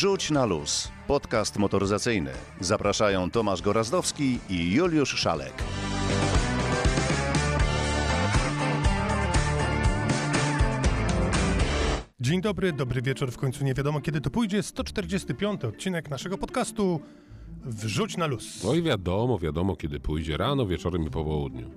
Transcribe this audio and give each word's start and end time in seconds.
Wrzuć 0.00 0.30
na 0.30 0.44
luz. 0.44 0.88
Podcast 1.06 1.58
motoryzacyjny. 1.58 2.30
Zapraszają 2.60 3.30
Tomasz 3.30 3.62
Gorazdowski 3.62 4.38
i 4.50 4.72
Juliusz 4.72 5.14
Szalek. 5.14 5.52
Dzień 12.20 12.40
dobry, 12.40 12.72
dobry 12.72 13.02
wieczór. 13.02 13.32
W 13.32 13.36
końcu 13.36 13.64
nie 13.64 13.74
wiadomo 13.74 14.00
kiedy 14.00 14.20
to 14.20 14.30
pójdzie. 14.30 14.62
145 14.62 15.64
odcinek 15.64 16.10
naszego 16.10 16.38
podcastu 16.38 17.00
Wrzuć 17.64 18.16
na 18.16 18.26
luz. 18.26 18.64
No 18.64 18.74
i 18.74 18.82
wiadomo, 18.82 19.38
wiadomo 19.38 19.76
kiedy 19.76 20.00
pójdzie. 20.00 20.36
Rano, 20.36 20.66
wieczorem 20.66 21.06
i 21.06 21.10
po 21.10 21.24
południu. 21.24 21.70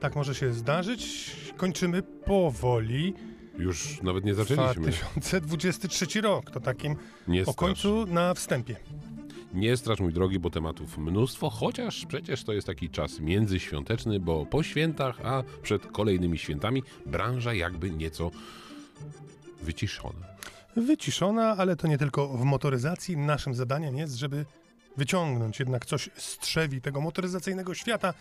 Tak 0.00 0.16
może 0.16 0.34
się 0.34 0.52
zdarzyć. 0.52 1.30
Kończymy 1.56 2.02
powoli 2.02 3.14
Już 3.58 4.02
nawet 4.02 4.24
nie 4.24 4.34
zaczęliśmy. 4.34 4.92
2023 5.16 6.20
rok. 6.20 6.50
To 6.50 6.60
takim 6.60 6.96
Nie 7.28 7.46
o 7.46 7.54
końcu 7.54 8.06
na 8.06 8.34
wstępie. 8.34 8.76
Nie 9.54 9.76
strasz, 9.76 10.00
mój 10.00 10.12
drogi, 10.12 10.38
bo 10.38 10.50
tematów 10.50 10.98
mnóstwo, 10.98 11.50
chociaż 11.50 12.06
przecież 12.06 12.44
to 12.44 12.52
jest 12.52 12.66
taki 12.66 12.90
czas 12.90 13.20
międzyświąteczny, 13.20 14.20
bo 14.20 14.46
po 14.46 14.62
świętach, 14.62 15.20
a 15.24 15.42
przed 15.62 15.86
kolejnymi 15.86 16.38
świętami 16.38 16.82
branża 17.06 17.54
jakby 17.54 17.90
nieco 17.90 18.30
wyciszona. 19.62 20.26
Wyciszona, 20.76 21.56
ale 21.56 21.76
to 21.76 21.88
nie 21.88 21.98
tylko 21.98 22.28
w 22.28 22.44
motoryzacji. 22.44 23.16
Naszym 23.16 23.54
zadaniem 23.54 23.96
jest, 23.96 24.14
żeby 24.14 24.44
wyciągnąć 24.96 25.58
jednak 25.58 25.86
coś 25.86 26.10
z 26.16 26.38
trzewi 26.38 26.80
tego 26.80 27.00
motoryzacyjnego 27.00 27.74
świata 27.74 28.14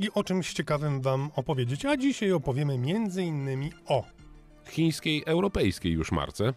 i 0.00 0.10
o 0.14 0.24
czymś 0.24 0.52
ciekawym 0.52 1.00
wam 1.00 1.30
opowiedzieć. 1.36 1.84
A 1.84 1.96
dzisiaj 1.96 2.32
opowiemy 2.32 2.78
między 2.78 3.22
innymi 3.22 3.72
o 3.86 4.04
Chińskiej, 4.68 5.22
europejskiej 5.26 5.92
już 5.92 6.12
marce. 6.12 6.52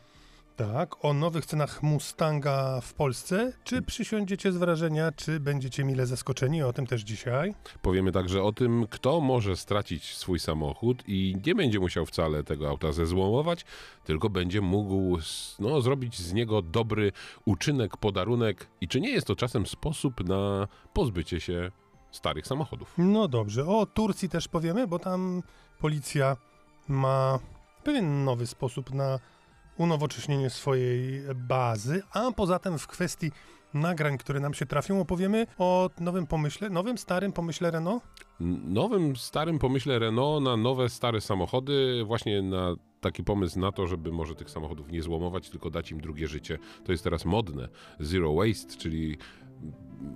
Tak, 0.55 1.05
o 1.05 1.13
nowych 1.13 1.45
cenach 1.45 1.83
Mustanga 1.83 2.81
w 2.81 2.93
Polsce. 2.93 3.53
Czy 3.63 3.81
przysiądziecie 3.81 4.51
z 4.51 4.57
wrażenia, 4.57 5.11
czy 5.11 5.39
będziecie 5.39 5.83
mile 5.83 6.05
zaskoczeni? 6.05 6.63
O 6.63 6.73
tym 6.73 6.87
też 6.87 7.01
dzisiaj. 7.01 7.55
Powiemy 7.81 8.11
także 8.11 8.43
o 8.43 8.51
tym, 8.51 8.87
kto 8.89 9.21
może 9.21 9.55
stracić 9.55 10.15
swój 10.15 10.39
samochód 10.39 11.03
i 11.07 11.37
nie 11.45 11.55
będzie 11.55 11.79
musiał 11.79 12.05
wcale 12.05 12.43
tego 12.43 12.69
auta 12.69 12.91
zezłomować, 12.91 13.65
tylko 14.03 14.29
będzie 14.29 14.61
mógł 14.61 15.19
no, 15.59 15.81
zrobić 15.81 16.19
z 16.19 16.33
niego 16.33 16.61
dobry 16.61 17.11
uczynek, 17.45 17.97
podarunek. 17.97 18.67
I 18.81 18.87
czy 18.87 19.01
nie 19.01 19.09
jest 19.09 19.27
to 19.27 19.35
czasem 19.35 19.65
sposób 19.65 20.27
na 20.27 20.67
pozbycie 20.93 21.39
się 21.39 21.71
starych 22.11 22.47
samochodów? 22.47 22.93
No 22.97 23.27
dobrze, 23.27 23.67
o 23.67 23.85
Turcji 23.85 24.29
też 24.29 24.47
powiemy, 24.47 24.87
bo 24.87 24.99
tam 24.99 25.43
policja 25.79 26.37
ma 26.87 27.39
pewien 27.85 28.23
nowy 28.23 28.47
sposób 28.47 28.93
na 28.93 29.19
unowocześnienie 29.77 30.49
swojej 30.49 31.21
bazy, 31.35 32.01
a 32.13 32.31
poza 32.31 32.59
tym 32.59 32.77
w 32.79 32.87
kwestii 32.87 33.31
nagrań, 33.73 34.17
które 34.17 34.39
nam 34.39 34.53
się 34.53 34.65
trafią, 34.65 35.01
opowiemy 35.01 35.47
o 35.57 35.89
nowym 35.99 36.27
pomyśle, 36.27 36.69
nowym, 36.69 36.97
starym 36.97 37.31
pomyśle 37.31 37.71
Renault. 37.71 38.03
Nowym, 38.39 39.15
starym 39.15 39.59
pomyśle 39.59 39.99
Renault 39.99 40.43
na 40.43 40.57
nowe, 40.57 40.89
stare 40.89 41.21
samochody, 41.21 42.03
właśnie 42.05 42.41
na 42.41 42.75
taki 43.01 43.23
pomysł 43.23 43.59
na 43.59 43.71
to, 43.71 43.87
żeby 43.87 44.11
może 44.11 44.35
tych 44.35 44.49
samochodów 44.49 44.91
nie 44.91 45.01
złomować, 45.01 45.49
tylko 45.49 45.69
dać 45.69 45.91
im 45.91 46.01
drugie 46.01 46.27
życie. 46.27 46.57
To 46.85 46.91
jest 46.91 47.03
teraz 47.03 47.25
modne. 47.25 47.69
Zero 47.99 48.33
waste, 48.33 48.77
czyli 48.77 49.17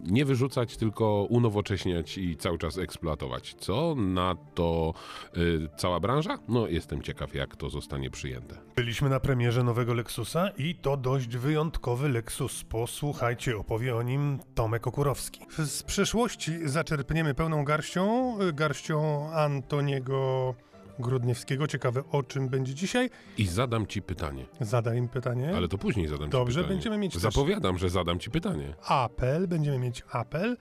nie 0.03 0.25
wyrzucać, 0.25 0.77
tylko 0.77 1.23
unowocześniać 1.23 2.17
i 2.17 2.37
cały 2.37 2.57
czas 2.57 2.77
eksploatować. 2.77 3.55
Co 3.59 3.95
na 3.95 4.35
to 4.53 4.93
y, 5.37 5.69
cała 5.77 5.99
branża? 5.99 6.37
No, 6.47 6.67
jestem 6.67 7.01
ciekaw, 7.01 7.35
jak 7.35 7.55
to 7.55 7.69
zostanie 7.69 8.09
przyjęte. 8.09 8.55
Byliśmy 8.75 9.09
na 9.09 9.19
premierze 9.19 9.63
nowego 9.63 9.93
Lexusa 9.93 10.49
i 10.57 10.75
to 10.75 10.97
dość 10.97 11.37
wyjątkowy 11.37 12.09
Lexus. 12.09 12.63
Posłuchajcie, 12.63 13.57
opowie 13.57 13.95
o 13.95 14.03
nim 14.03 14.39
Tomek 14.55 14.87
Okurowski. 14.87 15.41
Z 15.57 15.83
przeszłości 15.83 16.51
zaczerpniemy 16.69 17.33
pełną 17.33 17.63
garścią, 17.63 18.35
y, 18.41 18.53
garścią 18.53 19.29
Antoniego 19.33 20.55
Grudniewskiego. 20.99 21.67
Ciekawe 21.67 22.03
o 22.11 22.23
czym 22.23 22.49
będzie 22.49 22.73
dzisiaj. 22.73 23.09
I 23.37 23.47
zadam 23.47 23.87
ci 23.87 24.01
pytanie. 24.01 24.45
Zadaj 24.61 24.97
im 24.97 25.07
pytanie. 25.07 25.51
Ale 25.55 25.67
to 25.67 25.77
później 25.77 26.07
zadam 26.07 26.29
Dobrze, 26.29 26.53
ci 26.53 26.57
pytanie. 26.57 26.75
będziemy 26.75 26.97
mieć 26.97 27.13
też- 27.13 27.21
Zapowiadam, 27.21 27.77
że 27.77 27.89
zadam 27.89 28.19
ci 28.19 28.31
pytanie. 28.31 28.73
apel, 28.87 29.47
będziemy 29.47 29.79
mieć 29.79 30.03
apel. 30.11 30.57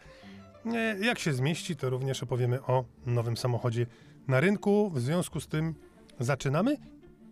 Jak 1.01 1.19
się 1.19 1.33
zmieści, 1.33 1.77
to 1.77 1.91
również 1.91 2.23
opowiemy 2.23 2.63
o 2.63 2.85
nowym 3.07 3.37
samochodzie 3.37 3.87
na 4.29 4.41
rynku. 4.41 4.91
W 4.95 5.01
związku 5.01 5.41
z 5.41 5.47
tym 5.49 5.75
zaczynamy 6.21 6.77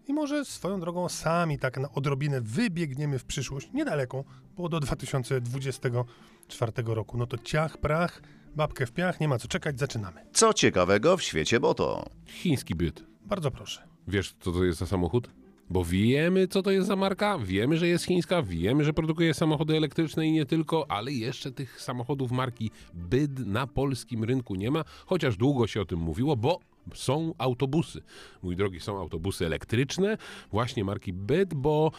i 0.09 0.13
może 0.13 0.45
swoją 0.45 0.81
drogą 0.81 1.09
sami 1.09 1.59
tak 1.59 1.79
na 1.79 1.93
odrobinę 1.93 2.41
wybiegniemy 2.41 3.19
w 3.19 3.25
przyszłość, 3.25 3.69
niedaleką, 3.73 4.25
bo 4.57 4.69
do 4.69 4.81
2024 4.81 6.73
roku. 6.95 7.19
No 7.19 7.27
to 7.27 7.39
ciach, 7.39 7.79
prach, 7.79 8.23
babkę 8.57 8.87
w 8.87 8.93
piach, 8.93 9.21
nie 9.21 9.29
ma 9.29 9.39
co 9.39 9.49
czekać, 9.49 9.79
zaczynamy. 9.79 10.21
Co 10.33 10.55
ciekawego 10.55 11.17
w 11.17 11.23
świecie 11.23 11.61
Boto? 11.61 12.05
Chiński 12.27 12.75
byt. 12.75 13.05
Bardzo 13.21 13.51
proszę. 13.51 13.83
Wiesz, 14.09 14.35
co 14.41 14.53
to 14.53 14.65
jest 14.65 14.79
za 14.79 14.87
samochód? 14.87 15.31
Bo 15.71 15.85
wiemy, 15.85 16.49
co 16.49 16.63
to 16.63 16.71
jest 16.71 16.87
za 16.87 16.97
marka, 16.97 17.39
wiemy, 17.39 17.77
że 17.77 17.89
jest 17.89 18.05
chińska, 18.05 18.43
wiemy, 18.43 18.85
że 18.85 18.93
produkuje 18.93 19.35
samochody 19.35 19.77
elektryczne 19.77 20.27
i 20.27 20.33
nie 20.33 20.47
tylko, 20.47 20.91
ale 20.91 21.13
jeszcze 21.13 21.53
tych 21.53 21.81
samochodów 21.81 22.33
marki 22.33 22.71
BYD 22.95 23.47
na 23.47 23.67
polskim 23.67 24.25
rynku 24.25 24.55
nie 24.55 24.71
ma, 24.71 24.85
chociaż 25.07 25.37
długo 25.37 25.67
się 25.67 25.81
o 25.81 25.85
tym 25.85 25.99
mówiło, 25.99 26.37
bo 26.37 26.61
są 26.95 27.35
autobusy. 27.39 28.03
Mój 28.43 28.57
drogi, 28.57 28.81
są 28.81 28.99
autobusy 28.99 29.47
elektryczne, 29.47 30.19
właśnie 30.51 30.85
marki 30.85 31.13
BYD, 31.13 31.55
bo 31.55 31.93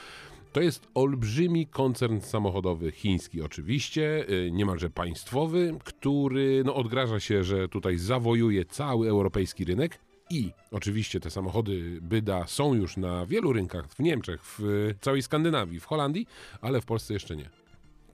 to 0.57 0.62
jest 0.62 0.88
olbrzymi 0.94 1.68
koncern 1.68 2.22
samochodowy 2.22 2.91
chiński, 2.91 3.41
oczywiście, 3.41 4.25
y, 4.29 4.51
niemalże 4.51 4.90
państwowy, 4.90 5.78
który 5.84 6.63
no, 6.66 6.75
odgraża 6.75 7.19
się, 7.19 7.44
że 7.44 7.69
tutaj 7.69 7.97
zawojuje 7.97 8.66
cały 8.66 9.09
europejski 9.09 9.66
rynek. 9.66 10.00
I 10.29 10.51
oczywiście 10.72 11.19
te 11.19 11.29
samochody 11.29 12.00
Byda 12.01 12.47
są 12.47 12.73
już 12.73 12.97
na 12.97 13.25
wielu 13.25 13.53
rynkach 13.53 13.88
w 13.88 14.00
Niemczech, 14.00 14.44
w 14.44 14.59
y, 14.59 14.96
całej 15.01 15.22
Skandynawii, 15.22 15.79
w 15.79 15.85
Holandii, 15.85 16.28
ale 16.62 16.81
w 16.81 16.85
Polsce 16.85 17.13
jeszcze 17.13 17.35
nie. 17.35 17.50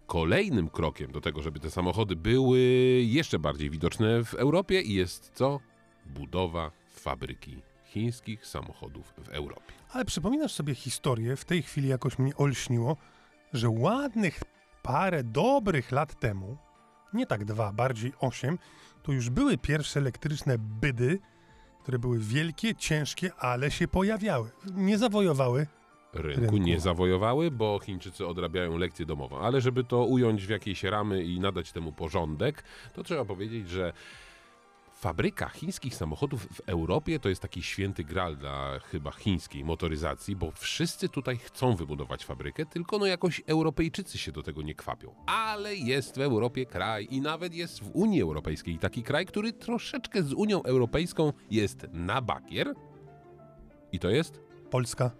Kolejnym 0.07 0.69
krokiem 0.69 1.11
do 1.11 1.21
tego, 1.21 1.41
żeby 1.41 1.59
te 1.59 1.71
samochody 1.71 2.15
były 2.15 2.59
jeszcze 3.05 3.39
bardziej 3.39 3.69
widoczne 3.69 4.23
w 4.23 4.33
Europie 4.33 4.81
jest 4.81 5.31
co? 5.35 5.59
Budowa 6.05 6.71
fabryki 6.89 7.72
chińskich 7.93 8.45
samochodów 8.47 9.13
w 9.17 9.29
Europie. 9.29 9.73
Ale 9.91 10.05
przypominasz 10.05 10.51
sobie 10.51 10.75
historię, 10.75 11.35
w 11.35 11.45
tej 11.45 11.61
chwili 11.61 11.87
jakoś 11.89 12.19
mnie 12.19 12.35
olśniło, 12.35 12.97
że 13.53 13.69
ładnych 13.69 14.43
parę 14.83 15.23
dobrych 15.23 15.91
lat 15.91 16.19
temu, 16.19 16.57
nie 17.13 17.25
tak 17.25 17.45
dwa, 17.45 17.73
bardziej 17.73 18.13
osiem, 18.19 18.59
to 19.03 19.11
już 19.11 19.29
były 19.29 19.57
pierwsze 19.57 19.99
elektryczne 19.99 20.57
bydy, 20.57 21.19
które 21.83 21.99
były 21.99 22.19
wielkie, 22.19 22.75
ciężkie, 22.75 23.33
ale 23.33 23.71
się 23.71 23.87
pojawiały. 23.87 24.49
Nie 24.73 24.97
zawojowały. 24.97 25.67
Rynku, 26.13 26.41
Rynku. 26.41 26.57
nie 26.57 26.79
zawojowały, 26.79 27.51
bo 27.51 27.79
Chińczycy 27.79 28.27
odrabiają 28.27 28.77
lekcję 28.77 29.05
domową. 29.05 29.39
Ale 29.39 29.61
żeby 29.61 29.83
to 29.83 30.05
ująć 30.05 30.45
w 30.45 30.49
jakiejś 30.49 30.83
ramy 30.83 31.23
i 31.23 31.39
nadać 31.39 31.71
temu 31.71 31.91
porządek, 31.91 32.63
to 32.93 33.03
trzeba 33.03 33.25
powiedzieć, 33.25 33.69
że 33.69 33.93
fabryka 35.03 35.49
chińskich 35.49 35.95
samochodów 35.95 36.47
w 36.53 36.59
Europie 36.65 37.19
to 37.19 37.29
jest 37.29 37.41
taki 37.41 37.63
święty 37.63 38.03
gral 38.03 38.37
dla 38.37 38.79
chyba 38.79 39.11
chińskiej 39.11 39.63
motoryzacji, 39.63 40.35
bo 40.35 40.51
wszyscy 40.51 41.09
tutaj 41.09 41.37
chcą 41.37 41.75
wybudować 41.75 42.25
fabrykę, 42.25 42.65
tylko 42.65 42.97
no 42.97 43.05
jakoś 43.05 43.41
Europejczycy 43.47 44.17
się 44.17 44.31
do 44.31 44.43
tego 44.43 44.61
nie 44.61 44.75
kwapią. 44.75 45.15
Ale 45.25 45.75
jest 45.75 46.17
w 46.17 46.21
Europie 46.21 46.65
kraj 46.65 47.07
i 47.11 47.21
nawet 47.21 47.53
jest 47.53 47.83
w 47.83 47.89
Unii 47.93 48.21
Europejskiej 48.21 48.77
taki 48.77 49.03
kraj, 49.03 49.25
który 49.25 49.53
troszeczkę 49.53 50.23
z 50.23 50.33
Unią 50.33 50.63
Europejską 50.63 51.33
jest 51.51 51.87
na 51.93 52.21
bakier. 52.21 52.73
I 53.91 53.99
to 53.99 54.09
jest? 54.09 54.39
Polska, 54.69 55.11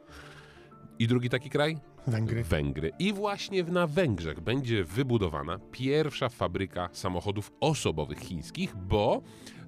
I 0.99 1.07
drugi 1.07 1.29
taki 1.29 1.49
kraj? 1.49 1.77
Węgry. 2.07 2.43
Węgry. 2.43 2.91
I 2.99 3.13
właśnie 3.13 3.63
na 3.63 3.87
Węgrzech 3.87 4.39
będzie 4.39 4.83
wybudowana 4.83 5.59
pierwsza 5.71 6.29
fabryka 6.29 6.89
samochodów 6.91 7.51
osobowych 7.59 8.19
chińskich, 8.19 8.75
bo 8.75 9.21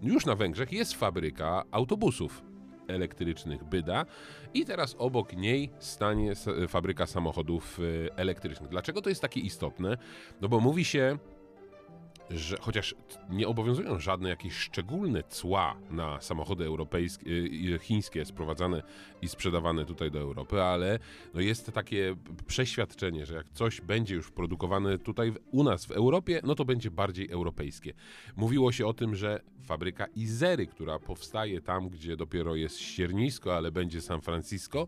już 0.08 0.26
na 0.26 0.36
Węgrzech 0.36 0.72
jest 0.72 0.94
fabryka 0.94 1.64
autobusów 1.72 2.44
elektrycznych 2.88 3.64
Byda 3.64 4.06
i 4.54 4.66
teraz 4.66 4.96
obok 4.98 5.34
niej 5.34 5.72
stanie 5.80 6.34
fabryka 6.68 7.06
samochodów 7.06 7.80
y, 7.80 8.10
elektrycznych. 8.16 8.70
Dlaczego 8.70 9.02
to 9.02 9.10
jest 9.10 9.22
takie 9.22 9.40
istotne? 9.40 9.98
No 10.42 10.50
bo 10.50 10.60
mówi 10.60 10.86
się, 10.86 11.18
że 12.30 12.58
chociaż 12.60 12.96
nie 13.30 13.48
obowiązują 13.48 14.00
żadne 14.00 14.30
jakieś 14.30 14.54
szczególne 14.54 15.24
cła 15.24 15.76
na 15.90 16.22
samochody 16.22 16.66
europejskie, 16.66 17.28
y, 17.28 17.76
y, 17.76 17.80
chińskie 17.80 18.26
sprowadzane 18.26 18.84
i 19.22 19.28
sprzedawane 19.28 19.86
tutaj 19.86 20.12
do 20.12 20.20
Europy, 20.20 20.62
ale 20.62 21.00
no 21.34 21.42
jest 21.42 21.72
takie 21.72 22.16
przeświadczenie, 22.48 23.26
że 23.26 23.36
jak 23.36 23.48
coś 23.54 23.82
będzie 23.82 24.16
już 24.16 24.32
produkowane 24.32 25.00
tutaj 25.00 25.34
u 25.52 25.64
nas 25.64 25.86
w 25.86 25.92
Europie, 25.92 26.42
no 26.44 26.56
to 26.56 26.66
będzie 26.66 26.92
bardziej 26.92 27.32
europejskie. 27.32 27.94
Mówiło 28.36 28.72
się 28.72 28.88
o 28.88 28.94
tym, 28.94 29.16
że 29.16 29.42
fabryka 29.64 30.06
Izery, 30.06 30.68
która 30.68 31.00
powstaje 31.00 31.62
tam, 31.62 31.90
gdzie 31.90 32.18
dopiero 32.18 32.56
jest 32.56 32.80
ściernisko, 32.80 33.56
ale 33.58 33.72
będzie 33.72 34.02
San 34.02 34.22
Francisco, 34.22 34.88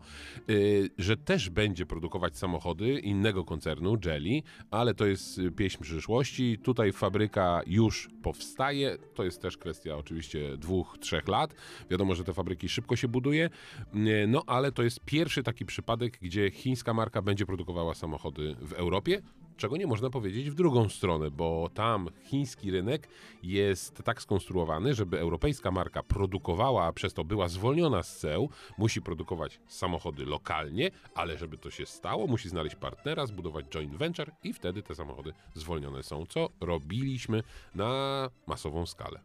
y, 0.50 0.90
że 0.98 1.16
też 1.16 1.50
będzie 1.50 1.86
produkować 1.86 2.36
samochody 2.36 2.98
innego 2.98 3.44
koncernu, 3.44 3.96
Jelly, 4.04 4.42
ale 4.70 4.94
to 4.94 5.06
jest 5.06 5.40
pieśń 5.56 5.82
przyszłości. 5.82 6.58
Tutaj 6.62 6.92
fabryka 6.92 7.27
już 7.66 8.10
powstaje, 8.22 8.96
to 9.14 9.24
jest 9.24 9.42
też 9.42 9.56
kwestia 9.56 9.96
oczywiście 9.96 10.56
dwóch, 10.56 10.98
trzech 11.00 11.28
lat. 11.28 11.54
Wiadomo, 11.90 12.14
że 12.14 12.24
te 12.24 12.32
fabryki 12.32 12.68
szybko 12.68 12.96
się 12.96 13.08
buduje, 13.08 13.50
no 14.28 14.42
ale 14.46 14.72
to 14.72 14.82
jest 14.82 15.00
pierwszy 15.04 15.42
taki 15.42 15.64
przypadek, 15.64 16.18
gdzie 16.22 16.50
chińska 16.50 16.94
marka 16.94 17.22
będzie 17.22 17.46
produkowała 17.46 17.94
samochody 17.94 18.56
w 18.60 18.72
Europie 18.72 19.22
czego 19.58 19.76
nie 19.76 19.86
można 19.86 20.10
powiedzieć 20.10 20.50
w 20.50 20.54
drugą 20.54 20.88
stronę, 20.88 21.30
bo 21.30 21.70
tam 21.74 22.08
chiński 22.24 22.70
rynek 22.70 23.08
jest 23.42 24.02
tak 24.04 24.22
skonstruowany, 24.22 24.94
żeby 24.94 25.20
europejska 25.20 25.70
marka 25.70 26.02
produkowała, 26.02 26.84
a 26.84 26.92
przez 26.92 27.14
to 27.14 27.24
była 27.24 27.48
zwolniona 27.48 28.02
z 28.02 28.16
ceł, 28.16 28.48
musi 28.78 29.02
produkować 29.02 29.60
samochody 29.66 30.26
lokalnie, 30.26 30.90
ale 31.14 31.38
żeby 31.38 31.58
to 31.58 31.70
się 31.70 31.86
stało, 31.86 32.26
musi 32.26 32.48
znaleźć 32.48 32.76
partnera, 32.76 33.26
zbudować 33.26 33.66
joint 33.66 33.96
venture 33.96 34.32
i 34.44 34.52
wtedy 34.52 34.82
te 34.82 34.94
samochody 34.94 35.32
zwolnione 35.54 36.02
są, 36.02 36.26
co 36.26 36.48
robiliśmy 36.60 37.42
na 37.74 38.30
masową 38.46 38.86
skalę. 38.86 39.20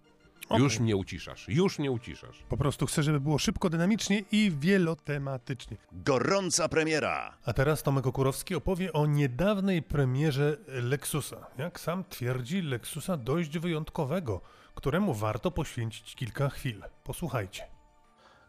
Okej. 0.49 0.63
Już 0.63 0.79
nie 0.79 0.95
uciszasz, 0.95 1.45
już 1.47 1.79
nie 1.79 1.91
uciszasz. 1.91 2.43
Po 2.49 2.57
prostu 2.57 2.85
chcę, 2.85 3.03
żeby 3.03 3.19
było 3.19 3.37
szybko, 3.37 3.69
dynamicznie 3.69 4.23
i 4.31 4.51
wielotematycznie. 4.59 5.77
Gorąca 5.91 6.69
premiera. 6.69 7.37
A 7.45 7.53
teraz 7.53 7.83
Tomek 7.83 8.07
Okurowski 8.07 8.55
opowie 8.55 8.93
o 8.93 9.05
niedawnej 9.05 9.81
premierze 9.81 10.57
Lexusa. 10.67 11.47
Jak 11.57 11.79
sam 11.79 12.03
twierdzi, 12.09 12.61
Lexusa 12.61 13.17
dość 13.17 13.57
wyjątkowego, 13.59 14.41
któremu 14.75 15.13
warto 15.13 15.51
poświęcić 15.51 16.15
kilka 16.15 16.49
chwil. 16.49 16.83
Posłuchajcie. 17.03 17.63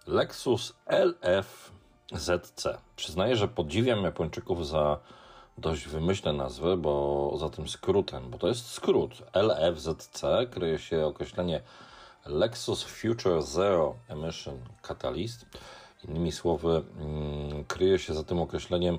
Lexus 0.06 0.74
LF 0.86 1.72
ZC. 2.12 2.78
Przyznaję, 2.96 3.36
że 3.36 3.48
podziwiam 3.48 4.02
Japończyków 4.02 4.68
za 4.68 5.00
dość 5.58 5.88
wymyślne 5.88 6.32
nazwy, 6.32 6.76
bo 6.76 7.34
za 7.38 7.50
tym 7.50 7.68
skrótem, 7.68 8.30
bo 8.30 8.38
to 8.38 8.48
jest 8.48 8.66
skrót. 8.66 9.22
LFZC 9.32 10.22
kryje 10.50 10.78
się 10.78 11.06
określenie 11.06 11.60
Lexus 12.26 12.82
Future 12.82 13.42
Zero 13.42 13.94
Emission 14.08 14.58
Catalyst. 14.82 15.46
Innymi 16.08 16.32
słowy, 16.32 16.82
mm, 16.98 17.64
kryje 17.64 17.98
się 17.98 18.14
za 18.14 18.24
tym 18.24 18.38
określeniem 18.38 18.98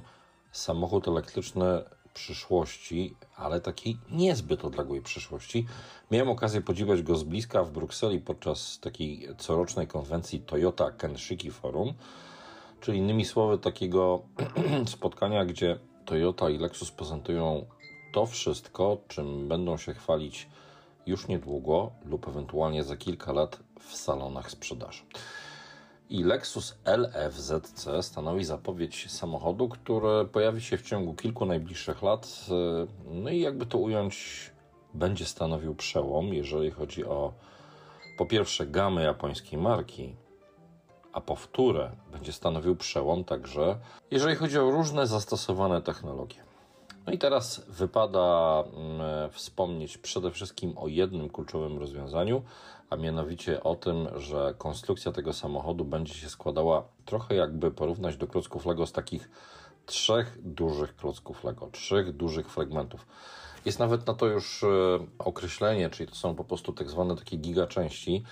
samochód 0.51 1.07
elektryczny 1.07 1.83
przyszłości, 2.13 3.15
ale 3.35 3.61
takiej 3.61 3.97
niezbyt 4.11 4.65
odległej 4.65 5.01
przyszłości. 5.01 5.65
Miałem 6.11 6.29
okazję 6.29 6.61
podziwiać 6.61 7.01
go 7.01 7.15
z 7.15 7.23
bliska 7.23 7.63
w 7.63 7.71
Brukseli 7.71 8.19
podczas 8.19 8.79
takiej 8.79 9.27
corocznej 9.37 9.87
konwencji 9.87 10.39
Toyota 10.39 10.91
Kenshiki 10.91 11.51
Forum, 11.51 11.93
czyli 12.81 12.97
innymi 12.97 13.25
słowy 13.25 13.57
takiego 13.57 14.21
spotkania, 14.95 15.45
gdzie 15.45 15.79
Toyota 16.05 16.49
i 16.49 16.57
Lexus 16.57 16.91
prezentują 16.91 17.65
to 18.13 18.25
wszystko, 18.25 18.97
czym 19.07 19.47
będą 19.47 19.77
się 19.77 19.93
chwalić 19.93 20.49
już 21.05 21.27
niedługo 21.27 21.91
lub 22.05 22.27
ewentualnie 22.27 22.83
za 22.83 22.97
kilka 22.97 23.31
lat 23.31 23.59
w 23.79 23.95
salonach 23.95 24.51
sprzedaży. 24.51 25.03
I 26.09 26.23
Lexus 26.23 26.77
LFZC 26.85 27.87
stanowi 28.01 28.45
zapowiedź 28.45 29.11
samochodu, 29.11 29.69
który 29.69 30.25
pojawi 30.25 30.61
się 30.61 30.77
w 30.77 30.81
ciągu 30.81 31.13
kilku 31.13 31.45
najbliższych 31.45 32.01
lat. 32.03 32.45
No 33.05 33.29
i 33.29 33.39
jakby 33.39 33.65
to 33.65 33.77
ująć, 33.77 34.15
będzie 34.93 35.25
stanowił 35.25 35.75
przełom, 35.75 36.33
jeżeli 36.33 36.71
chodzi 36.71 37.05
o 37.05 37.33
po 38.17 38.25
pierwsze 38.25 38.67
gamę 38.67 39.03
japońskiej 39.03 39.59
marki, 39.59 40.15
a 41.15 41.21
po 41.21 41.35
wtóre 41.35 41.91
będzie 42.11 42.33
stanowił 42.33 42.75
przełom 42.75 43.23
także, 43.23 43.77
jeżeli 44.11 44.35
chodzi 44.35 44.59
o 44.59 44.71
różne 44.71 45.07
zastosowane 45.07 45.81
technologie. 45.81 46.35
No 47.07 47.13
i 47.13 47.17
teraz 47.17 47.65
wypada 47.67 48.63
mm, 48.63 49.31
wspomnieć 49.31 49.97
przede 49.97 50.31
wszystkim 50.31 50.77
o 50.77 50.87
jednym 50.87 51.29
kluczowym 51.29 51.79
rozwiązaniu, 51.79 52.41
a 52.89 52.95
mianowicie 52.95 53.63
o 53.63 53.75
tym, 53.75 54.07
że 54.15 54.53
konstrukcja 54.57 55.11
tego 55.11 55.33
samochodu 55.33 55.85
będzie 55.85 56.13
się 56.13 56.29
składała 56.29 56.83
trochę 57.05 57.35
jakby 57.35 57.71
porównać 57.71 58.17
do 58.17 58.27
klocków 58.27 58.65
Lego 58.65 58.87
z 58.87 58.91
takich 58.91 59.29
trzech 59.85 60.37
dużych 60.41 60.95
klocków 60.95 61.43
Lego, 61.43 61.69
trzech 61.71 62.11
dużych 62.11 62.49
fragmentów. 62.49 63.07
Jest 63.65 63.79
nawet 63.79 64.07
na 64.07 64.13
to 64.13 64.25
już 64.25 64.63
e, 64.63 64.67
określenie, 65.19 65.89
czyli 65.89 66.09
to 66.09 66.15
są 66.15 66.35
po 66.35 66.43
prostu 66.43 66.73
tak 66.73 66.89
zwane 66.89 67.15
takie 67.15 67.37
gigaczęści. 67.37 68.23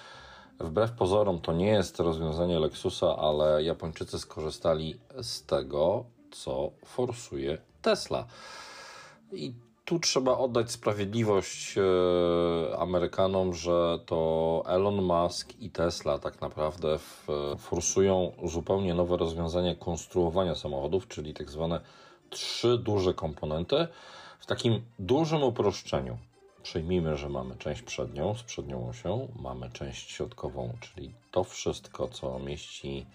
Wbrew 0.59 0.91
pozorom 0.91 1.39
to 1.41 1.53
nie 1.53 1.67
jest 1.67 1.99
rozwiązanie 1.99 2.59
Lexusa, 2.59 3.15
ale 3.17 3.63
Japończycy 3.63 4.19
skorzystali 4.19 4.99
z 5.21 5.45
tego, 5.45 6.05
co 6.31 6.71
forsuje 6.85 7.57
Tesla. 7.81 8.25
I 9.31 9.53
tu 9.85 9.99
trzeba 9.99 10.37
oddać 10.37 10.71
sprawiedliwość 10.71 11.75
e, 11.77 12.77
Amerykanom, 12.77 13.53
że 13.53 13.99
to 14.05 14.63
Elon 14.67 15.01
Musk 15.01 15.53
i 15.59 15.69
Tesla 15.69 16.19
tak 16.19 16.41
naprawdę 16.41 16.99
forsują 17.57 18.31
zupełnie 18.43 18.93
nowe 18.93 19.17
rozwiązanie 19.17 19.75
konstruowania 19.75 20.55
samochodów, 20.55 21.07
czyli 21.07 21.33
tak 21.33 21.49
zwane 21.49 21.79
trzy 22.29 22.77
duże 22.77 23.13
komponenty 23.13 23.87
w 24.39 24.45
takim 24.45 24.81
dużym 24.99 25.43
uproszczeniu. 25.43 26.17
Przyjmijmy, 26.63 27.17
że 27.17 27.29
mamy 27.29 27.55
część 27.55 27.81
przednią 27.81 28.35
z 28.35 28.43
przednią 28.43 28.89
osią, 28.89 29.27
mamy 29.35 29.69
część 29.69 30.11
środkową, 30.11 30.73
czyli 30.79 31.13
to 31.31 31.43
wszystko, 31.43 32.07
co 32.07 32.39
mieści 32.39 33.05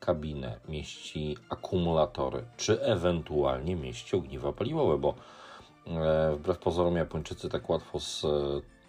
kabinę, 0.00 0.60
mieści 0.68 1.36
akumulatory, 1.50 2.44
czy 2.56 2.82
ewentualnie 2.82 3.76
mieści 3.76 4.16
ogniwa 4.16 4.52
paliwowe, 4.52 4.98
bo 4.98 5.14
e, 5.86 6.36
wbrew 6.36 6.58
pozorom 6.58 6.96
Japończycy 6.96 7.48
tak 7.48 7.70
łatwo 7.70 8.00
z 8.00 8.24
e, 8.24 8.28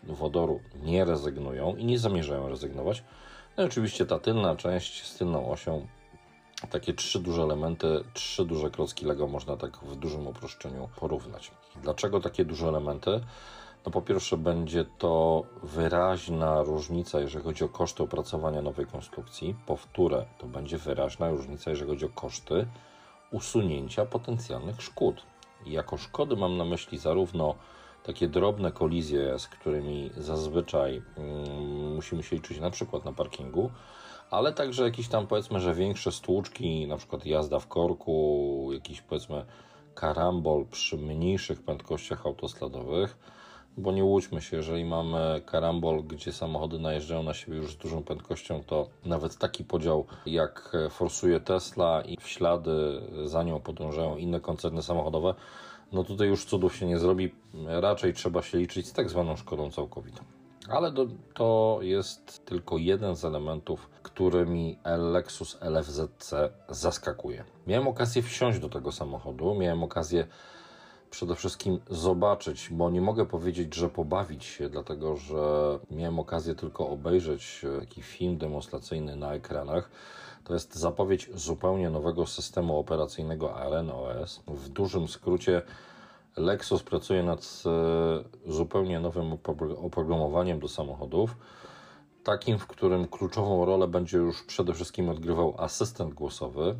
wodoru 0.04 0.60
nie 0.84 1.06
rezygnują 1.06 1.76
i 1.76 1.86
nie 1.86 2.00
zamierzają 2.00 2.50
rezygnować. 2.50 3.04
No 3.58 3.64
i 3.64 3.68
oczywiście 3.68 4.06
ta 4.06 4.20
tylna 4.20 4.56
część 4.56 5.04
z 5.04 5.18
tylną 5.18 5.52
osią, 5.52 5.88
takie 6.70 6.94
trzy 6.94 7.20
duże 7.20 7.42
elementy, 7.42 8.04
trzy 8.14 8.46
duże 8.46 8.70
klocki 8.70 9.06
Lego 9.06 9.28
można 9.28 9.58
tak 9.58 9.78
w 9.78 9.96
dużym 9.96 10.28
uproszczeniu 10.28 10.90
porównać. 11.00 11.52
Dlaczego 11.84 12.20
takie 12.20 12.46
duże 12.46 12.68
elementy? 12.68 13.22
No 13.86 13.92
po 13.92 14.02
pierwsze 14.02 14.38
będzie 14.38 14.86
to 14.98 15.44
wyraźna 15.64 16.62
różnica, 16.64 17.20
jeżeli 17.20 17.44
chodzi 17.46 17.64
o 17.64 17.70
koszty 17.70 18.04
opracowania 18.04 18.62
nowej 18.62 18.86
konstrukcji. 18.86 19.56
Po 19.66 19.76
wtóre 19.76 20.26
to 20.38 20.48
będzie 20.48 20.78
wyraźna 20.78 21.30
różnica, 21.30 21.70
jeżeli 21.70 21.90
chodzi 21.90 22.06
o 22.06 22.10
koszty 22.10 22.68
usunięcia 23.32 24.06
potencjalnych 24.06 24.82
szkód. 24.82 25.24
I 25.66 25.72
jako 25.72 25.98
szkody 25.98 26.36
mam 26.36 26.58
na 26.58 26.66
myśli 26.66 26.98
zarówno 26.98 27.56
takie 28.04 28.28
drobne 28.28 28.72
kolizje, 28.72 29.40
z 29.40 29.48
którymi 29.48 30.12
zazwyczaj 30.18 31.02
mm, 31.18 31.96
musimy 31.96 32.24
się 32.24 32.36
liczyć 32.36 32.60
na 32.60 32.70
przykład 32.70 33.06
na 33.06 33.14
parkingu, 33.14 33.72
ale 34.32 34.54
także 34.54 34.84
jakieś 34.84 35.08
tam 35.08 35.28
powiedzmy, 35.28 35.60
że 35.60 35.76
większe 35.76 36.12
stłuczki, 36.12 36.88
na 36.88 36.98
przykład 36.98 37.26
jazda 37.26 37.60
w 37.60 37.68
korku, 37.68 38.70
jakiś 38.74 39.02
powiedzmy 39.02 39.46
karambol 39.96 40.66
przy 40.66 40.98
mniejszych 40.98 41.64
prędkościach 41.64 42.26
autostradowych, 42.26 43.18
bo 43.78 43.92
nie 43.92 44.04
łudźmy 44.04 44.42
się, 44.42 44.58
jeżeli 44.58 44.86
mamy 44.86 45.42
karambol, 45.46 46.04
gdzie 46.04 46.34
samochody 46.34 46.80
najeżdżają 46.80 47.24
na 47.24 47.34
siebie 47.34 47.58
już 47.58 47.74
z 47.74 47.78
dużą 47.78 48.04
prędkością, 48.04 48.64
to 48.64 48.88
nawet 49.06 49.38
taki 49.38 49.64
podział 49.64 50.06
jak 50.26 50.78
forsuje 50.90 51.40
Tesla 51.40 52.02
i 52.02 52.18
w 52.18 52.28
ślady 52.28 53.02
za 53.26 53.44
nią 53.44 53.60
podążają 53.60 54.18
inne 54.18 54.40
koncerny 54.40 54.84
samochodowe, 54.84 55.34
no 55.92 56.04
tutaj 56.04 56.28
już 56.28 56.46
cudów 56.46 56.76
się 56.76 56.86
nie 56.86 57.00
zrobi. 57.00 57.32
Raczej 57.68 58.14
trzeba 58.14 58.42
się 58.42 58.58
liczyć 58.58 58.88
z 58.88 58.94
tak 58.94 59.10
zwaną 59.10 59.36
szkodą 59.36 59.72
całkowitą. 59.72 60.24
Ale 60.70 60.92
do, 60.92 61.08
to 61.34 61.80
jest 61.82 62.46
tylko 62.46 62.78
jeden 62.78 63.16
z 63.16 63.26
elementów, 63.26 63.90
którymi 64.04 64.78
Lexus 64.98 65.58
LFZC 65.62 66.34
zaskakuje. 66.70 67.44
Miałem 67.68 67.88
okazję 67.88 68.22
wsiąść 68.22 68.60
do 68.60 68.70
tego 68.70 68.92
samochodu, 68.92 69.56
miałem 69.56 69.84
okazję 69.84 70.28
przede 71.16 71.36
wszystkim 71.36 71.80
zobaczyć, 71.90 72.70
bo 72.72 72.90
nie 72.90 73.02
mogę 73.02 73.26
powiedzieć, 73.26 73.76
że 73.76 73.90
pobawić 73.90 74.46
się, 74.46 74.70
dlatego 74.70 75.18
że 75.18 75.40
miałem 75.92 76.20
okazję 76.20 76.56
tylko 76.56 76.90
obejrzeć 76.90 77.62
taki 77.80 78.02
film 78.02 78.38
demonstracyjny 78.38 79.16
na 79.16 79.34
ekranach. 79.34 79.90
To 80.44 80.54
jest 80.54 80.76
zapowiedź 80.76 81.30
zupełnie 81.34 81.90
nowego 81.90 82.28
systemu 82.28 82.80
operacyjnego 82.80 83.56
AREN 83.56 83.92
OS. 83.92 84.44
W 84.48 84.70
dużym 84.70 85.08
skrócie 85.08 85.62
Lexus 86.38 86.84
pracuje 86.84 87.24
nad 87.24 87.64
e, 87.66 88.52
zupełnie 88.52 89.00
nowym 89.00 89.38
oprogramowaniem 89.82 90.60
do 90.60 90.68
samochodów, 90.68 91.36
takim, 92.24 92.60
w 92.60 92.68
którym 92.68 93.08
kluczową 93.08 93.66
rolę 93.66 93.88
będzie 93.88 94.18
już 94.18 94.44
przede 94.44 94.74
wszystkim 94.74 95.10
odgrywał 95.10 95.56
asystent 95.58 96.14
głosowy. 96.14 96.76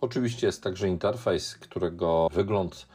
Oczywiście 0.00 0.46
jest 0.46 0.62
także 0.62 0.88
interfejs, 0.88 1.54
którego 1.54 2.28
wygląd 2.32 2.86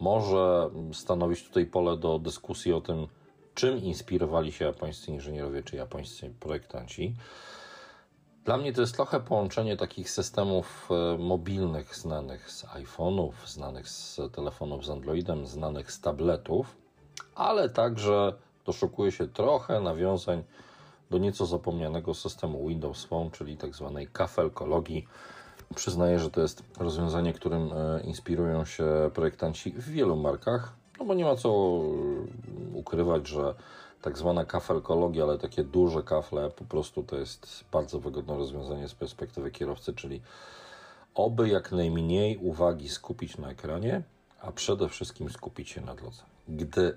może 0.00 0.70
stanowić 0.92 1.44
tutaj 1.44 1.66
pole 1.66 1.96
do 1.96 2.18
dyskusji 2.18 2.72
o 2.72 2.80
tym, 2.80 3.06
czym 3.54 3.78
inspirowali 3.78 4.52
się 4.52 4.64
japońscy 4.64 5.10
inżynierowie 5.10 5.62
czy 5.62 5.76
japońscy 5.76 6.34
projektanci. 6.40 7.16
Dla 8.44 8.56
mnie 8.56 8.72
to 8.72 8.80
jest 8.80 8.94
trochę 8.94 9.20
połączenie 9.20 9.76
takich 9.76 10.10
systemów 10.10 10.88
e, 10.90 11.18
mobilnych 11.18 11.96
znanych 11.96 12.50
z 12.50 12.64
iPhone'ów, 12.64 13.32
znanych 13.46 13.88
z 13.88 14.20
telefonów 14.32 14.86
z 14.86 14.90
Androidem, 14.90 15.46
znanych 15.46 15.92
z 15.92 16.00
tabletów, 16.00 16.76
ale 17.34 17.68
także 17.68 18.32
doszukuje 18.66 19.12
się 19.12 19.28
trochę 19.28 19.80
nawiązań 19.80 20.44
do 21.10 21.18
nieco 21.18 21.46
zapomnianego 21.46 22.14
systemu 22.14 22.68
Windows 22.68 23.04
Phone, 23.04 23.30
czyli 23.30 23.56
tak 23.56 23.74
zwanej 23.74 24.06
kafelkologii. 24.06 25.06
Przyznaję, 25.74 26.18
że 26.18 26.30
to 26.30 26.40
jest 26.40 26.62
rozwiązanie, 26.78 27.32
którym 27.32 27.70
e, 27.72 28.00
inspirują 28.00 28.64
się 28.64 29.10
projektanci 29.14 29.70
w 29.70 29.88
wielu 29.88 30.16
markach, 30.16 30.72
no 30.98 31.04
bo 31.04 31.14
nie 31.14 31.24
ma 31.24 31.36
co 31.36 31.48
e, 31.48 31.52
ukrywać, 32.74 33.28
że 33.28 33.54
tak 34.02 34.18
zwana 34.18 34.44
kafelkologia, 34.44 35.24
ale 35.24 35.38
takie 35.38 35.64
duże 35.64 36.02
kafle, 36.02 36.50
po 36.50 36.64
prostu 36.64 37.02
to 37.02 37.16
jest 37.16 37.64
bardzo 37.72 38.00
wygodne 38.00 38.36
rozwiązanie 38.36 38.88
z 38.88 38.94
perspektywy 38.94 39.50
kierowcy, 39.50 39.92
czyli 39.94 40.22
oby 41.14 41.48
jak 41.48 41.72
najmniej 41.72 42.38
uwagi 42.38 42.88
skupić 42.88 43.38
na 43.38 43.50
ekranie, 43.50 44.02
a 44.40 44.52
przede 44.52 44.88
wszystkim 44.88 45.30
skupić 45.30 45.70
się 45.70 45.80
na 45.80 45.94
drodze. 45.94 46.22
Gdy 46.48 46.96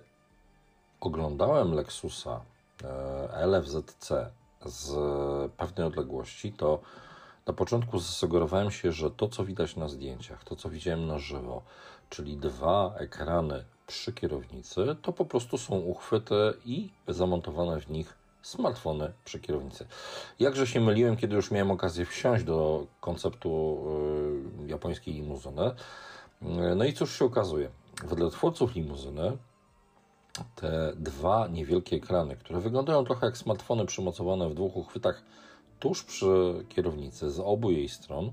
oglądałem 1.00 1.74
Lexusa 1.74 2.42
e, 2.84 3.46
LFZC 3.46 4.12
z 4.66 4.92
pewnej 5.52 5.88
odległości, 5.88 6.54
to 6.54 6.80
na 7.48 7.54
początku 7.54 8.00
zasugerowałem 8.00 8.72
się, 8.72 8.92
że 8.92 9.12
to, 9.12 9.30
co 9.30 9.46
widać 9.46 9.76
na 9.76 9.88
zdjęciach, 9.88 10.44
to, 10.44 10.56
co 10.56 10.70
widziałem 10.70 11.08
na 11.08 11.20
żywo, 11.20 11.62
czyli 12.10 12.38
dwa 12.38 12.96
ekrany 12.98 13.64
przy 13.88 14.14
kierownicy, 14.14 14.96
to 15.02 15.14
po 15.14 15.26
prostu 15.26 15.58
są 15.58 15.76
uchwyty 15.76 16.54
i 16.66 16.90
zamontowane 17.08 17.82
w 17.82 17.90
nich 17.90 18.18
smartfony 18.42 19.14
przy 19.26 19.40
kierownicy. 19.40 19.88
Jakże 20.40 20.68
się 20.68 20.80
myliłem, 20.80 21.18
kiedy 21.18 21.36
już 21.36 21.52
miałem 21.52 21.72
okazję 21.72 22.06
wsiąść 22.06 22.44
do 22.44 22.88
konceptu 23.00 23.84
y, 24.64 24.68
japońskiej 24.68 25.14
limuzyny. 25.14 25.72
Y, 26.42 26.76
no 26.76 26.86
i 26.86 26.94
cóż 26.94 27.20
się 27.20 27.26
okazuje? 27.26 27.70
Wedle 28.06 28.30
twórców 28.30 28.76
limuzyny 28.76 29.38
te 30.56 30.94
dwa 30.96 31.48
niewielkie 31.48 31.96
ekrany, 31.96 32.36
które 32.36 32.60
wyglądają 32.60 33.06
trochę 33.06 33.26
jak 33.26 33.38
smartfony 33.38 33.86
przymocowane 33.86 34.50
w 34.50 34.54
dwóch 34.54 34.78
uchwytach 34.78 35.24
tuż 35.82 36.04
przy 36.04 36.66
kierownicy 36.70 37.32
z 37.32 37.40
obu 37.40 37.72
jej 37.72 37.90
stron, 37.90 38.32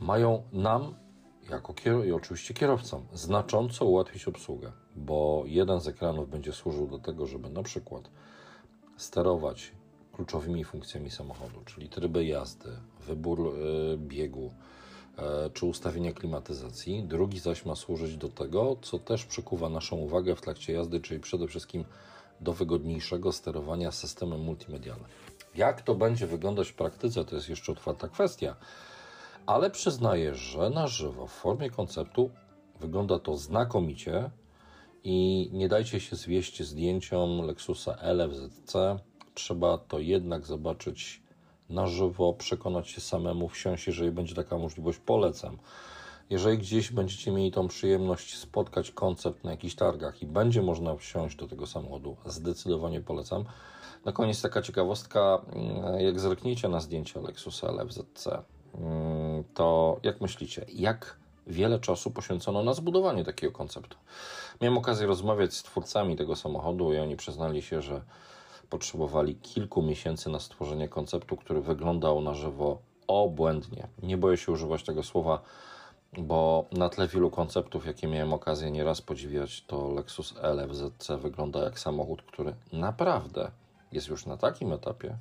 mają 0.00 0.42
nam 0.52 0.94
jako 1.50 1.74
i 2.04 2.12
oczywiście 2.12 2.54
kierowcom 2.54 3.06
znacząco 3.12 3.84
ułatwić 3.84 4.28
obsługę, 4.28 4.72
bo 4.96 5.42
jeden 5.46 5.80
z 5.80 5.88
ekranów 5.88 6.30
będzie 6.30 6.52
służył 6.52 6.86
do 6.86 6.98
tego, 6.98 7.26
żeby 7.26 7.50
na 7.50 7.62
przykład 7.62 8.10
sterować 8.96 9.72
kluczowymi 10.12 10.64
funkcjami 10.64 11.10
samochodu, 11.10 11.60
czyli 11.64 11.88
tryby 11.88 12.24
jazdy, 12.24 12.68
wybór 13.06 13.40
y, 13.40 13.98
biegu 13.98 14.50
y, 15.46 15.50
czy 15.50 15.66
ustawienia 15.66 16.12
klimatyzacji. 16.12 17.02
Drugi 17.02 17.38
zaś 17.38 17.64
ma 17.64 17.76
służyć 17.76 18.16
do 18.16 18.28
tego, 18.28 18.76
co 18.82 18.98
też 18.98 19.24
przykuwa 19.24 19.68
naszą 19.68 19.96
uwagę 19.96 20.36
w 20.36 20.40
trakcie 20.40 20.72
jazdy, 20.72 21.00
czyli 21.00 21.20
przede 21.20 21.48
wszystkim 21.48 21.84
do 22.40 22.52
wygodniejszego 22.52 23.32
sterowania 23.32 23.92
systemem 23.92 24.40
multimedialnym. 24.40 25.08
Jak 25.54 25.82
to 25.82 25.94
będzie 25.94 26.26
wyglądać 26.26 26.68
w 26.68 26.74
praktyce, 26.74 27.24
to 27.24 27.36
jest 27.36 27.48
jeszcze 27.48 27.72
otwarta 27.72 28.08
kwestia 28.08 28.56
ale 29.46 29.70
przyznaję, 29.70 30.34
że 30.34 30.70
na 30.70 30.86
żywo 30.86 31.26
w 31.26 31.32
formie 31.32 31.70
konceptu 31.70 32.30
wygląda 32.80 33.18
to 33.18 33.36
znakomicie 33.36 34.30
i 35.04 35.50
nie 35.52 35.68
dajcie 35.68 36.00
się 36.00 36.16
zwieść 36.16 36.62
zdjęciom 36.62 37.46
Lexusa 37.46 37.96
LFZC. 38.00 38.98
Trzeba 39.34 39.78
to 39.78 39.98
jednak 39.98 40.46
zobaczyć 40.46 41.22
na 41.68 41.86
żywo, 41.86 42.32
przekonać 42.32 42.90
się 42.90 43.00
samemu, 43.00 43.48
wsiąść, 43.48 43.86
jeżeli 43.86 44.10
będzie 44.10 44.34
taka 44.34 44.58
możliwość, 44.58 44.98
polecam. 44.98 45.58
Jeżeli 46.30 46.58
gdzieś 46.58 46.92
będziecie 46.92 47.32
mieli 47.32 47.50
tą 47.50 47.68
przyjemność 47.68 48.38
spotkać 48.38 48.90
koncept 48.90 49.44
na 49.44 49.50
jakichś 49.50 49.74
targach 49.74 50.22
i 50.22 50.26
będzie 50.26 50.62
można 50.62 50.96
wsiąść 50.96 51.36
do 51.36 51.48
tego 51.48 51.66
samochodu, 51.66 52.16
zdecydowanie 52.26 53.00
polecam. 53.00 53.44
Na 54.04 54.12
koniec 54.12 54.42
taka 54.42 54.62
ciekawostka, 54.62 55.42
jak 55.98 56.20
zerkniecie 56.20 56.68
na 56.68 56.80
zdjęcie 56.80 57.20
Lexusa 57.20 57.68
LFZC, 57.68 58.28
Mm, 58.78 59.44
to 59.54 59.98
jak 60.02 60.20
myślicie, 60.20 60.66
jak 60.68 61.16
wiele 61.46 61.78
czasu 61.78 62.10
poświęcono 62.10 62.62
na 62.62 62.74
zbudowanie 62.74 63.24
takiego 63.24 63.52
konceptu? 63.52 63.96
Miałem 64.60 64.78
okazję 64.78 65.06
rozmawiać 65.06 65.54
z 65.54 65.62
twórcami 65.62 66.16
tego 66.16 66.36
samochodu 66.36 66.92
i 66.92 66.98
oni 66.98 67.16
przyznali 67.16 67.62
się, 67.62 67.82
że 67.82 68.02
potrzebowali 68.70 69.36
kilku 69.36 69.82
miesięcy 69.82 70.30
na 70.30 70.40
stworzenie 70.40 70.88
konceptu, 70.88 71.36
który 71.36 71.60
wyglądał 71.60 72.20
na 72.20 72.34
żywo 72.34 72.78
obłędnie. 73.06 73.88
Nie 74.02 74.16
boję 74.16 74.36
się 74.36 74.52
używać 74.52 74.82
tego 74.82 75.02
słowa, 75.02 75.42
bo 76.18 76.64
na 76.72 76.88
tle 76.88 77.08
wielu 77.08 77.30
konceptów, 77.30 77.86
jakie 77.86 78.06
miałem 78.06 78.32
okazję 78.32 78.70
nieraz 78.70 79.00
podziwiać, 79.00 79.64
to 79.66 79.88
Lexus 79.88 80.34
LFZC 80.42 81.08
wygląda 81.18 81.64
jak 81.64 81.78
samochód, 81.78 82.22
który 82.22 82.54
naprawdę 82.72 83.50
jest 83.94 84.08
już 84.08 84.26
na 84.26 84.36
takim 84.36 84.72
etapie, 84.72 85.18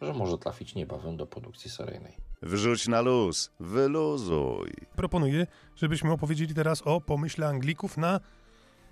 że 0.00 0.12
może 0.12 0.38
trafić 0.38 0.74
niebawem 0.74 1.16
do 1.16 1.26
produkcji 1.26 1.70
seryjnej. 1.70 2.16
Wrzuć 2.42 2.88
na 2.88 3.00
luz, 3.00 3.50
wyluzuj. 3.60 4.72
Proponuję, 4.96 5.46
żebyśmy 5.76 6.12
opowiedzieli 6.12 6.54
teraz 6.54 6.82
o 6.82 7.00
pomyśle 7.00 7.48
Anglików 7.48 7.96
na 7.96 8.20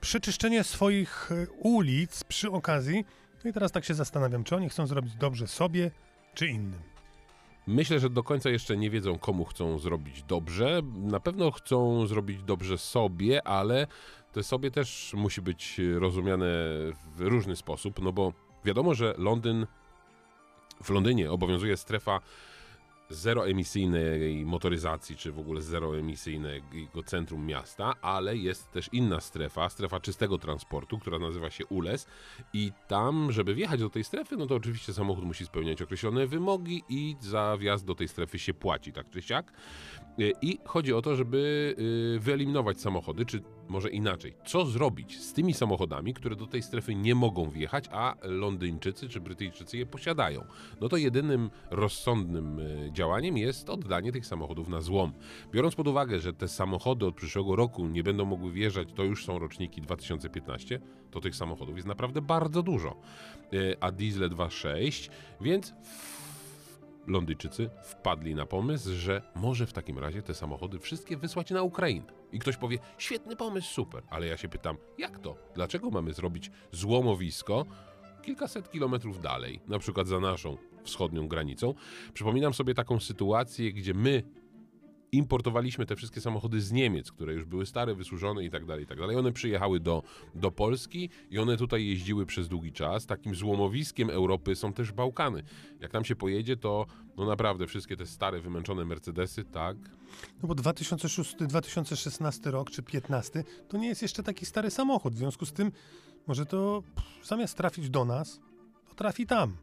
przeczyszczenie 0.00 0.64
swoich 0.64 1.32
e, 1.32 1.46
ulic 1.50 2.24
przy 2.24 2.50
okazji. 2.50 3.04
No 3.44 3.50
i 3.50 3.52
teraz 3.52 3.72
tak 3.72 3.84
się 3.84 3.94
zastanawiam, 3.94 4.44
czy 4.44 4.56
oni 4.56 4.68
chcą 4.68 4.86
zrobić 4.86 5.14
dobrze 5.14 5.46
sobie, 5.46 5.90
czy 6.34 6.46
innym. 6.46 6.80
Myślę, 7.66 8.00
że 8.00 8.10
do 8.10 8.22
końca 8.22 8.50
jeszcze 8.50 8.76
nie 8.76 8.90
wiedzą, 8.90 9.18
komu 9.18 9.44
chcą 9.44 9.78
zrobić 9.78 10.22
dobrze. 10.22 10.80
Na 10.94 11.20
pewno 11.20 11.50
chcą 11.50 12.06
zrobić 12.06 12.42
dobrze 12.42 12.78
sobie, 12.78 13.46
ale 13.46 13.86
to 14.32 14.42
sobie 14.42 14.70
też 14.70 15.12
musi 15.16 15.42
być 15.42 15.80
rozumiane 15.94 16.46
w 17.16 17.20
różny 17.20 17.56
sposób, 17.56 18.02
no 18.02 18.12
bo 18.12 18.32
wiadomo, 18.64 18.94
że 18.94 19.14
Londyn 19.18 19.66
w 20.82 20.90
Londynie 20.90 21.30
obowiązuje 21.30 21.76
strefa 21.76 22.20
zeroemisyjnej 23.10 24.44
motoryzacji, 24.44 25.16
czy 25.16 25.32
w 25.32 25.38
ogóle 25.38 25.62
zeroemisyjnego 25.62 27.02
centrum 27.06 27.46
miasta, 27.46 27.94
ale 28.02 28.36
jest 28.36 28.72
też 28.72 28.88
inna 28.92 29.20
strefa, 29.20 29.68
strefa 29.68 30.00
czystego 30.00 30.38
transportu, 30.38 30.98
która 30.98 31.18
nazywa 31.18 31.50
się 31.50 31.66
ULES 31.66 32.06
i 32.52 32.72
tam, 32.88 33.32
żeby 33.32 33.54
wjechać 33.54 33.80
do 33.80 33.90
tej 33.90 34.04
strefy, 34.04 34.36
no 34.36 34.46
to 34.46 34.54
oczywiście 34.54 34.92
samochód 34.92 35.24
musi 35.24 35.46
spełniać 35.46 35.82
określone 35.82 36.26
wymogi 36.26 36.82
i 36.88 37.16
za 37.20 37.56
wjazd 37.56 37.86
do 37.86 37.94
tej 37.94 38.08
strefy 38.08 38.38
się 38.38 38.54
płaci, 38.54 38.92
tak 38.92 39.10
czy 39.10 39.22
siak. 39.22 39.52
I 40.42 40.58
chodzi 40.64 40.92
o 40.92 41.02
to, 41.02 41.16
żeby 41.16 41.74
y, 42.16 42.20
wyeliminować 42.20 42.80
samochody, 42.80 43.26
czy 43.26 43.42
może 43.72 43.90
inaczej, 43.90 44.34
co 44.46 44.66
zrobić 44.66 45.20
z 45.20 45.32
tymi 45.32 45.54
samochodami, 45.54 46.14
które 46.14 46.36
do 46.36 46.46
tej 46.46 46.62
strefy 46.62 46.94
nie 46.94 47.14
mogą 47.14 47.50
wjechać, 47.50 47.84
a 47.92 48.14
Londyńczycy 48.22 49.08
czy 49.08 49.20
Brytyjczycy 49.20 49.78
je 49.78 49.86
posiadają. 49.86 50.44
No 50.80 50.88
to 50.88 50.96
jedynym 50.96 51.50
rozsądnym 51.70 52.58
y, 52.58 52.90
działaniem 52.92 53.36
jest 53.36 53.70
oddanie 53.70 54.12
tych 54.12 54.26
samochodów 54.26 54.68
na 54.68 54.80
złom. 54.80 55.12
Biorąc 55.52 55.74
pod 55.74 55.88
uwagę, 55.88 56.20
że 56.20 56.32
te 56.32 56.48
samochody 56.48 57.06
od 57.06 57.14
przyszłego 57.14 57.56
roku 57.56 57.86
nie 57.86 58.02
będą 58.02 58.24
mogły 58.24 58.52
wjeżdżać, 58.52 58.88
to 58.94 59.04
już 59.04 59.24
są 59.24 59.38
roczniki 59.38 59.80
2015, 59.80 60.80
to 61.10 61.20
tych 61.20 61.36
samochodów 61.36 61.76
jest 61.76 61.88
naprawdę 61.88 62.22
bardzo 62.22 62.62
dużo. 62.62 62.96
Y, 63.52 63.76
a 63.80 63.92
diesle 63.92 64.28
2.6, 64.28 65.10
więc 65.40 65.74
Londyjczycy 67.06 67.70
wpadli 67.84 68.34
na 68.34 68.46
pomysł, 68.46 68.90
że 68.92 69.22
może 69.34 69.66
w 69.66 69.72
takim 69.72 69.98
razie 69.98 70.22
te 70.22 70.34
samochody 70.34 70.78
wszystkie 70.78 71.16
wysłać 71.16 71.50
na 71.50 71.62
Ukrainę. 71.62 72.06
I 72.32 72.38
ktoś 72.38 72.56
powie, 72.56 72.78
świetny 72.98 73.36
pomysł, 73.36 73.74
super, 73.74 74.02
ale 74.10 74.26
ja 74.26 74.36
się 74.36 74.48
pytam, 74.48 74.76
jak 74.98 75.18
to? 75.18 75.36
Dlaczego 75.54 75.90
mamy 75.90 76.12
zrobić 76.12 76.50
złomowisko 76.72 77.66
kilkaset 78.22 78.70
kilometrów 78.70 79.20
dalej, 79.20 79.60
na 79.68 79.78
przykład 79.78 80.06
za 80.06 80.20
naszą 80.20 80.56
wschodnią 80.82 81.28
granicą? 81.28 81.74
Przypominam 82.14 82.54
sobie 82.54 82.74
taką 82.74 83.00
sytuację, 83.00 83.72
gdzie 83.72 83.94
my 83.94 84.22
importowaliśmy 85.12 85.86
te 85.86 85.96
wszystkie 85.96 86.20
samochody 86.20 86.60
z 86.60 86.72
Niemiec, 86.72 87.12
które 87.12 87.32
już 87.32 87.44
były 87.44 87.66
stare, 87.66 87.94
wysłużone 87.94 88.44
i 88.44 88.50
tak 88.50 88.64
dalej, 88.64 88.84
i 88.84 88.86
tak 88.86 88.98
dalej. 88.98 89.16
One 89.16 89.32
przyjechały 89.32 89.80
do, 89.80 90.02
do 90.34 90.50
Polski 90.50 91.10
i 91.30 91.38
one 91.38 91.56
tutaj 91.56 91.86
jeździły 91.86 92.26
przez 92.26 92.48
długi 92.48 92.72
czas. 92.72 93.06
Takim 93.06 93.34
złomowiskiem 93.34 94.10
Europy 94.10 94.56
są 94.56 94.72
też 94.72 94.92
Bałkany. 94.92 95.42
Jak 95.80 95.90
tam 95.90 96.04
się 96.04 96.16
pojedzie, 96.16 96.56
to 96.56 96.86
no 97.16 97.26
naprawdę 97.26 97.66
wszystkie 97.66 97.96
te 97.96 98.06
stare, 98.06 98.40
wymęczone 98.40 98.84
Mercedesy, 98.84 99.44
tak. 99.44 99.76
No 100.42 100.48
bo 100.48 100.54
2006, 100.54 101.34
2016 101.40 102.50
rok 102.50 102.70
czy 102.70 102.82
15 102.82 103.44
to 103.68 103.78
nie 103.78 103.88
jest 103.88 104.02
jeszcze 104.02 104.22
taki 104.22 104.46
stary 104.46 104.70
samochód. 104.70 105.14
W 105.14 105.18
związku 105.18 105.46
z 105.46 105.52
tym 105.52 105.72
może 106.26 106.46
to 106.46 106.82
pff, 106.94 107.26
zamiast 107.26 107.56
trafić 107.56 107.90
do 107.90 108.04
nas, 108.04 108.40
to 108.88 108.94
trafi 108.94 109.26
tam. 109.26 109.56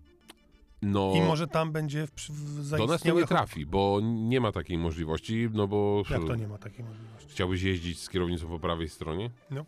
No, 0.82 1.14
I 1.16 1.22
może 1.22 1.48
tam 1.48 1.72
będzie 1.72 2.08
w, 2.08 2.30
w 2.30 2.78
do 2.78 2.86
nas 2.86 3.02
to 3.02 3.14
nie 3.14 3.28
trafi, 3.28 3.66
bo 3.66 4.00
nie 4.04 4.42
ma 4.42 4.52
takiej 4.52 4.78
możliwości, 4.78 5.50
no 5.54 5.68
bo 5.68 6.04
Jak 6.10 6.26
to 6.26 6.36
nie 6.36 6.48
ma 6.48 6.58
takiej 6.58 6.86
możliwości? 6.86 7.30
chciałbyś 7.30 7.62
jeździć 7.62 8.00
z 8.02 8.10
kierownicą 8.10 8.48
po 8.48 8.60
prawej 8.60 8.90
stronie? 8.90 9.30
No, 9.52 9.66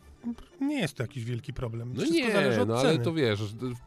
nie 0.60 0.80
jest 0.80 0.94
to 0.94 1.02
jakiś 1.02 1.24
wielki 1.24 1.52
problem. 1.52 1.92
No 1.94 2.02
Wszystko 2.02 2.18
nie, 2.18 2.32
zależy 2.32 2.60
od 2.60 2.68
no 2.68 2.76
ale 2.78 2.98
to 2.98 3.12
wiesz, 3.14 3.40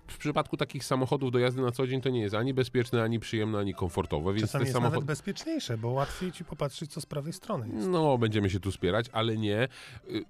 w 0.07 0.17
przypadku 0.17 0.57
takich 0.57 0.83
samochodów 0.83 1.31
do 1.31 1.39
jazdy 1.39 1.61
na 1.61 1.71
co 1.71 1.87
dzień 1.87 2.01
to 2.01 2.09
nie 2.09 2.21
jest 2.21 2.35
ani 2.35 2.53
bezpieczne, 2.53 3.03
ani 3.03 3.19
przyjemne, 3.19 3.59
ani 3.59 3.73
komfortowe, 3.73 4.33
więc 4.33 4.41
Czasami 4.41 4.61
te 4.61 4.65
jest 4.65 4.73
samochody... 4.73 4.95
nawet 4.95 5.07
bezpieczniejsze, 5.07 5.77
bo 5.77 5.89
łatwiej 5.89 6.31
ci 6.31 6.45
popatrzeć, 6.45 6.91
co 6.91 7.01
z 7.01 7.05
prawej 7.05 7.33
strony 7.33 7.69
jest. 7.75 7.87
No, 7.87 8.17
będziemy 8.17 8.49
się 8.49 8.59
tu 8.59 8.71
spierać, 8.71 9.05
ale 9.11 9.37
nie. 9.37 9.67
Y, 10.09 10.25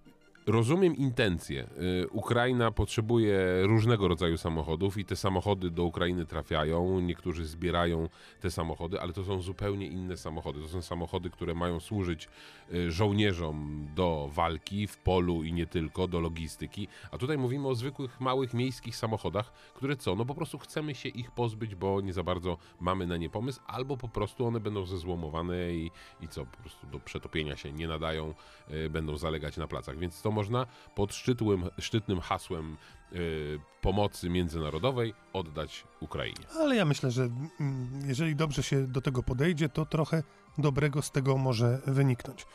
Rozumiem 0.48 0.96
intencje. 0.96 1.68
Y, 2.04 2.10
Ukraina 2.10 2.72
potrzebuje 2.72 3.40
różnego 3.64 4.08
rodzaju 4.08 4.38
samochodów 4.38 4.98
i 4.98 5.06
te 5.06 5.16
samochody 5.16 5.72
do 5.72 5.84
Ukrainy 5.84 6.26
trafiają. 6.26 7.00
Niektórzy 7.00 7.46
zbierają 7.46 8.10
te 8.42 8.52
samochody, 8.52 9.02
ale 9.02 9.14
to 9.14 9.24
są 9.24 9.42
zupełnie 9.42 9.88
inne 9.88 10.18
samochody. 10.18 10.62
To 10.62 10.68
są 10.68 10.82
samochody, 10.82 11.30
które 11.30 11.54
mają 11.54 11.80
służyć 11.80 12.28
y, 12.74 12.92
żołnierzom 12.92 13.88
do 13.96 14.30
walki 14.34 14.88
w 14.88 14.98
polu 14.98 15.44
i 15.44 15.54
nie 15.54 15.66
tylko, 15.66 16.08
do 16.08 16.20
logistyki. 16.20 16.88
A 17.12 17.18
tutaj 17.18 17.38
mówimy 17.38 17.68
o 17.68 17.76
zwykłych, 17.76 18.22
małych, 18.22 18.54
miejskich 18.54 18.96
samochodach, 18.96 19.52
które 19.74 19.96
co? 19.96 20.16
No 20.16 20.26
po 20.26 20.36
prostu 20.36 20.58
chcemy 20.58 20.96
się 20.96 21.10
ich 21.10 21.32
pozbyć, 21.32 21.76
bo 21.76 22.02
nie 22.02 22.14
za 22.14 22.24
bardzo 22.24 22.58
mamy 22.80 23.08
na 23.08 23.18
nie 23.18 23.30
pomysł, 23.30 23.62
albo 23.68 23.98
po 23.98 24.08
prostu 24.08 24.46
one 24.46 24.60
będą 24.60 24.86
zezłomowane 24.86 25.74
i, 25.74 25.92
i 26.22 26.28
co? 26.28 26.46
Po 26.46 26.58
prostu 26.58 26.88
do 26.88 27.00
przetopienia 27.00 27.58
się 27.58 27.72
nie 27.72 27.88
nadają, 27.88 28.34
y, 28.72 28.90
będą 28.90 29.18
zalegać 29.18 29.58
na 29.58 29.68
placach. 29.68 29.98
Więc 29.98 30.22
to 30.22 30.35
można 30.36 30.66
pod 30.96 31.14
szczytłym, 31.14 31.70
szczytnym 31.80 32.20
hasłem 32.20 32.78
y, 33.14 33.60
pomocy 33.82 34.30
międzynarodowej 34.30 35.14
oddać 35.34 35.84
Ukrainie. 36.00 36.46
Ale 36.60 36.76
ja 36.76 36.86
myślę, 36.86 37.12
że 37.12 37.24
mm, 37.60 38.02
jeżeli 38.06 38.36
dobrze 38.36 38.64
się 38.64 38.88
do 38.88 39.02
tego 39.02 39.24
podejdzie, 39.24 39.70
to 39.70 39.86
trochę 39.86 40.24
dobrego 40.58 41.02
z 41.02 41.12
tego 41.12 41.38
może 41.38 41.82
wyniknąć. 41.88 42.46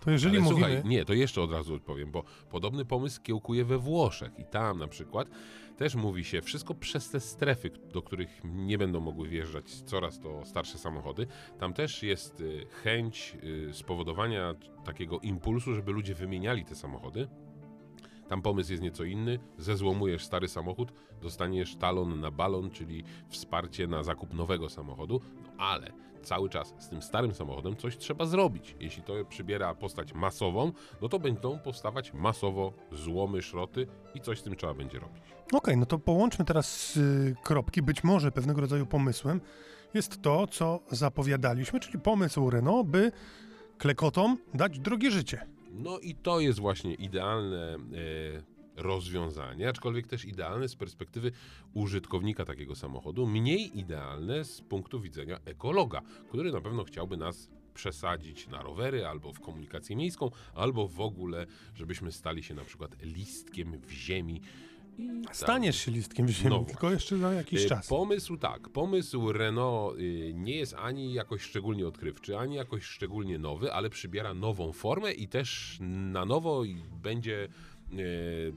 To 0.00 0.10
jeżeli 0.10 0.36
Ale 0.36 0.44
mówimy... 0.44 0.66
słuchaj, 0.66 0.82
nie, 0.84 1.04
to 1.04 1.14
jeszcze 1.14 1.42
od 1.42 1.52
razu 1.52 1.74
odpowiem, 1.74 2.10
bo 2.10 2.24
podobny 2.50 2.84
pomysł 2.84 3.22
kiełkuje 3.22 3.64
we 3.64 3.78
Włoszech 3.78 4.38
i 4.38 4.44
tam 4.44 4.78
na 4.78 4.88
przykład 4.88 5.28
też 5.76 5.94
mówi 5.94 6.24
się 6.24 6.42
wszystko 6.42 6.74
przez 6.74 7.10
te 7.10 7.20
strefy, 7.20 7.70
do 7.92 8.02
których 8.02 8.40
nie 8.44 8.78
będą 8.78 9.00
mogły 9.00 9.28
wjeżdżać 9.28 9.70
coraz 9.70 10.20
to 10.20 10.44
starsze 10.44 10.78
samochody. 10.78 11.26
Tam 11.58 11.72
też 11.72 12.02
jest 12.02 12.40
y, 12.40 12.66
chęć 12.82 13.36
y, 13.70 13.74
spowodowania 13.74 14.54
takiego 14.84 15.18
impulsu, 15.18 15.74
żeby 15.74 15.92
ludzie 15.92 16.14
wymieniali 16.14 16.64
te 16.64 16.74
samochody. 16.74 17.28
Tam 18.28 18.42
pomysł 18.42 18.70
jest 18.70 18.82
nieco 18.82 19.04
inny. 19.04 19.38
Zezłomujesz 19.58 20.24
stary 20.24 20.48
samochód, 20.48 20.92
dostaniesz 21.22 21.76
talon 21.76 22.20
na 22.20 22.30
balon, 22.30 22.70
czyli 22.70 23.04
wsparcie 23.28 23.86
na 23.86 24.02
zakup 24.02 24.34
nowego 24.34 24.68
samochodu, 24.68 25.20
no 25.42 25.50
ale 25.58 25.92
cały 26.22 26.48
czas 26.48 26.74
z 26.78 26.88
tym 26.88 27.02
starym 27.02 27.34
samochodem 27.34 27.76
coś 27.76 27.96
trzeba 27.96 28.26
zrobić. 28.26 28.76
Jeśli 28.80 29.02
to 29.02 29.12
przybiera 29.28 29.74
postać 29.74 30.12
masową, 30.12 30.72
no 31.02 31.08
to 31.08 31.18
będą 31.18 31.58
powstawać 31.58 32.12
masowo 32.12 32.72
złomy, 32.92 33.42
szroty 33.42 33.86
i 34.14 34.20
coś 34.20 34.38
z 34.38 34.42
tym 34.42 34.56
trzeba 34.56 34.74
będzie 34.74 34.98
robić. 34.98 35.22
Okej, 35.52 35.76
no 35.76 35.86
to 35.86 35.98
połączmy 35.98 36.44
teraz 36.44 36.96
y, 36.96 37.36
kropki. 37.42 37.82
Być 37.82 38.04
może 38.04 38.32
pewnego 38.32 38.60
rodzaju 38.60 38.86
pomysłem 38.86 39.40
jest 39.94 40.22
to, 40.22 40.46
co 40.46 40.80
zapowiadaliśmy, 40.90 41.80
czyli 41.80 41.98
pomysł 41.98 42.50
Renault, 42.50 42.88
by 42.88 43.12
klekotom 43.78 44.38
dać 44.54 44.78
drogie 44.78 45.10
życie. 45.10 45.46
No 45.72 45.98
i 45.98 46.14
to 46.14 46.40
jest 46.40 46.58
właśnie 46.58 46.94
idealne 46.94 47.74
e, 47.74 48.57
rozwiązanie, 48.78 49.68
aczkolwiek 49.68 50.06
też 50.06 50.24
idealne 50.24 50.68
z 50.68 50.76
perspektywy 50.76 51.32
użytkownika 51.74 52.44
takiego 52.44 52.74
samochodu, 52.76 53.26
mniej 53.26 53.78
idealne 53.78 54.44
z 54.44 54.60
punktu 54.60 55.00
widzenia 55.00 55.38
ekologa, 55.44 56.02
który 56.28 56.52
na 56.52 56.60
pewno 56.60 56.84
chciałby 56.84 57.16
nas 57.16 57.48
przesadzić 57.74 58.48
na 58.48 58.62
rowery 58.62 59.06
albo 59.06 59.32
w 59.32 59.40
komunikację 59.40 59.96
miejską, 59.96 60.30
albo 60.54 60.88
w 60.88 61.00
ogóle, 61.00 61.46
żebyśmy 61.74 62.12
stali 62.12 62.42
się 62.42 62.54
na 62.54 62.64
przykład 62.64 62.96
listkiem 63.02 63.80
w 63.80 63.90
ziemi. 63.90 64.40
Tam- 64.96 65.34
Staniesz 65.34 65.76
się 65.84 65.90
listkiem 65.90 66.26
w 66.26 66.30
ziemi, 66.30 66.50
No 66.58 66.64
tylko 66.64 66.90
jeszcze 66.90 67.18
za 67.18 67.32
jakiś 67.32 67.64
Y, 67.64 67.68
czas. 67.68 67.88
Pomysł 67.88 68.36
tak, 68.36 68.68
pomysł 68.68 69.32
Renault 69.32 69.98
y, 69.98 70.32
nie 70.34 70.56
jest 70.56 70.74
ani 70.74 71.12
jakoś 71.12 71.42
szczególnie 71.42 71.86
odkrywczy, 71.86 72.38
ani 72.38 72.54
jakoś 72.56 72.82
szczególnie 72.84 73.38
nowy, 73.38 73.72
ale 73.72 73.90
przybiera 73.90 74.34
nową 74.34 74.72
formę 74.72 75.12
i 75.12 75.28
też 75.28 75.76
na 75.80 76.24
nowo 76.24 76.62
będzie 77.02 77.48
y, 77.92 78.52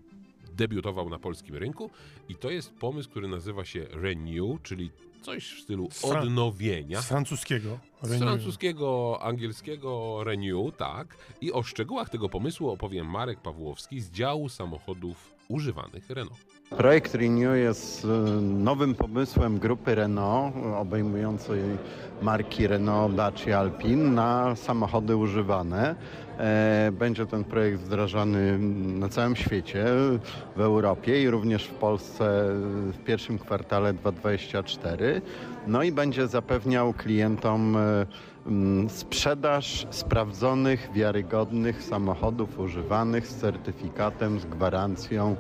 debiutował 0.56 1.10
na 1.10 1.20
polskim 1.20 1.56
rynku. 1.56 1.90
I 2.30 2.36
to 2.36 2.50
jest 2.50 2.74
pomysł, 2.74 3.10
który 3.10 3.28
nazywa 3.28 3.66
się 3.66 3.86
Renew, 3.92 4.62
czyli 4.64 4.92
coś 5.22 5.54
w 5.54 5.62
stylu 5.62 5.88
Z 5.92 6.06
odnowienia. 6.06 7.02
Z 7.02 7.08
francuskiego. 7.08 7.80
Z 8.02 8.12
Renault. 8.12 8.32
francuskiego, 8.32 9.20
angielskiego 9.22 10.24
Renew, 10.24 10.78
tak. 10.78 11.18
I 11.42 11.52
o 11.52 11.64
szczegółach 11.64 12.10
tego 12.10 12.30
pomysłu 12.30 12.70
opowie 12.70 13.04
Marek 13.04 13.40
Pawłowski 13.40 14.02
z 14.02 14.12
działu 14.12 14.50
samochodów 14.50 15.32
używanych 15.48 16.10
Renault. 16.10 16.40
Projekt 16.70 17.16
Renew 17.16 17.58
jest 17.58 18.06
e, 18.06 18.08
nowym 18.42 18.96
pomysłem 18.96 19.60
grupy 19.60 19.96
Renault, 19.96 20.56
obejmującej 20.78 21.62
marki 22.22 22.68
Renault, 22.68 23.16
Dacia, 23.16 23.60
Alpine 23.60 24.12
na 24.12 24.56
samochody 24.56 25.16
używane. 25.16 25.96
E, 26.42 26.92
Będzie 26.92 27.26
ten 27.26 27.44
projekt 27.44 27.80
wdrażany 27.80 28.58
na 29.00 29.10
całym 29.10 29.36
świecie, 29.36 29.86
w 30.56 30.62
Europie 30.62 31.24
i 31.24 31.30
również 31.30 31.66
w 31.66 31.74
Polsce 31.74 32.46
w 32.92 32.98
pierwszym 33.06 33.40
kwartale 33.40 33.94
2024. 33.94 35.22
No 35.68 35.84
i 35.84 35.92
będzie 35.92 36.28
zapewniał 36.28 36.94
klientom 36.94 37.78
e, 37.78 38.06
sprzedaż 38.90 39.88
sprawdzonych, 39.90 40.90
wiarygodnych 40.94 41.84
samochodów 41.84 42.60
używanych 42.60 43.28
z 43.28 43.36
certyfikatem, 43.36 44.40
z 44.40 44.46
gwarancją, 44.46 45.32
e, 45.32 45.36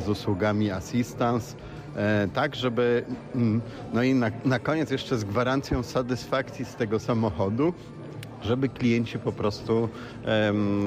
z 0.00 0.08
usługami 0.08 0.70
assistance. 0.70 1.56
Tak, 2.34 2.54
żeby. 2.54 3.04
No 3.92 4.02
i 4.02 4.14
na, 4.14 4.30
na 4.44 4.58
koniec 4.58 4.90
jeszcze 4.90 5.18
z 5.18 5.24
gwarancją 5.24 5.82
satysfakcji 5.82 6.64
z 6.64 6.74
tego 6.74 6.98
samochodu, 6.98 7.74
żeby 8.42 8.68
klienci 8.68 9.18
po 9.18 9.32
prostu 9.32 9.88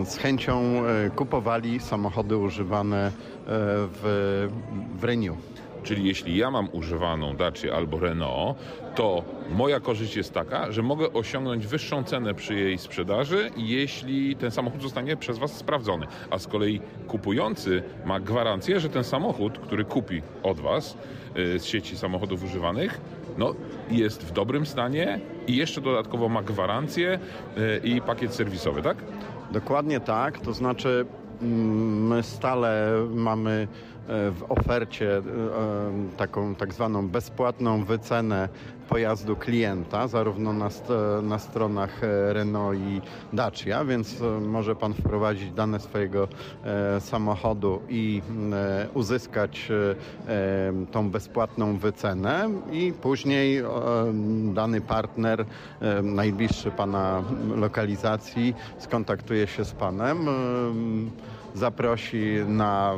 z 0.05 0.17
chęcią 0.17 0.61
e, 0.85 1.09
kupowali 1.09 1.79
samochody 1.79 2.37
używane 2.37 3.07
e, 3.07 3.11
w, 3.47 4.47
w 4.99 5.03
Renew. 5.03 5.37
Czyli 5.83 6.07
jeśli 6.07 6.37
ja 6.37 6.51
mam 6.51 6.69
używaną 6.71 7.35
Dacia 7.35 7.73
albo 7.75 7.99
Renault, 7.99 8.57
to 8.95 9.23
moja 9.49 9.79
korzyść 9.79 10.15
jest 10.15 10.33
taka, 10.33 10.71
że 10.71 10.81
mogę 10.81 11.13
osiągnąć 11.13 11.67
wyższą 11.67 12.03
cenę 12.03 12.33
przy 12.33 12.55
jej 12.55 12.77
sprzedaży, 12.77 13.51
jeśli 13.57 14.35
ten 14.35 14.51
samochód 14.51 14.81
zostanie 14.81 15.17
przez 15.17 15.37
Was 15.37 15.57
sprawdzony. 15.57 16.07
A 16.29 16.39
z 16.39 16.47
kolei 16.47 16.81
kupujący 17.07 17.83
ma 18.05 18.19
gwarancję, 18.19 18.79
że 18.79 18.89
ten 18.89 19.03
samochód, 19.03 19.59
który 19.59 19.85
kupi 19.85 20.21
od 20.43 20.59
Was 20.59 20.97
y, 21.37 21.59
z 21.59 21.65
sieci 21.65 21.97
samochodów 21.97 22.43
używanych, 22.43 23.01
no, 23.37 23.55
jest 23.91 24.23
w 24.23 24.31
dobrym 24.31 24.65
stanie 24.65 25.19
i 25.47 25.55
jeszcze 25.55 25.81
dodatkowo 25.81 26.29
ma 26.29 26.43
gwarancję 26.43 27.19
y, 27.57 27.81
i 27.83 28.01
pakiet 28.01 28.33
serwisowy, 28.33 28.81
tak? 28.81 28.97
Dokładnie 29.51 29.99
tak, 29.99 30.39
to 30.39 30.53
znaczy 30.53 31.05
mm, 31.41 32.07
my 32.07 32.23
stale 32.23 32.93
mamy 33.13 33.67
e, 34.07 34.31
w 34.31 34.43
ofercie 34.49 35.17
e, 35.17 35.19
e, 35.19 35.21
taką 36.17 36.55
tak 36.55 36.73
zwaną 36.73 37.07
bezpłatną 37.07 37.85
wycenę 37.85 38.49
pojazdu 38.89 39.35
klienta, 39.35 40.07
zarówno 40.07 40.53
na, 40.53 40.69
st- 40.69 41.23
na 41.23 41.39
stronach 41.39 42.03
e, 42.03 42.33
Renault 42.33 42.79
i 42.79 43.01
Dacia, 43.33 43.85
więc 43.85 44.21
e, 44.21 44.25
może 44.41 44.75
Pan 44.75 44.93
wprowadzić 44.93 45.51
dane 45.51 45.79
swojego 45.79 46.27
e, 46.63 47.01
samochodu 47.01 47.81
i 47.89 48.21
uzyskać 48.93 49.71
tą 50.91 51.09
bezpłatną 51.11 51.77
wycenę 51.77 52.49
i 52.71 52.93
później 53.01 53.63
dany 54.53 54.81
partner, 54.81 55.45
najbliższy 56.03 56.71
Pana 56.71 57.23
lokalizacji, 57.55 58.55
skontaktuje 58.77 59.47
się 59.47 59.65
z 59.65 59.73
Panem. 59.73 60.29
Zaprosi 61.55 62.39
na 62.47 62.93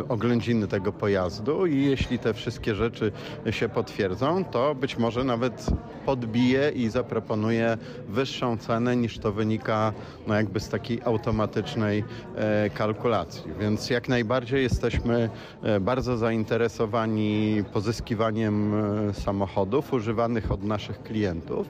y, 0.00 0.08
oględziny 0.08 0.68
tego 0.68 0.92
pojazdu 0.92 1.66
i 1.66 1.84
jeśli 1.84 2.18
te 2.18 2.34
wszystkie 2.34 2.74
rzeczy 2.74 3.12
się 3.50 3.68
potwierdzą, 3.68 4.44
to 4.44 4.74
być 4.74 4.98
może 4.98 5.24
nawet 5.24 5.66
podbije 6.06 6.70
i 6.70 6.88
zaproponuje 6.88 7.78
wyższą 8.08 8.58
cenę 8.58 8.96
niż 8.96 9.18
to 9.18 9.32
wynika 9.32 9.92
no 10.26 10.34
jakby 10.34 10.60
z 10.60 10.68
takiej 10.68 11.00
automatycznej 11.04 12.04
e, 12.36 12.70
kalkulacji. 12.70 13.52
Więc 13.60 13.90
jak 13.90 14.08
najbardziej 14.08 14.62
jesteśmy 14.62 15.30
e, 15.62 15.80
bardzo 15.80 16.16
zainteresowani 16.16 17.62
pozyskiwaniem 17.72 18.74
e, 18.74 19.14
samochodów 19.14 19.92
używanych 19.92 20.52
od 20.52 20.62
naszych 20.62 21.02
klientów 21.02 21.66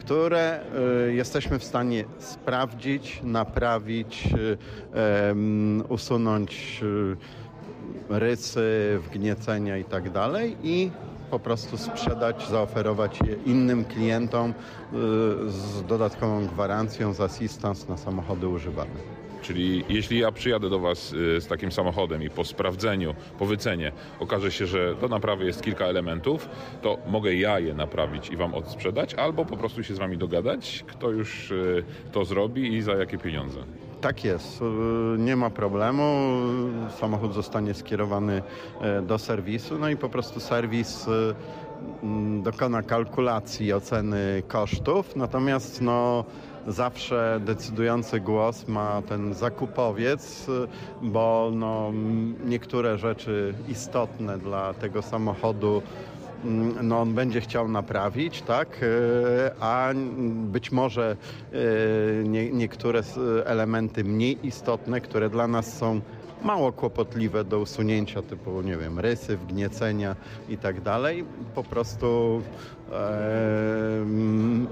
które 0.00 0.60
y, 1.08 1.14
jesteśmy 1.14 1.58
w 1.58 1.64
stanie 1.64 2.04
sprawdzić, 2.18 3.20
naprawić, 3.22 4.28
y, 4.34 4.58
usunąć 5.88 6.80
y, 6.82 7.16
rysy, 8.08 8.98
wgniecenia 9.04 9.76
i 9.76 9.84
tak 9.84 10.10
dalej 10.10 10.56
i 10.62 10.90
po 11.30 11.38
prostu 11.38 11.76
sprzedać, 11.76 12.48
zaoferować 12.48 13.18
je 13.26 13.34
innym 13.46 13.84
klientom 13.84 14.54
z 15.46 15.86
dodatkową 15.86 16.46
gwarancją, 16.46 17.14
z 17.14 17.20
assistance 17.20 17.88
na 17.88 17.96
samochody 17.96 18.48
używane. 18.48 19.19
Czyli 19.42 19.84
jeśli 19.88 20.18
ja 20.18 20.32
przyjadę 20.32 20.70
do 20.70 20.78
Was 20.78 21.12
y, 21.12 21.40
z 21.40 21.46
takim 21.46 21.72
samochodem 21.72 22.22
i 22.22 22.30
po 22.30 22.44
sprawdzeniu, 22.44 23.14
po 23.38 23.46
wycenie 23.46 23.92
okaże 24.20 24.52
się, 24.52 24.66
że 24.66 24.94
do 24.94 25.08
naprawy 25.08 25.44
jest 25.44 25.62
kilka 25.62 25.84
elementów, 25.84 26.48
to 26.82 26.98
mogę 27.06 27.34
ja 27.34 27.58
je 27.58 27.74
naprawić 27.74 28.28
i 28.30 28.36
Wam 28.36 28.54
odsprzedać, 28.54 29.14
albo 29.14 29.44
po 29.44 29.56
prostu 29.56 29.82
się 29.82 29.94
z 29.94 29.98
Wami 29.98 30.18
dogadać, 30.18 30.84
kto 30.86 31.10
już 31.10 31.50
y, 31.50 31.84
to 32.12 32.24
zrobi 32.24 32.74
i 32.74 32.82
za 32.82 32.92
jakie 32.92 33.18
pieniądze. 33.18 33.58
Tak 34.00 34.24
jest, 34.24 34.62
y, 34.62 34.64
nie 35.18 35.36
ma 35.36 35.50
problemu. 35.50 36.02
Samochód 36.98 37.34
zostanie 37.34 37.74
skierowany 37.74 38.42
do 39.02 39.18
serwisu, 39.18 39.78
no 39.78 39.88
i 39.88 39.96
po 39.96 40.08
prostu 40.08 40.40
serwis 40.40 41.06
mm, 42.02 42.42
dokona 42.42 42.82
kalkulacji 42.82 43.72
oceny 43.72 44.42
kosztów, 44.48 45.16
natomiast 45.16 45.80
no, 45.80 46.24
zawsze 46.66 47.40
decydujący 47.44 48.20
głos 48.20 48.68
ma 48.68 49.02
ten 49.02 49.34
zakupowiec, 49.34 50.46
bo 51.02 51.50
no, 51.54 51.92
niektóre 52.44 52.98
rzeczy 52.98 53.54
istotne 53.68 54.38
dla 54.38 54.74
tego 54.74 55.02
samochodu 55.02 55.82
mm, 56.44 56.88
no 56.88 57.00
on 57.00 57.14
będzie 57.14 57.40
chciał 57.40 57.68
naprawić, 57.68 58.42
tak? 58.42 58.80
E, 58.82 59.54
A 59.60 59.90
być 60.32 60.72
może 60.72 61.16
e, 61.52 61.58
nie, 62.24 62.50
niektóre 62.50 63.02
elementy 63.44 64.04
mniej 64.04 64.46
istotne, 64.46 65.00
które 65.00 65.30
dla 65.30 65.48
nas 65.48 65.78
są 65.78 66.00
mało 66.42 66.72
kłopotliwe 66.72 67.44
do 67.44 67.58
usunięcia, 67.58 68.22
typu, 68.22 68.62
nie 68.62 68.76
wiem, 68.76 68.98
rysy, 68.98 69.36
wgniecenia 69.36 70.16
i 70.48 70.58
tak 70.58 70.80
dalej, 70.80 71.24
po 71.54 71.64
prostu 71.64 72.42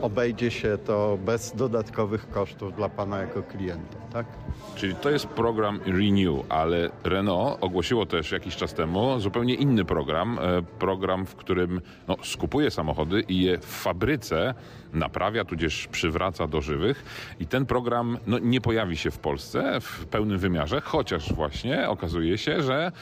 obejdzie 0.01 0.51
się 0.51 0.79
to 0.79 1.19
bez 1.25 1.57
dodatkowych 1.57 2.31
kosztów 2.31 2.77
dla 2.77 2.89
Pana 2.89 3.19
jako 3.19 3.43
klienta, 3.43 3.99
tak? 4.13 4.27
Czyli 4.75 4.95
to 4.95 5.11
jest 5.11 5.27
program 5.27 5.81
Renew, 5.87 6.45
ale 6.49 6.91
Renault 7.05 7.59
ogłosiło 7.61 8.07
też 8.07 8.33
jakiś 8.33 8.57
czas 8.57 8.75
temu 8.75 9.21
zupełnie 9.21 9.55
inny 9.55 9.85
program. 9.85 10.39
e, 10.39 10.63
Program, 10.79 11.27
w 11.27 11.37
którym 11.37 11.81
no, 12.09 12.17
skupuje 12.23 12.71
samochody 12.71 13.21
i 13.21 13.43
je 13.43 13.59
w 13.59 13.65
fabryce 13.65 14.55
naprawia, 14.93 15.45
tudzież 15.45 15.89
przywraca 15.89 16.47
do 16.47 16.61
żywych. 16.61 17.05
I 17.41 17.47
ten 17.47 17.67
program 17.67 18.19
no, 18.27 18.39
nie 18.39 18.61
pojawi 18.61 18.97
się 18.97 19.11
w 19.11 19.19
Polsce 19.19 19.81
w 19.81 20.07
pełnym 20.07 20.39
wymiarze, 20.39 20.81
chociaż 20.81 21.33
właśnie 21.33 21.89
okazuje 21.89 22.39
się, 22.39 22.63
że 22.63 22.93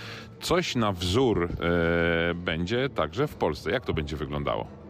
coś 0.40 0.76
na 0.76 0.92
wzór 0.92 1.44
e, 1.44 2.34
będzie 2.34 2.88
także 2.88 3.26
w 3.26 3.34
Polsce. 3.34 3.70
Jak 3.70 3.84
to 3.84 3.94
będzie 3.94 4.16
wyglądało? 4.16 4.85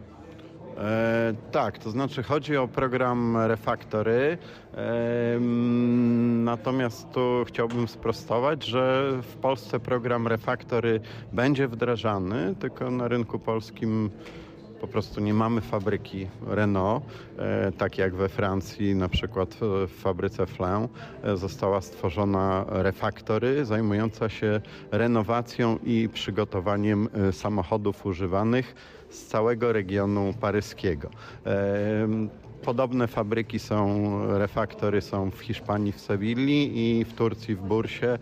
E, 0.77 1.33
tak, 1.51 1.77
to 1.77 1.91
znaczy 1.91 2.23
chodzi 2.23 2.57
o 2.57 2.67
program 2.67 3.37
Refactory. 3.37 4.37
E, 4.73 5.39
natomiast 6.43 7.11
tu 7.11 7.43
chciałbym 7.47 7.87
sprostować, 7.87 8.65
że 8.65 9.11
w 9.21 9.35
Polsce 9.35 9.79
program 9.79 10.27
Refactory 10.27 10.99
będzie 11.33 11.67
wdrażany, 11.67 12.55
tylko 12.59 12.91
na 12.91 13.07
rynku 13.07 13.39
polskim 13.39 14.09
po 14.81 14.87
prostu 14.87 15.21
nie 15.21 15.33
mamy 15.33 15.61
fabryki 15.61 16.27
Renault, 16.47 17.03
e, 17.37 17.71
tak 17.71 17.97
jak 17.97 18.15
we 18.15 18.29
Francji, 18.29 18.95
na 18.95 19.09
przykład 19.09 19.53
e, 19.53 19.87
w 19.87 19.91
fabryce 19.91 20.45
Flin 20.45 20.87
e, 21.23 21.37
została 21.37 21.81
stworzona 21.81 22.65
Refactory 22.69 23.65
zajmująca 23.65 24.29
się 24.29 24.61
renowacją 24.91 25.79
i 25.83 26.09
przygotowaniem 26.13 27.09
samochodów 27.31 28.05
używanych 28.05 28.75
z 29.09 29.25
całego 29.25 29.73
regionu 29.73 30.33
paryskiego. 30.41 31.09
Podobne 32.61 33.07
fabryki 33.07 33.59
są, 33.59 34.19
refaktory 34.37 35.01
są 35.01 35.31
w 35.31 35.39
Hiszpanii, 35.39 35.91
w 35.91 35.99
Sewilli 35.99 36.99
i 36.99 37.05
w 37.05 37.13
Turcji, 37.13 37.55
w 37.55 37.61
Bursie. 37.61 38.17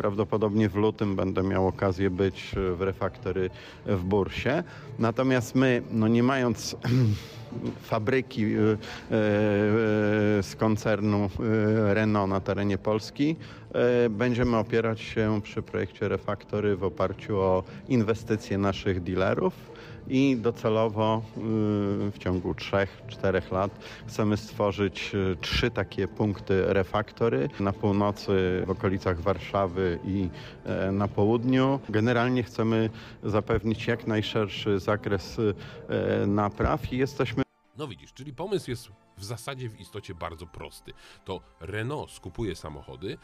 Prawdopodobnie 0.00 0.68
w 0.68 0.76
lutym 0.76 1.16
będę 1.16 1.42
miał 1.42 1.66
okazję 1.66 2.10
być 2.10 2.54
w 2.76 2.80
refaktory 2.80 3.50
w 3.86 4.02
Bursie. 4.02 4.62
Natomiast 4.98 5.54
my, 5.54 5.82
no 5.90 6.08
nie 6.08 6.22
mając 6.22 6.76
fabryki 7.90 8.44
y, 8.44 8.58
y, 8.58 8.76
z 10.42 10.56
koncernu 10.58 11.30
Renault 11.86 12.30
na 12.30 12.40
terenie 12.40 12.78
Polski, 12.78 13.36
będziemy 14.10 14.56
opierać 14.56 15.00
się 15.00 15.40
przy 15.42 15.62
projekcie 15.62 16.08
refaktory 16.08 16.76
w 16.76 16.84
oparciu 16.84 17.38
o 17.38 17.62
inwestycje 17.88 18.58
naszych 18.58 19.02
dealerów 19.02 19.69
i 20.10 20.36
docelowo 20.36 21.22
y, 21.36 21.40
w 22.10 22.18
ciągu 22.18 22.52
3-4 22.52 23.52
lat 23.52 23.70
chcemy 24.06 24.36
stworzyć 24.36 25.14
y, 25.14 25.36
trzy 25.40 25.70
takie 25.70 26.08
punkty 26.08 26.62
refaktory 26.66 27.48
na 27.60 27.72
północy, 27.72 28.62
w 28.66 28.70
okolicach 28.70 29.20
Warszawy 29.20 29.98
i 30.04 30.28
e, 30.64 30.92
na 30.92 31.08
południu. 31.08 31.80
Generalnie 31.88 32.42
chcemy 32.42 32.90
zapewnić 33.22 33.86
jak 33.86 34.06
najszerszy 34.06 34.78
zakres 34.78 35.38
y, 35.38 35.54
e, 35.88 36.26
napraw 36.26 36.92
i 36.92 36.98
jesteśmy 36.98 37.42
No 37.78 37.88
widzisz, 37.88 38.12
czyli 38.12 38.32
pomysł 38.32 38.70
jest 38.70 38.88
w 39.18 39.24
zasadzie 39.24 39.68
w 39.68 39.80
istocie 39.80 40.14
bardzo 40.14 40.46
prosty. 40.46 40.92
To 41.24 41.40
Renault 41.60 42.10
skupuje 42.10 42.56
samochody, 42.56 43.18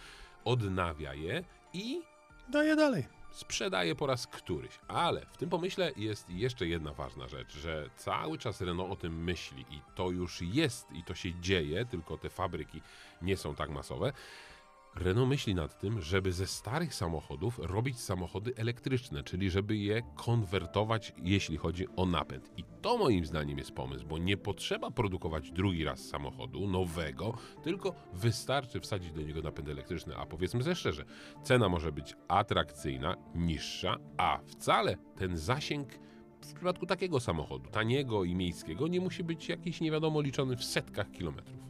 odnawia 0.45 1.15
je 1.15 1.45
i 1.73 2.03
Daję 2.49 2.77
dalej. 2.77 3.05
Sprzedaje 3.31 3.95
po 3.95 4.07
raz 4.07 4.27
któryś. 4.27 4.79
Ale 4.89 5.27
w 5.27 5.37
tym 5.37 5.51
pomyśle 5.51 5.93
jest 5.97 6.31
jeszcze 6.31 6.67
jedna 6.67 6.93
ważna 6.93 7.29
rzecz, 7.29 7.57
że 7.57 7.91
cały 7.97 8.39
czas 8.39 8.61
Renault 8.61 8.93
o 8.93 8.97
tym 8.97 9.25
myśli 9.25 9.65
i 9.71 9.81
to 9.95 10.11
już 10.11 10.43
jest 10.43 10.93
i 10.93 11.05
to 11.05 11.15
się 11.15 11.41
dzieje, 11.41 11.87
tylko 11.87 12.19
te 12.19 12.31
fabryki 12.31 12.83
nie 13.23 13.37
są 13.37 13.55
tak 13.55 13.71
masowe. 13.71 14.13
Renault 15.01 15.29
myśli 15.29 15.55
nad 15.55 15.79
tym, 15.79 16.01
żeby 16.01 16.33
ze 16.33 16.47
starych 16.47 16.95
samochodów 16.95 17.59
robić 17.59 18.01
samochody 18.01 18.53
elektryczne, 18.57 19.23
czyli 19.23 19.51
żeby 19.51 19.77
je 19.77 20.03
konwertować, 20.15 21.13
jeśli 21.23 21.57
chodzi 21.57 21.87
o 21.97 22.07
napęd. 22.07 22.51
I 22.57 22.65
to 22.83 22.99
moim 22.99 23.27
zdaniem 23.27 23.59
jest 23.59 23.73
pomysł, 23.73 24.07
bo 24.07 24.19
nie 24.19 24.37
potrzeba 24.37 24.91
produkować 24.91 25.51
drugi 25.51 25.85
raz 25.85 26.01
samochodu 26.01 26.67
nowego, 26.67 27.39
tylko 27.63 27.95
wystarczy 28.13 28.81
wsadzić 28.81 29.13
do 29.13 29.23
niego 29.23 29.43
napęd 29.43 29.69
elektryczny. 29.69 30.17
A 30.17 30.27
powiedzmy 30.27 30.63
sobie 30.63 30.77
szczerze, 30.77 31.05
cena 31.43 31.69
może 31.69 31.93
być 31.93 32.15
atrakcyjna, 32.29 33.17
niższa, 33.35 33.97
a 34.17 34.39
wcale 34.47 34.97
ten 35.17 35.37
zasięg 35.37 35.89
w 36.41 36.55
przypadku 36.55 36.87
takiego 36.87 37.21
samochodu, 37.21 37.71
taniego 37.71 38.25
i 38.25 38.35
miejskiego, 38.35 38.89
nie 38.89 39.01
musi 39.01 39.25
być 39.25 39.49
jakiś 39.49 39.81
nie 39.81 39.91
wiadomo 39.91 40.21
liczony 40.21 40.57
w 40.57 40.65
setkach 40.65 41.11
kilometrów. 41.11 41.67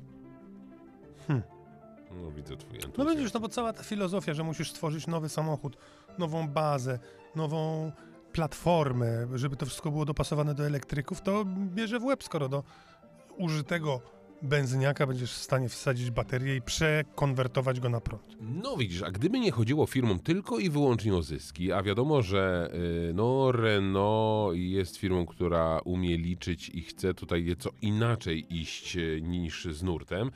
No 2.22 2.30
widzę 2.30 2.56
twój 2.56 2.78
No 2.78 2.84
entuzjazm. 2.86 3.16
widzisz, 3.16 3.32
no 3.32 3.40
bo 3.40 3.48
cała 3.48 3.72
ta 3.72 3.82
filozofia, 3.82 4.34
że 4.34 4.42
musisz 4.42 4.70
stworzyć 4.70 5.06
nowy 5.06 5.28
samochód, 5.28 5.76
nową 6.18 6.48
bazę, 6.48 6.98
nową 7.36 7.92
platformę, 8.32 9.26
żeby 9.34 9.56
to 9.56 9.66
wszystko 9.66 9.90
było 9.90 10.04
dopasowane 10.04 10.54
do 10.54 10.66
elektryków, 10.66 11.22
to 11.22 11.44
bierze 11.74 11.98
w 12.00 12.04
łeb, 12.04 12.24
skoro 12.24 12.48
do 12.48 12.62
użytego 13.38 14.00
benzyniaka 14.42 15.06
będziesz 15.06 15.32
w 15.32 15.36
stanie 15.42 15.68
wsadzić 15.68 16.10
baterię 16.10 16.56
i 16.56 16.62
przekonwertować 16.62 17.80
go 17.80 17.88
na 17.88 18.00
prąd. 18.00 18.36
No 18.40 18.76
widzisz, 18.76 19.02
a 19.02 19.10
gdyby 19.10 19.40
nie 19.40 19.50
chodziło 19.50 19.86
firmom 19.86 20.18
tylko 20.18 20.58
i 20.58 20.70
wyłącznie 20.70 21.14
o 21.14 21.22
zyski, 21.22 21.72
a 21.72 21.82
wiadomo, 21.82 22.22
że 22.22 22.70
y, 23.10 23.14
no 23.14 23.52
Renault 23.52 24.56
jest 24.56 24.96
firmą, 24.96 25.26
która 25.26 25.80
umie 25.84 26.16
liczyć 26.18 26.68
i 26.68 26.82
chce 26.82 27.14
tutaj 27.14 27.44
nieco 27.44 27.70
inaczej 27.82 28.54
iść 28.60 28.96
y, 28.96 29.20
niż 29.22 29.64
z 29.64 29.82
nurtem, 29.82 30.30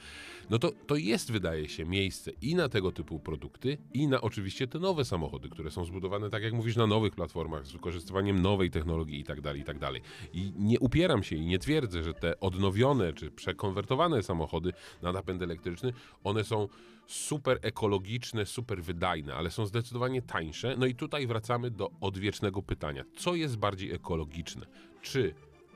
no 0.51 0.59
to, 0.59 0.73
to 0.87 0.97
jest, 0.97 1.33
wydaje 1.33 1.69
się, 1.69 1.85
miejsce 1.85 2.31
i 2.43 2.55
na 2.55 2.69
tego 2.69 2.93
typu 2.93 3.21
produkty, 3.21 3.79
i 3.95 4.09
na 4.09 4.21
oczywiście 4.21 4.67
te 4.67 4.79
nowe 4.79 5.05
samochody, 5.05 5.49
które 5.49 5.71
są 5.71 5.85
zbudowane, 5.85 6.31
tak 6.31 6.43
jak 6.43 6.53
mówisz, 6.53 6.77
na 6.77 6.87
nowych 6.87 7.15
platformach, 7.15 7.67
z 7.67 7.73
wykorzystywaniem 7.73 8.43
nowej 8.43 8.71
technologii 8.71 9.21
i 9.21 9.25
tak 9.25 9.41
dalej, 9.41 9.61
i 9.61 9.65
tak 9.65 9.79
dalej. 9.79 10.03
I 10.33 10.53
nie 10.57 10.81
upieram 10.81 11.23
się 11.23 11.37
i 11.37 11.47
nie 11.47 11.59
twierdzę, 11.59 12.03
że 12.03 12.15
te 12.15 12.41
odnowione 12.41 13.13
czy 13.13 13.31
przekonwertowane 13.31 14.23
samochody 14.23 14.73
na 15.03 15.13
napęd 15.13 15.43
elektryczny, 15.43 15.93
one 16.25 16.45
są 16.45 16.69
super 17.07 17.59
ekologiczne, 17.63 18.47
super 18.47 18.83
wydajne, 18.83 19.35
ale 19.35 19.51
są 19.51 19.67
zdecydowanie 19.67 20.23
tańsze. 20.23 20.75
No 20.79 20.87
i 20.87 20.95
tutaj 20.95 21.27
wracamy 21.27 21.71
do 21.71 21.91
odwiecznego 22.01 22.63
pytania. 22.63 23.05
Co 23.17 23.35
jest 23.35 23.57
bardziej 23.57 23.93
ekologiczne? 23.93 24.67
Czy 25.03 25.35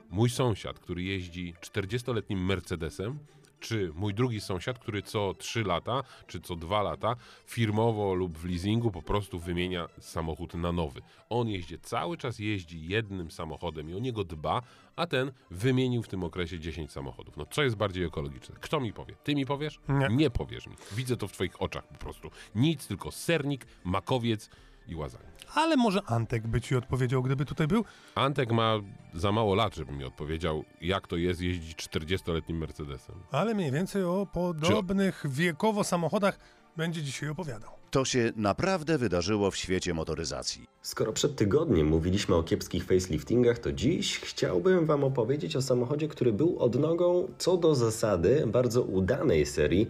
mój 0.09 0.29
sąsiad, 0.29 0.79
który 0.79 1.03
jeździ 1.03 1.53
40-letnim 1.61 2.37
Mercedesem, 2.45 3.19
czy 3.65 3.91
mój 3.95 4.13
drugi 4.13 4.41
sąsiad, 4.41 4.79
który 4.79 5.01
co 5.01 5.33
3 5.33 5.63
lata, 5.63 6.03
czy 6.27 6.41
co 6.41 6.55
2 6.55 6.81
lata 6.81 7.15
firmowo 7.45 8.13
lub 8.13 8.37
w 8.37 8.45
leasingu 8.45 8.91
po 8.91 9.01
prostu 9.01 9.39
wymienia 9.39 9.87
samochód 9.99 10.53
na 10.53 10.71
nowy. 10.71 11.01
On 11.29 11.49
jeździ 11.49 11.79
cały 11.79 12.17
czas 12.17 12.39
jeździ 12.39 12.87
jednym 12.87 13.31
samochodem 13.31 13.89
i 13.89 13.93
o 13.93 13.99
niego 13.99 14.23
dba, 14.23 14.61
a 14.95 15.07
ten 15.07 15.31
wymienił 15.51 16.03
w 16.03 16.07
tym 16.07 16.23
okresie 16.23 16.59
10 16.59 16.91
samochodów. 16.91 17.37
No 17.37 17.45
co 17.45 17.63
jest 17.63 17.75
bardziej 17.75 18.03
ekologiczne? 18.03 18.55
Kto 18.61 18.79
mi 18.79 18.93
powie? 18.93 19.15
Ty 19.23 19.35
mi 19.35 19.45
powiesz? 19.45 19.79
Nie. 19.89 20.15
Nie 20.15 20.29
powiesz 20.29 20.67
mi. 20.67 20.75
Widzę 20.91 21.17
to 21.17 21.27
w 21.27 21.31
twoich 21.31 21.61
oczach 21.61 21.87
po 21.87 21.97
prostu. 21.97 22.31
Nic, 22.55 22.87
tylko 22.87 23.11
sernik, 23.11 23.65
makowiec 23.83 24.49
i 24.87 24.95
łazami. 24.95 25.25
Ale 25.53 25.75
może 25.75 25.99
Antek 26.05 26.47
by 26.47 26.61
ci 26.61 26.75
odpowiedział, 26.75 27.23
gdyby 27.23 27.45
tutaj 27.45 27.67
był? 27.67 27.85
Antek 28.15 28.51
ma 28.51 28.79
za 29.13 29.31
mało 29.31 29.55
lat, 29.55 29.75
żeby 29.75 29.91
mi 29.91 30.03
odpowiedział, 30.03 30.63
jak 30.81 31.07
to 31.07 31.17
jest 31.17 31.41
jeździć 31.41 31.77
40-letnim 31.77 32.57
Mercedesem. 32.57 33.15
Ale 33.31 33.53
mniej 33.53 33.71
więcej 33.71 34.03
o 34.03 34.27
podobnych 34.33 35.23
wiekowo 35.29 35.83
samochodach 35.83 36.39
będzie 36.77 37.03
dzisiaj 37.03 37.29
opowiadał. 37.29 37.71
To 37.91 38.05
się 38.05 38.31
naprawdę 38.35 38.97
wydarzyło 38.97 39.51
w 39.51 39.55
świecie 39.55 39.93
motoryzacji. 39.93 40.67
Skoro 40.81 41.13
przed 41.13 41.35
tygodniem 41.35 41.87
mówiliśmy 41.87 42.35
o 42.35 42.43
kiepskich 42.43 42.83
faceliftingach, 42.85 43.59
to 43.59 43.71
dziś 43.71 44.19
chciałbym 44.19 44.85
Wam 44.85 45.03
opowiedzieć 45.03 45.55
o 45.55 45.61
samochodzie, 45.61 46.07
który 46.07 46.33
był 46.33 46.59
odnogą 46.59 47.27
co 47.37 47.57
do 47.57 47.75
zasady 47.75 48.43
bardzo 48.47 48.81
udanej 48.81 49.45
serii, 49.45 49.87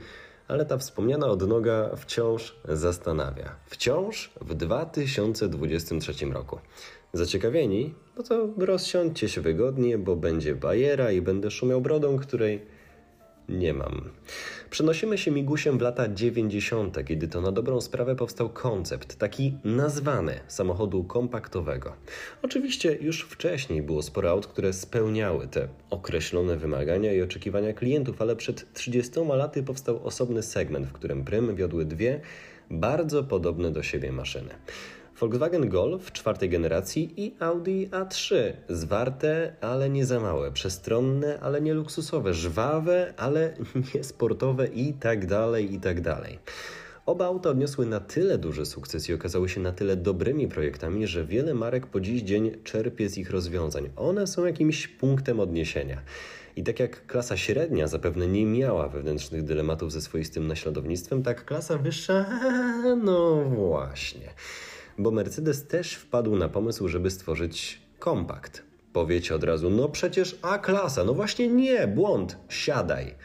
ale 0.47 0.65
ta 0.65 0.77
wspomniana 0.77 1.27
odnoga 1.27 1.95
wciąż 1.95 2.55
zastanawia. 2.69 3.55
Wciąż 3.65 4.31
w 4.41 4.53
2023 4.53 6.25
roku. 6.25 6.59
Zaciekawieni? 7.13 7.93
No 8.17 8.23
to 8.23 8.49
rozsiądźcie 8.57 9.29
się 9.29 9.41
wygodnie, 9.41 9.97
bo 9.97 10.15
będzie 10.15 10.55
bajera 10.55 11.11
i 11.11 11.21
będę 11.21 11.51
szumiał 11.51 11.81
brodą, 11.81 12.17
której 12.17 12.65
nie 13.49 13.73
mam. 13.73 14.09
Przenosimy 14.75 15.17
się 15.17 15.31
migusiem 15.31 15.77
w 15.77 15.81
lata 15.81 16.07
90., 16.07 17.05
kiedy 17.05 17.27
to 17.27 17.41
na 17.41 17.51
dobrą 17.51 17.81
sprawę 17.81 18.15
powstał 18.15 18.49
koncept, 18.49 19.15
taki 19.15 19.53
nazwany 19.63 20.39
samochodu 20.47 21.03
kompaktowego. 21.03 21.93
Oczywiście 22.41 22.97
już 23.01 23.21
wcześniej 23.21 23.81
było 23.81 24.01
sporo 24.01 24.29
aut, 24.29 24.47
które 24.47 24.73
spełniały 24.73 25.47
te 25.47 25.67
określone 25.89 26.57
wymagania 26.57 27.13
i 27.13 27.21
oczekiwania 27.21 27.73
klientów, 27.73 28.21
ale 28.21 28.35
przed 28.35 28.73
30 28.73 29.11
laty 29.27 29.63
powstał 29.63 30.07
osobny 30.07 30.43
segment, 30.43 30.87
w 30.87 30.93
którym 30.93 31.25
prym 31.25 31.55
wiodły 31.55 31.85
dwie 31.85 32.21
bardzo 32.71 33.23
podobne 33.23 33.71
do 33.71 33.83
siebie 33.83 34.11
maszyny. 34.11 34.55
Volkswagen 35.19 35.69
Golf 35.69 36.11
czwartej 36.11 36.49
generacji 36.49 37.13
i 37.17 37.35
Audi 37.39 37.85
A3. 37.85 38.35
Zwarte, 38.69 39.53
ale 39.61 39.89
nie 39.89 40.05
za 40.05 40.19
małe, 40.19 40.51
przestronne, 40.51 41.39
ale 41.39 41.61
nie 41.61 41.73
luksusowe, 41.73 42.33
żwawe, 42.33 43.13
ale 43.17 43.53
nie 43.95 44.03
sportowe 44.03 44.67
i 44.67 44.93
tak 44.93 45.25
dalej, 45.25 45.73
i 45.73 45.79
tak 45.79 46.01
dalej. 46.01 46.39
Oba 47.05 47.25
auta 47.25 47.49
odniosły 47.49 47.85
na 47.85 47.99
tyle 47.99 48.37
duży 48.37 48.65
sukces 48.65 49.09
i 49.09 49.13
okazały 49.13 49.49
się 49.49 49.61
na 49.61 49.71
tyle 49.71 49.95
dobrymi 49.95 50.47
projektami, 50.47 51.07
że 51.07 51.25
wiele 51.25 51.53
marek 51.53 51.87
po 51.87 51.99
dziś 51.99 52.21
dzień 52.21 52.51
czerpie 52.63 53.09
z 53.09 53.17
ich 53.17 53.29
rozwiązań. 53.29 53.89
One 53.95 54.27
są 54.27 54.45
jakimś 54.45 54.87
punktem 54.87 55.39
odniesienia. 55.39 56.01
I 56.55 56.63
tak 56.63 56.79
jak 56.79 57.07
klasa 57.07 57.37
średnia 57.37 57.87
zapewne 57.87 58.27
nie 58.27 58.45
miała 58.45 58.89
wewnętrznych 58.89 59.43
dylematów 59.43 59.91
ze 59.91 60.01
swoistym 60.01 60.47
naśladownictwem, 60.47 61.23
tak 61.23 61.45
klasa 61.45 61.77
wyższa, 61.77 62.25
no 63.05 63.43
właśnie 63.43 64.33
bo 64.97 65.11
Mercedes 65.11 65.67
też 65.67 65.93
wpadł 65.93 66.35
na 66.35 66.49
pomysł, 66.49 66.87
żeby 66.87 67.11
stworzyć 67.11 67.81
kompakt. 67.99 68.63
Powiecie 68.93 69.35
od 69.35 69.43
razu, 69.43 69.69
no 69.69 69.89
przecież 69.89 70.37
A-klasa, 70.41 71.03
no 71.03 71.13
właśnie 71.13 71.47
nie, 71.47 71.87
błąd, 71.87 72.37
siadaj. 72.49 73.15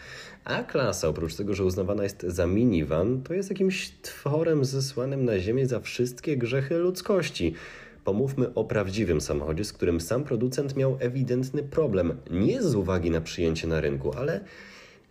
A-klasa, 0.44 1.08
oprócz 1.08 1.34
tego, 1.34 1.54
że 1.54 1.64
uznawana 1.64 2.02
jest 2.02 2.22
za 2.22 2.46
minivan, 2.46 3.22
to 3.22 3.34
jest 3.34 3.50
jakimś 3.50 3.90
tworem 4.02 4.64
zesłanym 4.64 5.24
na 5.24 5.38
ziemię 5.38 5.66
za 5.66 5.80
wszystkie 5.80 6.36
grzechy 6.36 6.78
ludzkości. 6.78 7.54
Pomówmy 8.04 8.54
o 8.54 8.64
prawdziwym 8.64 9.20
samochodzie, 9.20 9.64
z 9.64 9.72
którym 9.72 10.00
sam 10.00 10.24
producent 10.24 10.76
miał 10.76 10.96
ewidentny 11.00 11.62
problem. 11.62 12.16
Nie 12.30 12.62
z 12.62 12.74
uwagi 12.74 13.10
na 13.10 13.20
przyjęcie 13.20 13.66
na 13.66 13.80
rynku, 13.80 14.12
ale 14.16 14.40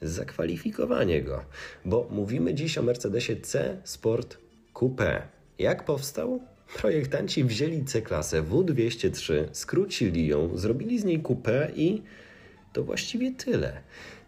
zakwalifikowanie 0.01 1.21
go. 1.21 1.43
Bo 1.85 2.07
mówimy 2.11 2.53
dziś 2.53 2.77
o 2.77 2.83
Mercedesie 2.83 3.35
C 3.35 3.77
Sport 3.83 4.37
Coupe. 4.73 5.38
Jak 5.59 5.85
powstał? 5.85 6.39
Projektanci 6.77 7.43
wzięli 7.43 7.85
C-klasę 7.85 8.43
W203, 8.43 9.33
skrócili 9.51 10.27
ją, 10.27 10.57
zrobili 10.57 10.99
z 10.99 11.05
niej 11.05 11.19
coupé 11.19 11.71
i 11.75 12.01
to 12.73 12.83
właściwie 12.83 13.31
tyle. 13.31 13.81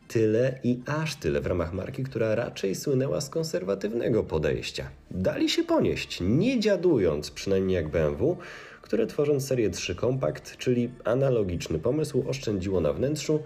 Tyle 0.08 0.60
i 0.64 0.80
aż 0.86 1.16
tyle 1.16 1.42
w 1.42 1.46
ramach 1.46 1.74
marki, 1.74 2.04
która 2.04 2.36
raczej 2.36 2.76
słynęła 2.76 3.22
z 3.22 3.30
konserwatywnego 3.30 4.24
podejścia. 4.24 4.90
Dali 5.12 5.50
się 5.50 5.64
ponieść, 5.64 6.20
nie 6.22 6.60
dziadując, 6.60 7.32
przynajmniej 7.32 7.76
jak 7.76 7.90
BMW, 7.90 8.38
które 8.82 9.08
tworząc 9.08 9.48
serię 9.48 9.70
3 9.70 9.96
Compact, 9.96 10.58
czyli 10.58 10.90
analogiczny 11.04 11.80
pomysł, 11.80 12.24
oszczędziło 12.28 12.82
na 12.82 12.94
wnętrzu 12.94 13.40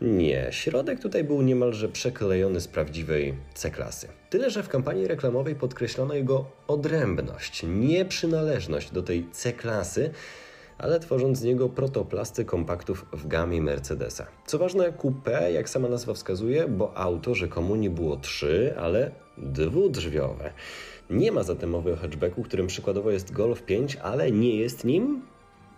nie, 0.00 0.48
środek 0.50 1.00
tutaj 1.00 1.24
był 1.24 1.42
niemalże 1.42 1.88
przeklejony 1.88 2.60
z 2.60 2.68
prawdziwej 2.68 3.34
C-klasy. 3.54 4.08
Tyle, 4.30 4.50
że 4.50 4.62
w 4.62 4.68
kampanii 4.68 5.08
reklamowej 5.08 5.54
podkreślono 5.54 6.14
jego 6.14 6.44
odrębność, 6.68 7.62
nieprzynależność 7.68 8.90
do 8.90 9.02
tej 9.02 9.26
C-klasy, 9.32 10.10
ale 10.78 11.00
tworząc 11.00 11.38
z 11.38 11.42
niego 11.42 11.68
protoplasty 11.68 12.44
kompaktów 12.44 13.06
w 13.12 13.26
gamie 13.26 13.62
Mercedesa. 13.62 14.26
Co 14.46 14.58
ważne, 14.58 14.92
coupé, 14.92 15.52
jak 15.52 15.68
sama 15.68 15.88
nazwa 15.88 16.14
wskazuje, 16.14 16.68
bo 16.68 16.96
auto 16.98 17.34
rzekomo 17.34 17.76
nie 17.76 17.90
było 17.90 18.16
trzy, 18.16 18.74
ale 18.78 19.10
dwudrzwiowe. 19.38 20.52
Nie 21.10 21.32
ma 21.32 21.42
zatem 21.42 21.70
mowy 21.70 21.92
o 21.92 21.96
hatchbacku, 21.96 22.42
którym 22.42 22.66
przykładowo 22.66 23.10
jest 23.10 23.32
Golf 23.32 23.62
5, 23.62 23.96
ale 23.96 24.30
nie 24.30 24.56
jest 24.56 24.84
nim? 24.84 25.22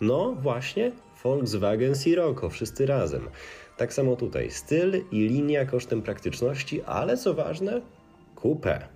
No 0.01 0.33
właśnie, 0.33 0.93
Volkswagen 1.25 1.95
Sirocco, 1.95 2.51
wszyscy 2.51 2.87
razem. 2.87 3.29
Tak 3.77 3.93
samo 3.93 4.17
tutaj 4.17 4.51
styl 4.51 5.05
i 5.11 5.29
linia 5.29 5.67
kosztem 5.67 6.03
praktyczności, 6.03 6.83
ale 6.83 7.17
co 7.17 7.35
ważne, 7.35 7.83
kupę. 8.35 8.89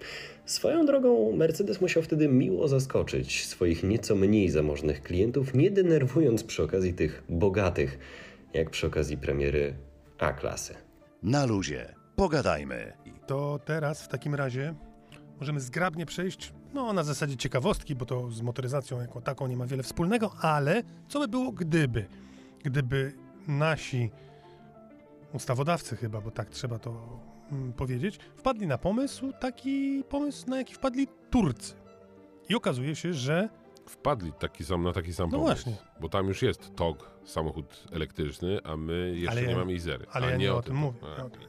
Swoją 0.44 0.86
drogą 0.86 1.36
Mercedes 1.36 1.80
musiał 1.80 2.02
wtedy 2.02 2.28
miło 2.28 2.68
zaskoczyć 2.68 3.46
swoich 3.46 3.82
nieco 3.82 4.14
mniej 4.14 4.50
zamożnych 4.50 5.02
klientów, 5.02 5.54
nie 5.54 5.70
denerwując 5.70 6.44
przy 6.44 6.62
okazji 6.62 6.94
tych 6.94 7.22
bogatych, 7.28 7.98
jak 8.54 8.70
przy 8.70 8.86
okazji 8.86 9.16
premiery 9.18 9.74
A-klasy. 10.18 10.74
Na 11.22 11.46
luzie. 11.46 11.94
Pogadajmy. 12.16 12.92
To 13.26 13.60
teraz 13.64 14.02
w 14.02 14.08
takim 14.08 14.34
razie 14.34 14.74
możemy 15.40 15.60
zgrabnie 15.60 16.06
przejść, 16.06 16.52
no 16.74 16.92
na 16.92 17.02
zasadzie 17.02 17.36
ciekawostki, 17.36 17.94
bo 17.94 18.06
to 18.06 18.30
z 18.30 18.42
motoryzacją 18.42 19.00
jako 19.00 19.20
taką 19.20 19.46
nie 19.46 19.56
ma 19.56 19.66
wiele 19.66 19.82
wspólnego, 19.82 20.32
ale 20.40 20.82
co 21.08 21.20
by 21.20 21.28
było 21.28 21.52
gdyby? 21.52 22.06
Gdyby 22.64 23.12
nasi 23.48 24.10
ustawodawcy 25.32 25.96
chyba, 25.96 26.20
bo 26.20 26.30
tak 26.30 26.50
trzeba 26.50 26.78
to 26.78 27.20
mm, 27.52 27.72
powiedzieć, 27.72 28.18
wpadli 28.36 28.66
na 28.66 28.78
pomysł, 28.78 29.32
taki 29.40 30.04
pomysł, 30.08 30.50
na 30.50 30.56
jaki 30.58 30.74
wpadli 30.74 31.08
Turcy. 31.30 31.74
I 32.48 32.54
okazuje 32.54 32.96
się, 32.96 33.12
że 33.14 33.48
Wpadli 33.86 34.32
taki 34.32 34.64
sam, 34.64 34.82
na 34.82 34.92
taki 34.92 35.12
sam 35.14 35.30
No 35.30 35.38
pomysł. 35.38 35.64
właśnie. 35.64 35.76
Bo 36.00 36.08
tam 36.08 36.26
już 36.28 36.42
jest 36.42 36.74
TOG, 36.76 37.10
samochód 37.24 37.84
elektryczny, 37.92 38.58
a 38.64 38.76
my 38.76 39.12
jeszcze 39.16 39.42
ja- 39.42 39.48
nie 39.48 39.56
mamy 39.56 39.72
Izery. 39.72 40.06
ale 40.12 40.26
a 40.26 40.30
ja 40.30 40.36
nie 40.36 40.54
o 40.54 40.62
tym 40.62 40.74
to- 40.74 40.80
mówię, 40.80 40.98
A, 41.16 41.18
ja 41.18 41.24
o 41.24 41.30
tym. 41.30 41.40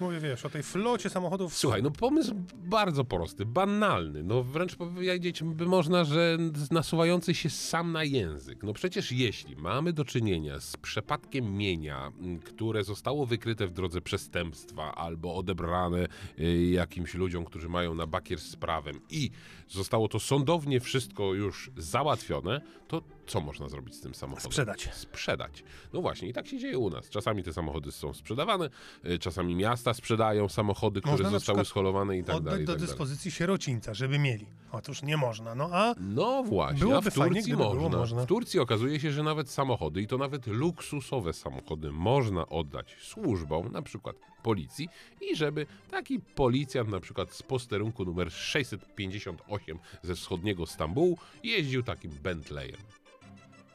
Mówię, 0.00 0.20
wiesz, 0.20 0.44
o 0.44 0.50
tej 0.50 0.62
flocie 0.62 1.10
samochodów. 1.10 1.56
Słuchaj, 1.56 1.82
no 1.82 1.90
pomysł 1.90 2.34
bardzo 2.54 3.04
prosty, 3.04 3.46
banalny. 3.46 4.22
No 4.22 4.42
wręcz 4.42 4.76
powiedzieć 4.76 5.42
by 5.42 5.66
można, 5.66 6.04
że 6.04 6.38
nasuwający 6.70 7.34
się 7.34 7.50
sam 7.50 7.92
na 7.92 8.04
język. 8.04 8.62
No 8.62 8.72
przecież 8.72 9.12
jeśli 9.12 9.56
mamy 9.56 9.92
do 9.92 10.04
czynienia 10.04 10.60
z 10.60 10.76
przepadkiem 10.76 11.56
mienia, 11.56 12.12
które 12.44 12.84
zostało 12.84 13.26
wykryte 13.26 13.66
w 13.66 13.72
drodze 13.72 14.00
przestępstwa 14.00 14.94
albo 14.94 15.34
odebrane 15.34 16.08
y, 16.38 16.70
jakimś 16.70 17.14
ludziom, 17.14 17.44
którzy 17.44 17.68
mają 17.68 17.94
na 17.94 18.06
bakier 18.06 18.38
z 18.38 18.56
prawem 18.56 19.00
i 19.10 19.30
zostało 19.68 20.08
to 20.08 20.20
sądownie 20.20 20.80
wszystko 20.80 21.34
już 21.34 21.70
załatwione, 21.76 22.60
to 22.88 23.02
co 23.30 23.40
można 23.40 23.68
zrobić 23.68 23.94
z 23.94 24.00
tym 24.00 24.14
samochodem? 24.14 24.50
Sprzedać. 24.52 24.88
Sprzedać. 24.94 25.64
No 25.92 26.00
właśnie, 26.00 26.28
i 26.28 26.32
tak 26.32 26.46
się 26.46 26.58
dzieje 26.58 26.78
u 26.78 26.90
nas. 26.90 27.08
Czasami 27.10 27.42
te 27.42 27.52
samochody 27.52 27.92
są 27.92 28.14
sprzedawane, 28.14 28.70
y, 29.06 29.18
czasami 29.18 29.54
miasta 29.54 29.94
sprzedają 29.94 30.48
samochody, 30.48 31.00
które 31.00 31.12
Można 31.12 31.30
na 31.30 31.38
zostały 31.38 31.64
scholowane 31.64 32.18
i 32.18 32.24
tak 32.24 32.36
Oddać 32.36 32.52
dalej. 32.52 32.66
do 32.66 32.72
tak 32.72 32.76
dalej. 32.80 32.88
dyspozycji 32.88 33.30
sierocińca, 33.30 33.94
żeby 33.94 34.18
mieli. 34.18 34.46
Otóż 34.72 35.02
nie 35.02 35.16
można, 35.16 35.54
no 35.54 35.68
a 35.72 35.94
No 36.00 36.42
właśnie, 36.42 36.78
Byłoby 36.78 37.08
a 37.08 37.10
w 37.10 37.14
fajnie, 37.14 37.34
Turcji 37.36 37.56
było 37.56 37.74
można. 37.74 37.98
można. 37.98 38.22
W 38.22 38.26
Turcji 38.26 38.60
okazuje 38.60 39.00
się, 39.00 39.12
że 39.12 39.22
nawet 39.22 39.50
samochody, 39.50 40.02
i 40.02 40.06
to 40.06 40.18
nawet 40.18 40.46
luksusowe 40.46 41.32
samochody, 41.32 41.92
można 41.92 42.46
oddać 42.48 42.96
służbom, 43.02 43.72
na 43.72 43.82
przykład 43.82 44.16
policji, 44.42 44.88
i 45.20 45.36
żeby 45.36 45.66
taki 45.90 46.20
policjant, 46.20 46.88
na 46.90 47.00
przykład 47.00 47.32
z 47.32 47.42
posterunku 47.42 48.04
numer 48.04 48.32
658 48.32 49.78
ze 50.02 50.14
wschodniego 50.14 50.66
Stambułu, 50.66 51.18
jeździł 51.44 51.82
takim 51.82 52.10
Bentleyem. 52.10 52.76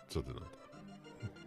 Co 0.09 0.23
ty 0.23 0.33
na 0.33 0.39
to? 0.39 0.65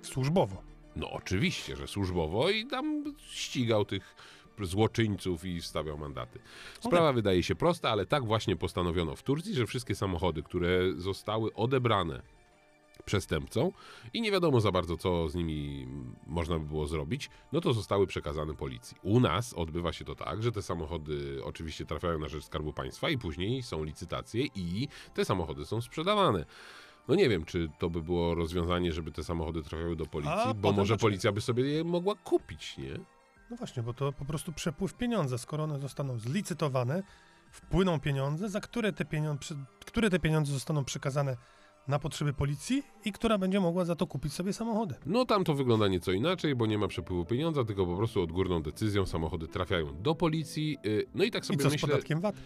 służbowo. 0.03 0.63
No 0.97 1.11
oczywiście, 1.11 1.77
że 1.77 1.87
służbowo 1.87 2.51
i 2.51 2.67
tam 2.67 3.05
ścigał 3.31 3.85
tych 3.85 4.15
złoczyńców 4.61 5.45
i 5.45 5.63
stawiał 5.63 5.99
mandaty. 5.99 6.39
Sprawa 6.81 7.13
wydaje 7.13 7.43
się 7.43 7.55
prosta, 7.55 7.91
ale 7.91 8.07
tak 8.07 8.25
właśnie 8.25 8.57
postanowiono 8.57 9.17
w 9.17 9.23
Turcji, 9.23 9.55
że 9.55 9.67
wszystkie 9.67 9.95
samochody, 9.95 10.43
które 10.43 10.81
zostały 10.97 11.55
odebrane 11.55 12.23
przestępcą 13.05 13.73
i 14.13 14.21
nie 14.21 14.33
wiadomo 14.33 14.61
za 14.61 14.73
bardzo, 14.73 14.97
co 14.97 15.29
z 15.29 15.35
nimi 15.35 15.87
można 16.27 16.59
by 16.59 16.67
było 16.67 16.87
zrobić, 16.87 17.31
no 17.53 17.61
to 17.61 17.73
zostały 17.73 18.07
przekazane 18.07 18.55
policji. 18.55 18.97
U 19.03 19.21
nas 19.21 19.55
odbywa 19.55 19.93
się 19.93 20.05
to 20.05 20.15
tak, 20.15 20.43
że 20.43 20.53
te 20.53 20.63
samochody 20.63 21.41
oczywiście 21.45 21.85
trafiają 21.85 22.19
na 22.19 22.29
rzecz 22.29 22.45
Skarbu 22.45 22.73
Państwa 22.73 23.11
i 23.11 23.19
później 23.19 23.63
są 23.63 23.85
licytacje 23.85 24.47
i 24.55 24.89
te 25.15 25.25
samochody 25.25 25.67
są 25.67 25.81
sprzedawane. 25.81 26.45
No 27.09 27.15
nie 27.15 27.29
wiem, 27.29 27.45
czy 27.45 27.69
to 27.79 27.91
by 27.91 28.03
było 28.03 28.35
rozwiązanie, 28.35 28.93
żeby 28.93 29.13
te 29.13 29.25
samochody 29.25 29.63
trafiały 29.63 29.97
do 29.97 30.07
policji, 30.07 30.35
A 30.39 30.55
bo 30.55 30.73
może 30.73 30.97
policja 30.97 31.33
by 31.33 31.41
sobie 31.41 31.65
je 31.65 31.85
mogła 31.85 32.15
kupić, 32.15 32.79
nie? 32.79 32.99
No 33.51 33.57
właśnie, 33.57 33.83
bo 33.83 33.95
to 33.95 34.13
po 34.13 34.25
prostu 34.25 34.53
przepływ 34.53 34.95
pieniądza. 34.95 35.39
Skoro 35.39 35.65
one 35.65 35.79
zostaną 35.79 36.19
zlicytowane, 36.19 37.03
wpłyną 37.51 38.01
pieniądze, 38.01 38.49
za 38.49 38.61
które 38.61 38.93
te 38.93 39.05
pieniądze, 39.05 39.55
które 39.87 40.11
te 40.11 40.19
pieniądze 40.19 40.53
zostaną 40.53 40.85
przekazane 40.85 41.37
na 41.89 41.99
potrzeby 41.99 42.33
policji 42.33 42.83
i 43.05 43.13
która 43.13 43.39
będzie 43.39 43.61
mogła 43.61 43.85
za 43.85 43.97
to 43.97 44.07
kupić 44.07 44.33
sobie 44.33 44.53
samochody. 44.53 44.95
No 45.07 45.25
tam 45.25 45.45
to 45.45 45.55
wygląda 45.55 45.89
nieco 45.89 46.13
inaczej, 46.13 46.55
bo 46.55 46.67
nie 46.67 46.79
ma 46.79 46.89
przepływu 46.89 47.25
pieniądza, 47.25 47.65
tylko 47.65 47.87
po 47.87 47.97
prostu 47.97 48.23
odgórną 48.23 48.63
decyzją 48.63 49.07
samochody 49.07 49.49
trafiają 49.49 50.03
do 50.03 50.15
policji. 50.15 50.79
y, 50.87 51.07
No 51.15 51.25
i 51.25 51.31
tak 51.31 51.43
I 51.45 51.47
sobie 51.47 51.59
co 51.59 51.69
z 51.71 51.73
myślę, 51.73 51.89
podatkiem 51.89 52.21
VAT? 52.21 52.37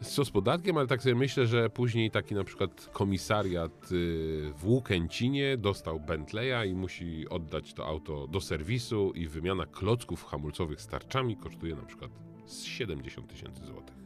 co 0.00 0.24
z 0.24 0.30
podatkiem, 0.30 0.76
ale 0.76 0.86
tak 0.86 1.02
sobie 1.02 1.14
myślę, 1.14 1.46
że 1.46 1.70
później 1.70 2.10
taki 2.10 2.34
na 2.34 2.44
przykład 2.44 2.90
komisariat 2.92 3.92
y, 3.92 4.52
w 4.58 4.66
Łukęcinie 4.66 5.56
dostał 5.56 6.00
Bentleya 6.00 6.70
i 6.70 6.74
musi 6.74 7.28
oddać 7.28 7.74
to 7.74 7.86
auto 7.86 8.26
do 8.26 8.40
serwisu 8.40 9.12
i 9.14 9.28
wymiana 9.28 9.66
klocków 9.66 10.24
hamulcowych 10.24 10.80
z 10.80 10.86
tarczami 10.86 11.36
kosztuje 11.36 11.74
na 11.74 11.82
przykład 11.82 12.10
z 12.46 12.62
70 12.62 13.28
tysięcy 13.28 13.64
złotych. 13.64 13.96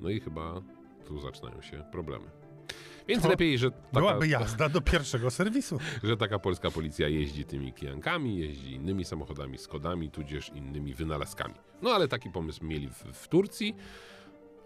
No 0.00 0.10
i 0.10 0.20
chyba 0.20 0.62
tu 1.06 1.20
zaczynają 1.20 1.62
się 1.62 1.84
problemy. 1.92 2.43
Więc 3.08 3.22
To 3.22 3.28
lepiej, 3.28 3.58
że 3.58 3.70
taka, 3.70 3.82
Byłaby 3.92 4.28
jazda 4.28 4.68
do 4.68 4.80
pierwszego 4.80 5.30
serwisu. 5.30 5.78
że 6.02 6.16
taka 6.16 6.38
polska 6.38 6.70
policja 6.70 7.08
jeździ 7.08 7.44
tymi 7.44 7.72
kijankami, 7.72 8.38
jeździ 8.38 8.72
innymi 8.72 9.04
samochodami, 9.04 9.58
Skodami, 9.58 10.10
tudzież 10.10 10.48
innymi 10.54 10.94
wynalazkami. 10.94 11.54
No 11.82 11.90
ale 11.90 12.08
taki 12.08 12.30
pomysł 12.30 12.64
mieli 12.64 12.88
w, 12.88 13.04
w 13.12 13.28
Turcji. 13.28 13.74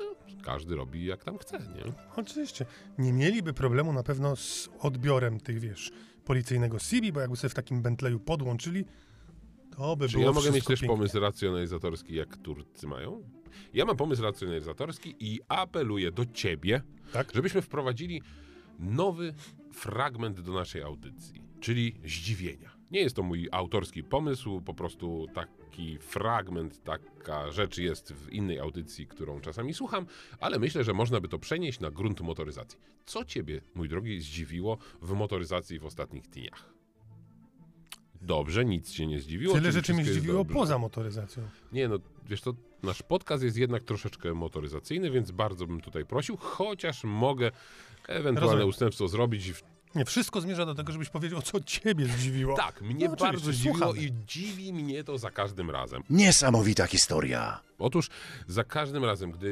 No, 0.00 0.04
każdy 0.42 0.76
robi 0.76 1.04
jak 1.06 1.24
tam 1.24 1.38
chce, 1.38 1.58
nie? 1.58 1.92
Oczywiście. 2.16 2.66
Nie 2.98 3.12
mieliby 3.12 3.52
problemu 3.52 3.92
na 3.92 4.02
pewno 4.02 4.36
z 4.36 4.68
odbiorem 4.80 5.40
tych, 5.40 5.60
wiesz, 5.60 5.92
policyjnego 6.24 6.78
CB, 6.78 7.12
bo 7.12 7.20
jakby 7.20 7.36
sobie 7.36 7.48
w 7.48 7.54
takim 7.54 7.82
Bentleyu 7.82 8.20
podłączyli, 8.20 8.84
to 9.78 9.96
by 9.96 10.08
Czy 10.08 10.20
ja 10.20 10.32
mogę 10.32 10.50
mieć 10.50 10.64
też 10.64 10.80
pięknie. 10.80 10.88
pomysł 10.96 11.20
racjonalizatorski, 11.20 12.14
jak 12.14 12.36
Turcy 12.36 12.86
mają? 12.86 13.22
Ja 13.74 13.84
mam 13.84 13.96
pomysł 13.96 14.22
racjonalizatorski 14.22 15.14
i 15.20 15.40
apeluję 15.48 16.10
do 16.12 16.26
ciebie, 16.26 16.82
Tak? 17.12 17.32
żebyśmy 17.34 17.62
wprowadzili 17.62 18.22
nowy 18.78 19.34
fragment 19.72 20.40
do 20.40 20.52
naszej 20.52 20.82
audycji, 20.82 21.42
czyli 21.60 21.94
zdziwienia. 22.04 22.70
Nie 22.90 23.00
jest 23.00 23.16
to 23.16 23.22
mój 23.22 23.48
autorski 23.52 24.04
pomysł, 24.04 24.60
po 24.60 24.74
prostu 24.74 25.26
taki 25.34 25.98
fragment, 25.98 26.82
taka 26.84 27.50
rzecz 27.50 27.78
jest 27.78 28.12
w 28.12 28.32
innej 28.32 28.58
audycji, 28.58 29.06
którą 29.06 29.40
czasami 29.40 29.74
słucham, 29.74 30.06
ale 30.40 30.58
myślę, 30.58 30.84
że 30.84 30.92
można 30.94 31.20
by 31.20 31.28
to 31.28 31.38
przenieść 31.38 31.80
na 31.80 31.90
grunt 31.90 32.20
motoryzacji. 32.20 32.78
Co 33.06 33.24
ciebie, 33.24 33.60
mój 33.74 33.88
drogi, 33.88 34.20
zdziwiło 34.20 34.78
w 35.02 35.12
motoryzacji 35.12 35.78
w 35.78 35.84
ostatnich 35.84 36.28
dniach? 36.28 36.74
Dobrze, 38.20 38.64
nic 38.64 38.92
się 38.92 39.06
nie 39.06 39.20
zdziwiło. 39.20 39.54
Tyle 39.54 39.72
rzeczy 39.72 39.94
mnie 39.94 40.04
zdziwiło 40.04 40.44
poza 40.44 40.78
motoryzacją. 40.78 41.42
Nie 41.72 41.88
no, 41.88 41.98
wiesz 42.28 42.40
to 42.40 42.54
nasz 42.82 43.02
podcast 43.02 43.44
jest 43.44 43.56
jednak 43.56 43.82
troszeczkę 43.84 44.34
motoryzacyjny, 44.34 45.10
więc 45.10 45.30
bardzo 45.30 45.66
bym 45.66 45.80
tutaj 45.80 46.04
prosił, 46.04 46.36
chociaż 46.36 47.04
mogę 47.04 47.50
ewentualne 48.08 48.40
Rozumiem. 48.40 48.68
ustępstwo 48.68 49.08
zrobić. 49.08 49.52
W... 49.52 49.62
Nie, 49.94 50.04
wszystko 50.04 50.40
zmierza 50.40 50.66
do 50.66 50.74
tego, 50.74 50.92
żebyś 50.92 51.08
powiedział, 51.08 51.42
co 51.42 51.60
ciebie 51.60 52.06
zdziwiło. 52.06 52.56
Tak, 52.56 52.82
mnie 52.82 53.08
No 53.08 53.16
bardzo 53.16 53.52
zdziwiło 53.52 53.76
słuchamy. 53.76 53.98
i 54.06 54.12
dziwi 54.26 54.72
mnie 54.72 55.04
to 55.04 55.18
za 55.18 55.30
każdym 55.30 55.70
razem. 55.70 56.02
Niesamowita 56.10 56.86
historia. 56.86 57.60
Otóż 57.78 58.08
za 58.46 58.64
każdym 58.64 59.04
razem, 59.04 59.30
gdy 59.30 59.50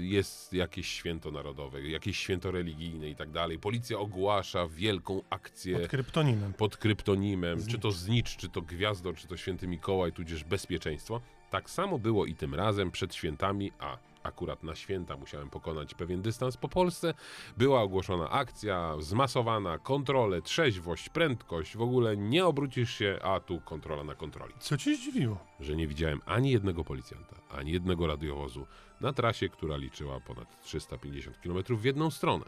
jest 0.00 0.52
jakieś 0.52 0.88
święto 0.88 1.30
narodowe, 1.30 1.88
jakieś 1.88 2.16
święto 2.18 2.50
religijne 2.50 3.08
i 3.08 3.16
tak 3.16 3.30
dalej, 3.30 3.58
policja 3.58 3.98
ogłasza 3.98 4.68
wielką 4.68 5.22
akcję 5.30 5.78
Pod 5.78 5.88
kryptonimem. 5.88 6.52
pod 6.52 6.76
kryptonimem, 6.76 7.60
Znicz. 7.60 7.72
czy 7.72 7.78
to 7.78 7.92
znicz, 7.92 8.36
czy 8.36 8.48
to 8.48 8.62
gwiazdor, 8.62 9.16
czy 9.16 9.26
to 9.26 9.36
święty 9.36 9.66
Mikołaj, 9.68 10.12
tudzież 10.12 10.44
bezpieczeństwo. 10.44 11.20
Tak 11.50 11.70
samo 11.70 11.98
było 11.98 12.26
i 12.26 12.34
tym 12.34 12.54
razem 12.54 12.90
przed 12.90 13.14
świętami, 13.14 13.72
a 13.78 13.98
akurat 14.22 14.62
na 14.62 14.74
święta 14.74 15.16
musiałem 15.16 15.50
pokonać 15.50 15.94
pewien 15.94 16.22
dystans 16.22 16.56
po 16.56 16.68
Polsce. 16.68 17.14
Była 17.56 17.82
ogłoszona 17.82 18.30
akcja, 18.30 18.96
zmasowana, 19.00 19.78
kontrole, 19.78 20.42
trzeźwość, 20.42 21.08
prędkość, 21.08 21.76
w 21.76 21.82
ogóle 21.82 22.16
nie 22.16 22.46
obrócisz 22.46 22.94
się, 22.94 23.18
a 23.22 23.40
tu 23.40 23.60
kontrola 23.60 24.04
na 24.04 24.14
kontroli. 24.14 24.54
Co 24.58 24.76
ci 24.76 24.96
zdziwiło? 24.96 25.38
Że 25.60 25.76
nie 25.76 25.86
widziałem 25.86 26.20
ani 26.26 26.50
jednego 26.50 26.84
policjanta, 26.84 27.36
ani 27.50 27.72
jednego 27.72 28.06
radiowozu 28.06 28.66
na 29.00 29.12
trasie, 29.12 29.48
która 29.48 29.76
liczyła 29.76 30.20
ponad 30.20 30.62
350 30.62 31.38
km 31.38 31.76
w 31.76 31.84
jedną 31.84 32.10
stronę. 32.10 32.44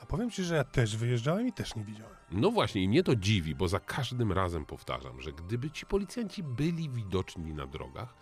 A 0.00 0.06
powiem 0.06 0.30
ci, 0.30 0.44
że 0.44 0.54
ja 0.54 0.64
też 0.64 0.96
wyjeżdżałem 0.96 1.46
i 1.46 1.52
też 1.52 1.76
nie 1.76 1.84
widziałem. 1.84 2.14
No 2.30 2.50
właśnie, 2.50 2.82
i 2.82 2.88
mnie 2.88 3.02
to 3.02 3.16
dziwi, 3.16 3.54
bo 3.54 3.68
za 3.68 3.80
każdym 3.80 4.32
razem 4.32 4.64
powtarzam, 4.64 5.20
że 5.20 5.32
gdyby 5.32 5.70
ci 5.70 5.86
policjanci 5.86 6.42
byli 6.42 6.88
widoczni 6.88 7.54
na 7.54 7.66
drogach, 7.66 8.14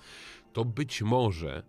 to 0.52 0.64
być 0.64 1.02
może 1.02 1.62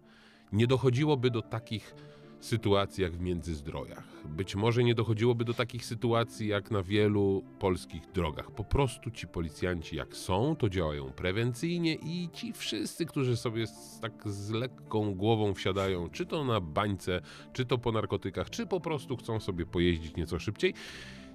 nie 0.54 0.68
dochodziłoby 0.68 1.32
do 1.32 1.42
takich 1.42 1.96
sytuacji 2.40 3.04
jak 3.04 3.14
w 3.14 3.20
Międzyzdrojach. 3.20 4.04
Być 4.26 4.56
może 4.56 4.84
nie 4.84 4.96
dochodziłoby 4.96 5.46
do 5.46 5.54
takich 5.54 5.86
sytuacji 5.86 6.48
jak 6.48 6.72
na 6.72 6.84
wielu 6.84 7.44
polskich 7.60 8.12
drogach. 8.12 8.52
Po 8.52 8.64
prostu 8.64 9.12
ci 9.12 9.28
policjanci 9.28 9.96
jak 9.96 10.16
są, 10.16 10.56
to 10.56 10.70
działają 10.70 11.12
prewencyjnie 11.12 11.96
i 11.96 12.30
ci 12.34 12.54
wszyscy, 12.54 13.06
którzy 13.06 13.38
sobie 13.38 13.68
z, 13.68 14.00
tak 14.00 14.14
z 14.26 14.52
lekką 14.52 15.16
głową 15.16 15.54
wsiadają, 15.54 16.10
czy 16.10 16.26
to 16.26 16.44
na 16.44 16.60
bańce, 16.60 17.22
czy 17.54 17.66
to 17.66 17.78
po 17.78 17.92
narkotykach, 17.92 18.50
czy 18.50 18.66
po 18.66 18.80
prostu 18.80 19.18
chcą 19.18 19.40
sobie 19.40 19.66
pojeździć 19.66 20.16
nieco 20.16 20.40
szybciej, 20.40 20.74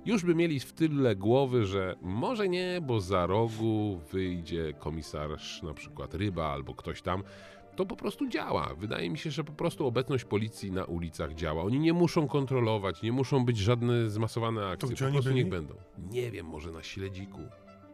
już 0.07 0.25
by 0.25 0.35
mieli 0.35 0.61
w 0.61 0.73
tyle 0.73 1.17
głowy, 1.17 1.67
że 1.67 1.97
może 2.03 2.49
nie, 2.49 2.81
bo 2.83 3.01
za 3.01 3.27
rogu 3.27 4.01
wyjdzie 4.13 4.73
komisarz, 4.79 5.63
na 5.63 5.75
przykład 5.75 6.15
Ryba 6.15 6.47
albo 6.47 6.75
ktoś 6.75 7.03
tam. 7.03 7.23
To 7.79 7.87
po 7.87 7.97
prostu 7.97 8.29
działa. 8.29 8.75
Wydaje 8.75 9.11
mi 9.11 9.19
się, 9.19 9.31
że 9.31 9.45
po 9.45 9.53
prostu 9.53 9.87
obecność 9.87 10.25
policji 10.25 10.73
na 10.73 10.85
ulicach 10.85 11.35
działa. 11.35 11.63
Oni 11.63 11.81
nie 11.81 11.93
muszą 11.93 12.29
kontrolować, 12.29 13.03
nie 13.03 13.13
muszą 13.13 13.45
być 13.45 13.59
żadne 13.59 14.11
zmasowane 14.11 14.67
akcje. 14.67 14.89
gdzie 14.89 14.99
po 14.99 15.05
oni 15.05 15.13
prostu 15.13 15.31
byli? 15.31 15.41
niech 15.43 15.51
będą. 15.51 15.75
Nie 16.11 16.31
wiem, 16.31 16.47
może 16.47 16.73
na 16.73 16.83
śledziku. 16.83 17.41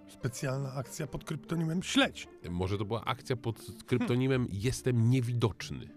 Specjalna 0.08 0.72
akcja 0.72 1.06
pod 1.06 1.24
kryptonimem 1.24 1.82
Śledź. 1.82 2.28
Może 2.50 2.78
to 2.78 2.84
była 2.84 3.04
akcja 3.04 3.36
pod 3.36 3.60
kryptonimem 3.86 4.46
Jestem 4.68 5.10
niewidoczny. 5.10 5.88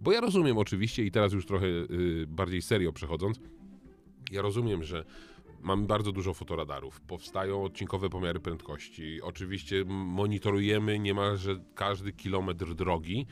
Bo 0.00 0.12
ja 0.12 0.20
rozumiem 0.20 0.58
oczywiście, 0.58 1.04
i 1.04 1.10
teraz 1.10 1.32
już 1.32 1.46
trochę 1.46 1.66
y, 1.66 2.26
bardziej 2.28 2.62
serio 2.62 2.92
przechodząc, 2.92 3.40
ja 4.30 4.42
rozumiem, 4.42 4.84
że 4.84 5.04
mamy 5.60 5.86
bardzo 5.86 6.12
dużo 6.12 6.34
fotoradarów, 6.34 7.00
powstają 7.00 7.64
odcinkowe 7.64 8.10
pomiary 8.10 8.40
prędkości, 8.40 9.22
oczywiście 9.22 9.84
monitorujemy 9.86 10.98
niemalże 10.98 11.56
każdy 11.74 12.12
kilometr 12.12 12.74
drogi, 12.74 13.26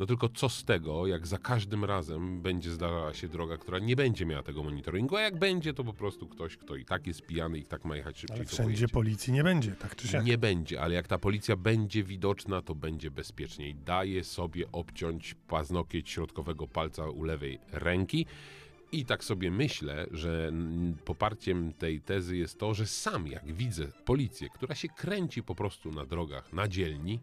no 0.00 0.06
tylko 0.06 0.28
co 0.28 0.48
z 0.48 0.64
tego, 0.64 1.06
jak 1.06 1.26
za 1.26 1.38
każdym 1.38 1.84
razem 1.84 2.42
będzie 2.42 2.70
zdarzała 2.70 3.14
się 3.14 3.28
droga, 3.28 3.56
która 3.56 3.78
nie 3.78 3.96
będzie 3.96 4.26
miała 4.26 4.42
tego 4.42 4.62
monitoringu, 4.62 5.16
a 5.16 5.20
jak 5.20 5.38
będzie, 5.38 5.74
to 5.74 5.84
po 5.84 5.92
prostu 5.92 6.26
ktoś, 6.26 6.56
kto 6.56 6.76
i 6.76 6.84
tak 6.84 7.06
jest 7.06 7.26
pijany 7.26 7.58
i 7.58 7.64
tak 7.64 7.84
ma 7.84 7.96
jechać 7.96 8.18
szybciej, 8.18 8.36
Ale 8.36 8.46
wszędzie 8.46 8.88
policji 8.88 9.32
nie 9.32 9.44
będzie, 9.44 9.70
tak 9.72 9.96
czy 9.96 10.08
siak. 10.08 10.24
Nie 10.24 10.38
będzie, 10.38 10.80
ale 10.80 10.94
jak 10.94 11.08
ta 11.08 11.18
policja 11.18 11.56
będzie 11.56 12.02
widoczna, 12.04 12.62
to 12.62 12.74
będzie 12.74 13.10
bezpieczniej. 13.10 13.74
Daje 13.74 14.24
sobie 14.24 14.72
obciąć 14.72 15.34
paznokieć 15.48 16.10
środkowego 16.10 16.66
palca 16.66 17.10
u 17.10 17.24
lewej 17.24 17.58
ręki. 17.72 18.26
I 18.92 19.04
tak 19.04 19.24
sobie 19.24 19.50
myślę, 19.50 20.06
że 20.10 20.52
poparciem 21.04 21.72
tej 21.72 22.00
tezy 22.00 22.36
jest 22.36 22.58
to, 22.58 22.74
że 22.74 22.86
sam 22.86 23.26
jak 23.26 23.52
widzę 23.52 23.86
policję, 24.04 24.48
która 24.48 24.74
się 24.74 24.88
kręci 24.88 25.42
po 25.42 25.54
prostu 25.54 25.92
na 25.92 26.06
drogach, 26.06 26.52
na 26.52 26.68
dzielni, 26.68 27.20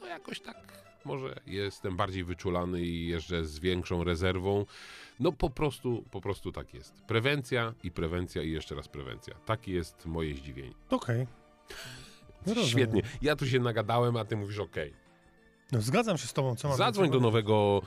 to 0.00 0.06
jakoś 0.06 0.40
tak 0.40 0.88
może 1.04 1.40
jestem 1.46 1.96
bardziej 1.96 2.24
wyczulany 2.24 2.82
i 2.82 3.06
jeżdżę 3.06 3.44
z 3.44 3.58
większą 3.58 4.04
rezerwą. 4.04 4.66
No 5.20 5.32
po 5.32 5.50
prostu, 5.50 6.04
po 6.10 6.20
prostu 6.20 6.52
tak 6.52 6.74
jest. 6.74 7.02
Prewencja 7.02 7.74
i 7.84 7.90
prewencja 7.90 8.42
i 8.42 8.50
jeszcze 8.50 8.74
raz 8.74 8.88
prewencja. 8.88 9.34
Takie 9.34 9.72
jest 9.72 10.06
moje 10.06 10.34
zdziwienie. 10.34 10.74
Okej. 10.90 11.26
No 12.46 12.54
rozumiem. 12.54 12.68
Świetnie. 12.70 13.02
Ja 13.22 13.36
tu 13.36 13.46
się 13.46 13.60
nagadałem, 13.60 14.16
a 14.16 14.24
ty 14.24 14.36
mówisz 14.36 14.58
okej. 14.58 14.94
No 15.72 15.80
zgadzam 15.80 16.18
się 16.18 16.26
z 16.26 16.32
tobą, 16.32 16.56
co 16.56 16.68
mam 16.68 16.76
Zadzwoń 16.76 17.10
do 17.10 17.20
nowego 17.20 17.82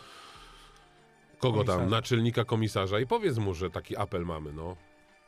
kogo 1.41 1.57
tam, 1.63 1.65
Komisarza. 1.75 1.95
naczelnika 1.95 2.45
komisarza 2.45 2.99
i 2.99 3.07
powiedz 3.07 3.37
mu, 3.37 3.53
że 3.53 3.69
taki 3.69 3.97
apel 3.97 4.25
mamy, 4.25 4.53
no. 4.53 4.75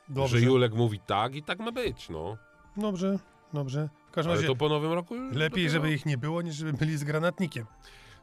Dobrze, 0.09 0.39
Że 0.39 0.45
Julek 0.45 0.73
mówi 0.73 0.99
tak 0.99 1.35
i 1.35 1.43
tak 1.43 1.59
ma 1.59 1.71
być, 1.71 2.09
no. 2.09 2.38
dobrze, 2.77 3.19
dobrze. 3.53 3.89
W 4.07 4.11
każdym 4.11 4.31
Ale 4.31 4.41
razie 4.41 4.47
to 4.53 4.55
po 4.55 4.69
nowym 4.69 4.93
roku 4.93 5.15
już 5.15 5.35
lepiej, 5.35 5.65
dopiero- 5.65 5.71
żeby 5.71 5.93
ich 5.93 6.05
nie 6.05 6.17
było, 6.17 6.41
niż 6.41 6.55
żeby 6.55 6.73
byli 6.73 6.97
z 6.97 7.03
granatnikiem. 7.03 7.65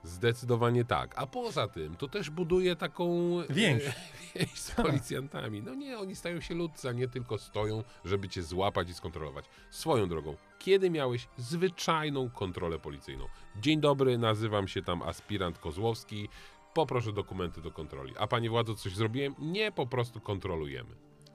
Zdecydowanie 0.03 0.85
tak. 0.85 1.15
A 1.19 1.27
poza 1.27 1.69
tym, 1.69 1.97
to 1.97 2.09
też 2.09 2.31
buduje 2.31 2.77
taką 2.77 3.11
e, 3.51 3.53
Więź. 3.55 3.83
więź 4.35 4.61
z 4.61 4.71
policjantami. 4.71 5.63
No 5.63 5.75
nie, 5.75 5.99
oni 5.99 6.17
stają 6.17 6.41
się 6.41 6.55
ludcy, 6.55 6.89
a 6.89 6.93
nie 6.93 7.09
tylko 7.09 7.39
stoją, 7.39 7.83
żeby 8.05 8.29
cię 8.29 8.43
złapać 8.43 8.91
i 8.91 8.95
skontrolować. 8.95 9.45
Swoją 9.71 10.09
drogą, 10.09 10.37
kiedy 10.59 10.91
miałeś 10.91 11.29
zwyczajną 11.37 12.31
kontrolę 12.31 12.79
policyjną? 12.79 13.25
Dzień 13.57 13.81
dobry, 13.81 14.19
nazywam 14.19 14.69
się 14.69 14.83
tam 14.83 15.03
aspirant 15.03 15.59
Kozłowski. 15.59 16.29
Poproszę 16.75 17.13
dokumenty 17.13 17.61
do 17.61 17.71
kontroli. 17.71 18.15
A 18.19 18.27
panie 18.27 18.51
władzo, 18.51 18.75
coś 18.75 18.97
zrobiłem? 18.97 19.35
Nie, 19.39 19.73
po 19.73 19.87
prostu 19.87 20.21
kontrolujemy. 20.21 20.91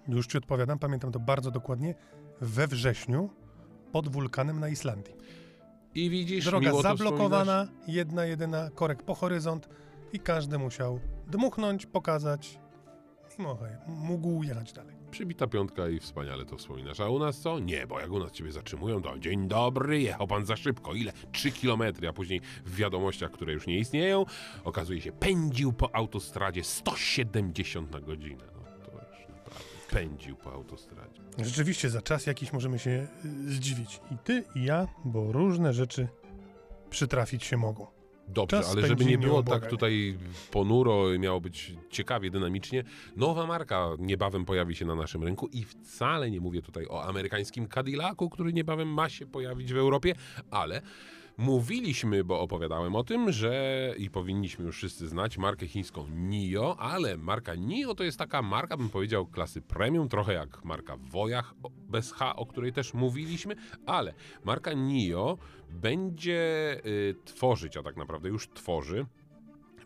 Już 0.07 0.27
ci 0.27 0.38
odpowiadam, 0.38 0.79
pamiętam 0.79 1.11
to 1.11 1.19
bardzo 1.19 1.51
dokładnie. 1.51 1.95
We 2.41 2.67
wrześniu 2.67 3.29
pod 3.91 4.09
wulkanem 4.09 4.59
na 4.59 4.69
Islandii. 4.69 5.13
I 5.95 6.09
widzisz, 6.09 6.45
Droga 6.45 6.67
miło 6.67 6.81
zablokowana, 6.81 7.67
jedna, 7.88 8.25
jedyna, 8.25 8.69
korek 8.69 9.03
po 9.03 9.15
horyzont 9.15 9.69
i 10.13 10.19
każdy 10.19 10.57
musiał 10.57 10.99
dmuchnąć, 11.27 11.86
pokazać 11.86 12.59
i 13.39 13.41
mógł 13.88 14.43
jechać 14.43 14.73
dalej. 14.73 14.94
Przybita 15.16 15.47
piątka 15.47 15.89
i 15.89 15.99
wspaniale 15.99 16.45
to 16.45 16.57
wspominasz. 16.57 16.99
A 16.99 17.09
u 17.09 17.20
nas 17.20 17.39
co? 17.39 17.59
Nie, 17.59 17.88
bo 17.88 17.99
jak 17.99 18.11
u 18.11 18.20
nas 18.20 18.32
ciebie 18.32 18.51
zatrzymują, 18.51 19.01
to 19.01 19.20
dzień 19.20 19.47
dobry, 19.47 20.01
jechał 20.01 20.28
pan 20.28 20.45
za 20.45 20.55
szybko. 20.55 20.93
Ile? 20.93 21.13
Trzy 21.32 21.51
kilometry, 21.51 22.07
a 22.07 22.13
później 22.13 22.41
w 22.66 22.76
wiadomościach, 22.76 23.32
które 23.32 23.53
już 23.53 23.68
nie 23.68 23.80
istnieją, 23.80 24.26
okazuje 24.63 25.01
się, 25.01 25.11
pędził 25.11 25.74
po 25.74 25.95
autostradzie 25.95 26.63
170 26.63 27.91
na 27.91 28.01
godzinę. 28.01 28.43
No 28.55 28.61
to 28.86 28.91
już 28.91 29.30
naprawdę 29.30 29.66
pędził 29.89 30.36
po 30.36 30.53
autostradzie. 30.53 31.22
Rzeczywiście 31.38 31.89
za 31.89 32.01
czas 32.01 32.26
jakiś 32.26 32.53
możemy 32.53 32.80
się 32.80 33.07
y, 33.26 33.51
zdziwić. 33.51 33.99
I 34.11 34.18
ty, 34.18 34.43
i 34.55 34.63
ja, 34.63 34.88
bo 35.05 35.32
różne 35.32 35.74
rzeczy 35.74 36.07
przytrafić 36.89 37.43
się 37.43 37.57
mogą. 37.57 37.88
Dobrze, 38.28 38.57
Czas 38.57 38.71
ale 38.71 38.88
żeby 38.88 39.05
nie 39.05 39.17
było 39.17 39.43
tak 39.43 39.67
tutaj 39.67 40.17
ponuro 40.51 41.13
i 41.13 41.19
miało 41.19 41.41
być 41.41 41.73
ciekawie, 41.89 42.32
dynamicznie, 42.32 42.84
nowa 43.15 43.47
marka 43.47 43.89
niebawem 43.99 44.45
pojawi 44.45 44.76
się 44.76 44.86
na 44.86 44.95
naszym 44.95 45.23
rynku 45.23 45.47
i 45.47 45.63
wcale 45.63 46.32
nie 46.32 46.41
mówię 46.41 46.61
tutaj 46.61 46.86
o 46.88 47.03
amerykańskim 47.03 47.67
Cadillacu, 47.67 48.30
który 48.30 48.53
niebawem 48.53 48.93
ma 48.93 49.09
się 49.09 49.26
pojawić 49.26 49.73
w 49.73 49.78
Europie, 49.78 50.15
ale 50.51 50.82
mówiliśmy, 51.38 52.23
bo 52.23 52.41
opowiadałem 52.41 52.95
o 52.95 53.03
tym, 53.03 53.31
że 53.31 53.93
i 53.97 54.09
powinniśmy 54.09 54.65
już 54.65 54.77
wszyscy 54.77 55.07
znać 55.07 55.38
markę 55.38 55.67
chińską 55.67 56.07
NIO, 56.09 56.77
ale 56.79 57.17
marka 57.17 57.55
NIO 57.55 57.95
to 57.95 58.03
jest 58.03 58.17
taka 58.17 58.41
marka, 58.41 58.77
bym 58.77 58.89
powiedział, 58.89 59.27
klasy 59.27 59.61
premium, 59.61 60.09
trochę 60.09 60.33
jak 60.33 60.65
marka 60.65 60.97
Wojach 60.97 61.53
bez 61.89 62.11
H, 62.11 62.36
o 62.36 62.45
której 62.45 62.73
też 62.73 62.93
mówiliśmy, 62.93 63.55
ale 63.86 64.13
marka 64.43 64.73
NIO 64.73 65.38
będzie 65.69 66.81
y, 66.86 67.15
tworzyć, 67.25 67.77
a 67.77 67.83
tak 67.83 67.97
naprawdę 67.97 68.29
już 68.29 68.49
tworzy 68.49 69.05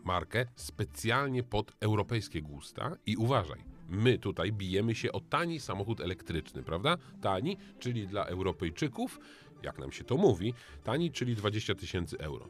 markę 0.04 0.46
specjalnie 0.56 1.42
pod 1.42 1.72
europejskie 1.80 2.42
gusta 2.42 2.96
i 3.06 3.16
uważaj, 3.16 3.64
my 3.88 4.18
tutaj 4.18 4.52
bijemy 4.52 4.94
się 4.94 5.12
o 5.12 5.20
tani 5.20 5.60
samochód 5.60 6.00
elektryczny, 6.00 6.62
prawda? 6.62 6.96
Tani, 7.20 7.56
czyli 7.78 8.06
dla 8.06 8.24
Europejczyków, 8.24 9.20
jak 9.62 9.78
nam 9.78 9.92
się 9.92 10.04
to 10.04 10.16
mówi, 10.16 10.54
tani, 10.84 11.10
czyli 11.10 11.36
20 11.36 11.74
tysięcy 11.74 12.18
euro. 12.18 12.48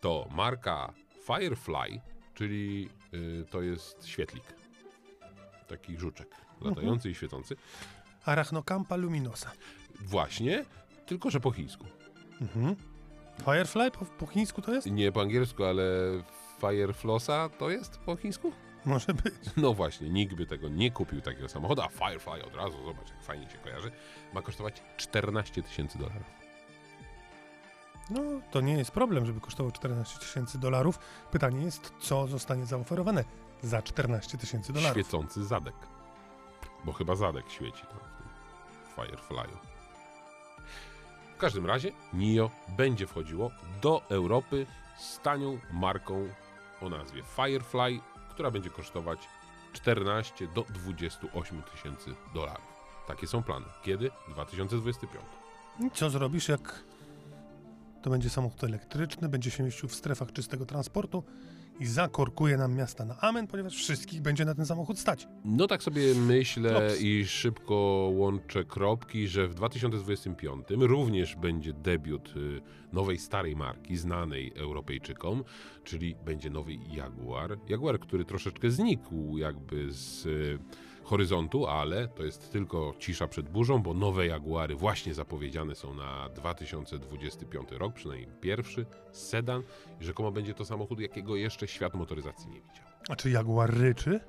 To 0.00 0.28
marka 0.30 0.92
Firefly, 1.26 2.00
czyli 2.34 2.88
y, 3.14 3.44
to 3.50 3.62
jest 3.62 4.06
świetlik. 4.06 4.44
Taki 5.68 5.98
żuczek, 5.98 6.36
latający 6.60 7.10
i 7.10 7.14
świecący. 7.14 7.56
Arachnocampa 8.24 8.96
luminosa. 8.96 9.52
Właśnie, 10.00 10.64
tylko 11.06 11.30
że 11.30 11.40
po 11.40 11.50
chińsku. 11.50 11.84
Mhm. 12.40 12.76
Firefly 13.44 13.90
po, 13.90 14.04
po 14.04 14.26
chińsku 14.26 14.62
to 14.62 14.74
jest? 14.74 14.90
Nie 14.90 15.12
po 15.12 15.20
angielsku, 15.20 15.64
ale 15.64 15.84
Fireflossa 16.60 17.48
to 17.48 17.70
jest 17.70 17.98
po 17.98 18.16
chińsku? 18.16 18.52
Może 18.84 19.14
być. 19.14 19.34
No 19.56 19.74
właśnie, 19.74 20.10
nikt 20.10 20.34
by 20.34 20.46
tego 20.46 20.68
nie 20.68 20.90
kupił 20.90 21.20
takiego 21.20 21.48
samochodu, 21.48 21.82
a 21.82 21.88
Firefly 21.88 22.44
od 22.44 22.54
razu, 22.54 22.84
zobacz 22.84 23.10
jak 23.10 23.22
fajnie 23.22 23.50
się 23.50 23.58
kojarzy, 23.58 23.90
ma 24.34 24.42
kosztować 24.42 24.82
14 24.96 25.62
tysięcy 25.62 25.98
dolarów. 25.98 26.45
No, 28.10 28.20
to 28.50 28.60
nie 28.60 28.78
jest 28.78 28.90
problem, 28.90 29.26
żeby 29.26 29.40
kosztował 29.40 29.72
14 29.72 30.18
tysięcy 30.18 30.58
dolarów. 30.58 30.98
Pytanie 31.30 31.64
jest, 31.64 31.92
co 32.00 32.26
zostanie 32.26 32.66
zaoferowane 32.66 33.24
za 33.62 33.82
14 33.82 34.38
tysięcy 34.38 34.72
dolarów. 34.72 35.02
Świecący 35.02 35.44
zadek. 35.44 35.74
Bo 36.84 36.92
chyba 36.92 37.16
zadek 37.16 37.50
świeci 37.50 37.82
tam 37.82 37.98
w 37.98 38.18
tym 38.18 38.26
Firefly'u. 38.96 39.56
W 41.36 41.38
każdym 41.38 41.66
razie 41.66 41.92
NIO 42.12 42.50
będzie 42.68 43.06
wchodziło 43.06 43.50
do 43.82 44.02
Europy 44.08 44.66
z 44.98 45.20
tanią 45.20 45.58
marką 45.72 46.28
o 46.80 46.88
nazwie 46.88 47.22
Firefly, 47.22 48.00
która 48.30 48.50
będzie 48.50 48.70
kosztować 48.70 49.28
14 49.72 50.46
do 50.46 50.62
28 50.62 51.62
tysięcy 51.62 52.14
dolarów. 52.34 52.76
Takie 53.06 53.26
są 53.26 53.42
plany. 53.42 53.66
Kiedy? 53.82 54.10
2025. 54.28 55.24
I 55.80 55.90
Co 55.90 56.10
zrobisz, 56.10 56.48
jak 56.48 56.84
to 58.06 58.10
będzie 58.10 58.30
samochód 58.30 58.64
elektryczny, 58.64 59.28
będzie 59.28 59.50
się 59.50 59.62
mieścił 59.62 59.88
w 59.88 59.94
strefach 59.94 60.32
czystego 60.32 60.66
transportu 60.66 61.22
i 61.80 61.86
zakorkuje 61.86 62.56
nam 62.56 62.74
miasta 62.74 63.04
na 63.04 63.20
amen, 63.20 63.46
ponieważ 63.46 63.74
wszystkich 63.74 64.22
będzie 64.22 64.44
na 64.44 64.54
ten 64.54 64.66
samochód 64.66 64.98
stać. 64.98 65.28
No 65.44 65.66
tak 65.66 65.82
sobie 65.82 66.14
myślę 66.14 66.70
Klops. 66.70 67.00
i 67.00 67.26
szybko 67.26 67.74
łączę 68.14 68.64
kropki, 68.64 69.28
że 69.28 69.48
w 69.48 69.54
2025 69.54 70.66
również 70.78 71.36
będzie 71.36 71.72
debiut 71.72 72.34
y, 72.36 72.60
nowej 72.92 73.18
starej 73.18 73.56
marki, 73.56 73.96
znanej 73.96 74.52
Europejczykom, 74.56 75.44
czyli 75.84 76.14
będzie 76.24 76.50
nowy 76.50 76.72
Jaguar. 76.74 77.58
Jaguar, 77.68 78.00
który 78.00 78.24
troszeczkę 78.24 78.70
znikł 78.70 79.38
jakby 79.38 79.92
z 79.92 80.26
y, 80.26 80.58
horyzontu, 81.06 81.66
ale 81.66 82.08
to 82.08 82.24
jest 82.24 82.52
tylko 82.52 82.94
cisza 82.98 83.28
przed 83.28 83.48
burzą, 83.48 83.82
bo 83.82 83.94
nowe 83.94 84.26
Jaguary 84.26 84.74
właśnie 84.76 85.14
zapowiedziane 85.14 85.74
są 85.74 85.94
na 85.94 86.28
2025 86.28 87.68
rok, 87.72 87.94
przynajmniej 87.94 88.28
pierwszy, 88.40 88.86
sedan. 89.12 89.62
I 90.00 90.04
rzekomo 90.04 90.32
będzie 90.32 90.54
to 90.54 90.64
samochód, 90.64 91.00
jakiego 91.00 91.36
jeszcze 91.36 91.68
świat 91.68 91.94
motoryzacji 91.94 92.48
nie 92.48 92.60
widział. 92.60 92.84
A 93.08 93.16
czy 93.16 93.30
Jaguar 93.30 93.74
ryczy? 93.74 94.20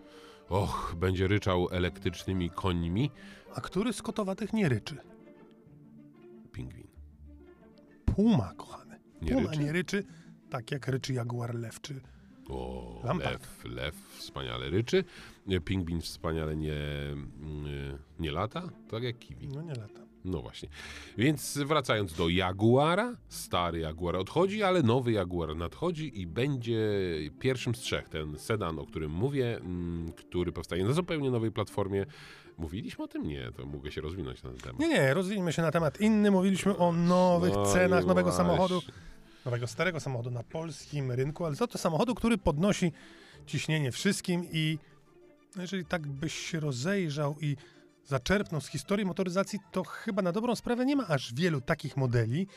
Och, 0.49 0.95
będzie 0.97 1.27
ryczał 1.27 1.67
elektrycznymi 1.71 2.49
końmi. 2.49 3.11
A 3.55 3.61
który 3.61 3.93
z 3.93 4.01
kotowatych 4.01 4.53
nie 4.53 4.69
ryczy? 4.69 4.97
Pingwin. 6.51 6.87
Puma, 8.05 8.53
kochany. 8.57 8.99
Nie 9.21 9.31
Puma 9.31 9.49
ryczy? 9.49 9.63
nie 9.63 9.71
ryczy, 9.71 10.03
tak 10.49 10.71
jak 10.71 10.87
ryczy 10.87 11.13
Jaguar 11.13 11.55
lew 11.55 11.81
czy 11.81 12.01
O, 12.49 13.01
Lampard. 13.03 13.31
lew, 13.33 13.65
lew 13.75 13.95
wspaniale 14.17 14.69
ryczy. 14.69 15.03
Pingwin 15.65 16.01
wspaniale 16.01 16.55
nie, 16.55 16.75
mm, 17.41 17.97
nie 18.19 18.31
lata, 18.31 18.69
tak 18.89 19.03
jak 19.03 19.19
kiwi. 19.19 19.47
No 19.47 19.61
nie 19.61 19.73
lata. 19.75 20.07
No 20.25 20.41
właśnie. 20.41 20.69
Więc 21.17 21.57
wracając 21.57 22.13
do 22.13 22.29
Jaguara, 22.29 23.15
stary 23.27 23.79
Jaguar 23.79 24.15
odchodzi, 24.15 24.63
ale 24.63 24.83
nowy 24.83 25.11
Jaguar 25.11 25.55
nadchodzi 25.55 26.21
i 26.21 26.27
będzie 26.27 26.79
pierwszym 27.39 27.75
z 27.75 27.79
trzech. 27.79 28.09
Ten 28.09 28.39
sedan, 28.39 28.79
o 28.79 28.85
którym 28.85 29.11
mówię, 29.11 29.57
mm, 29.57 30.11
który 30.11 30.51
powstaje 30.51 30.83
na 30.83 30.93
zupełnie 30.93 31.31
nowej 31.31 31.51
platformie. 31.51 32.05
Mówiliśmy 32.57 33.03
o 33.03 33.07
tym? 33.07 33.27
Nie, 33.27 33.51
to 33.55 33.65
mogę 33.65 33.91
się 33.91 34.01
rozwinąć 34.01 34.43
na 34.43 34.49
ten 34.49 34.59
temat. 34.59 34.79
Nie, 34.79 34.87
nie, 34.87 35.13
rozwijmy 35.13 35.53
się 35.53 35.61
na 35.61 35.71
temat 35.71 36.01
inny. 36.01 36.31
Mówiliśmy 36.31 36.77
o 36.77 36.91
nowych 36.91 37.53
No 37.53 37.65
cenach 37.65 38.05
nowego 38.05 38.31
właśnie. 38.31 38.45
samochodu, 38.45 38.81
nowego 39.45 39.67
starego 39.67 39.99
samochodu 39.99 40.31
na 40.31 40.43
polskim 40.43 41.11
rynku, 41.11 41.45
ale 41.45 41.55
za 41.55 41.67
to 41.67 41.77
samochodu, 41.77 42.15
który 42.15 42.37
podnosi 42.37 42.91
ciśnienie 43.45 43.91
wszystkim 43.91 44.45
i 44.51 44.77
jeżeli 45.61 45.85
tak 45.85 46.07
byś 46.07 46.33
się 46.33 46.59
rozejrzał 46.59 47.35
i 47.41 47.57
zaczerpnął 48.05 48.61
z 48.61 48.67
historii 48.67 49.05
motoryzacji, 49.05 49.59
to 49.71 49.83
chyba 49.83 50.21
na 50.21 50.31
dobrą 50.31 50.55
sprawę 50.55 50.85
nie 50.85 50.95
ma 50.95 51.07
aż 51.07 51.33
wielu 51.33 51.61
takich 51.61 51.97
modeli, 51.97 52.47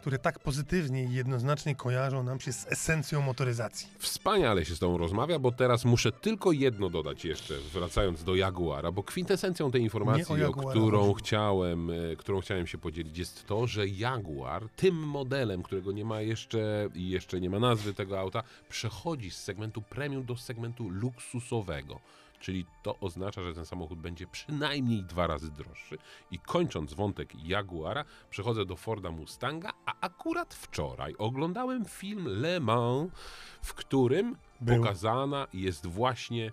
które 0.00 0.18
tak 0.18 0.38
pozytywnie 0.38 1.04
i 1.04 1.12
jednoznacznie 1.12 1.74
kojarzą 1.74 2.22
nam 2.22 2.40
się 2.40 2.52
z 2.52 2.66
esencją 2.66 3.22
motoryzacji. 3.22 3.88
Wspaniale 3.98 4.64
się 4.64 4.74
z 4.74 4.78
Tobą 4.78 4.98
rozmawia, 4.98 5.38
bo 5.38 5.52
teraz 5.52 5.84
muszę 5.84 6.12
tylko 6.12 6.52
jedno 6.52 6.90
dodać 6.90 7.24
jeszcze, 7.24 7.54
wracając 7.72 8.24
do 8.24 8.34
Jaguara, 8.34 8.92
bo 8.92 9.02
kwintesencją 9.02 9.70
tej 9.70 9.82
informacji, 9.82 10.44
o 10.44 10.48
o, 10.48 10.52
którą 10.52 11.06
chodzi. 11.06 11.14
chciałem, 11.14 11.90
e, 11.90 12.16
którą 12.16 12.40
chciałem 12.40 12.66
się 12.66 12.78
podzielić, 12.78 13.18
jest 13.18 13.46
to, 13.46 13.66
że 13.66 13.88
Jaguar, 13.88 14.68
tym 14.76 14.94
modelem, 14.94 15.62
którego 15.62 15.92
nie 15.92 16.04
ma 16.04 16.20
jeszcze 16.20 16.88
i 16.94 17.08
jeszcze 17.08 17.40
nie 17.40 17.50
ma 17.50 17.58
nazwy 17.58 17.94
tego 17.94 18.20
auta, 18.20 18.42
przechodzi 18.68 19.30
z 19.30 19.36
segmentu 19.36 19.82
premium 19.82 20.24
do 20.24 20.36
segmentu 20.36 20.88
luksusowego. 20.88 22.00
Czyli 22.40 22.66
to 22.82 22.98
oznacza, 23.00 23.42
że 23.42 23.54
ten 23.54 23.66
samochód 23.66 23.98
będzie 23.98 24.26
przynajmniej 24.26 25.02
dwa 25.04 25.26
razy 25.26 25.50
droższy. 25.50 25.98
I 26.30 26.38
kończąc 26.38 26.94
wątek 26.94 27.34
Jaguara, 27.44 28.04
przechodzę 28.30 28.64
do 28.64 28.76
Forda 28.76 29.10
Mustanga, 29.10 29.72
a 29.86 29.94
akurat 30.00 30.54
wczoraj 30.54 31.14
oglądałem 31.18 31.84
film 31.84 32.24
Le 32.28 32.60
Mans, 32.60 33.10
w 33.62 33.74
którym 33.74 34.36
Był. 34.60 34.76
pokazana 34.76 35.46
jest 35.52 35.86
właśnie 35.86 36.52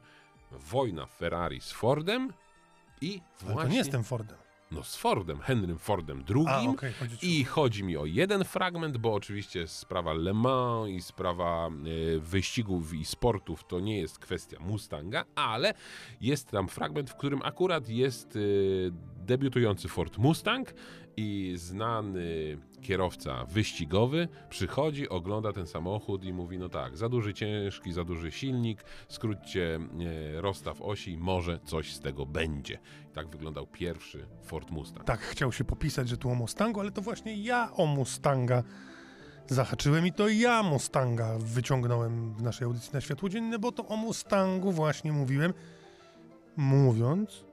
wojna 0.51 1.05
Ferrari 1.05 1.61
z 1.61 1.71
Fordem 1.71 2.33
i 3.01 3.21
Ale 3.41 3.53
właśnie... 3.53 3.63
to 3.63 3.71
nie 3.71 3.77
jestem 3.77 4.03
Fordem. 4.03 4.44
No 4.71 4.83
z 4.83 4.95
Fordem, 4.95 5.39
Henrym 5.39 5.77
Fordem 5.77 6.23
II. 6.29 6.45
A, 6.47 6.61
okej, 6.69 6.93
chodzi 6.93 7.17
I 7.21 7.43
chodzi 7.43 7.83
mi 7.83 7.97
o 7.97 8.05
jeden 8.05 8.43
fragment, 8.43 8.97
bo 8.97 9.13
oczywiście 9.13 9.67
sprawa 9.67 10.13
Le 10.13 10.33
Mans 10.33 10.89
i 10.89 11.01
sprawa 11.01 11.67
e, 11.67 12.19
wyścigów 12.19 12.93
i 12.93 13.05
sportów 13.05 13.63
to 13.63 13.79
nie 13.79 13.99
jest 13.99 14.19
kwestia 14.19 14.57
Mustanga, 14.59 15.25
ale 15.35 15.73
jest 16.21 16.51
tam 16.51 16.67
fragment, 16.67 17.09
w 17.09 17.15
którym 17.15 17.41
akurat 17.43 17.89
jest 17.89 18.35
e, 18.35 18.39
debiutujący 19.25 19.87
Ford 19.87 20.17
Mustang 20.17 20.73
i 21.17 21.53
znany 21.57 22.57
kierowca 22.81 23.45
wyścigowy 23.45 24.27
przychodzi, 24.49 25.09
ogląda 25.09 25.53
ten 25.53 25.67
samochód 25.67 26.23
i 26.23 26.33
mówi, 26.33 26.59
no 26.59 26.69
tak, 26.69 26.97
za 26.97 27.09
duży 27.09 27.33
ciężki, 27.33 27.93
za 27.93 28.03
duży 28.03 28.31
silnik, 28.31 28.83
skróćcie 29.07 29.79
e, 30.37 30.41
rozstaw 30.41 30.81
osi, 30.81 31.17
może 31.17 31.59
coś 31.59 31.93
z 31.93 31.99
tego 31.99 32.25
będzie. 32.25 32.79
I 33.11 33.13
tak 33.13 33.27
wyglądał 33.27 33.67
pierwszy 33.67 34.25
Ford 34.43 34.71
Mustang. 34.71 35.05
Tak, 35.05 35.19
chciał 35.19 35.51
się 35.51 35.63
popisać, 35.63 36.09
że 36.09 36.17
tu 36.17 36.29
o 36.29 36.35
Mustangu, 36.35 36.79
ale 36.79 36.91
to 36.91 37.01
właśnie 37.01 37.35
ja 37.35 37.71
o 37.73 37.85
Mustanga 37.85 38.63
zahaczyłem 39.47 40.07
i 40.07 40.13
to 40.13 40.27
ja 40.27 40.63
Mustanga 40.63 41.37
wyciągnąłem 41.39 42.33
w 42.33 42.41
naszej 42.41 42.65
audycji 42.65 42.89
na 42.93 43.01
światło 43.01 43.29
dzienne, 43.29 43.59
bo 43.59 43.71
to 43.71 43.87
o 43.87 43.97
Mustangu 43.97 44.71
właśnie 44.71 45.11
mówiłem, 45.11 45.53
mówiąc, 46.57 47.45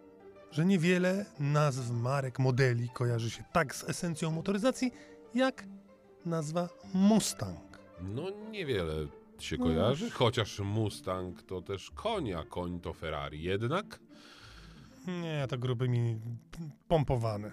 że 0.52 0.64
niewiele 0.64 1.26
nazw 1.40 1.90
marek, 1.90 2.38
modeli 2.38 2.88
kojarzy 2.88 3.30
się 3.30 3.44
tak 3.52 3.74
z 3.74 3.84
esencją 3.88 4.30
motoryzacji, 4.30 4.92
jak 5.34 5.64
nazwa 6.26 6.68
Mustang. 6.94 7.78
No 8.00 8.22
niewiele 8.50 8.94
się 9.38 9.56
No. 9.58 9.64
kojarzy, 9.64 10.10
chociaż 10.10 10.58
Mustang 10.60 11.42
to 11.42 11.62
też 11.62 11.90
koń, 11.90 12.32
a 12.32 12.44
koń 12.44 12.80
to 12.80 12.92
Ferrari. 12.92 13.42
Jednak 13.42 14.00
Nie, 15.06 15.46
to 15.48 15.58
grubymi 15.58 16.20
pompowane. 16.88 17.52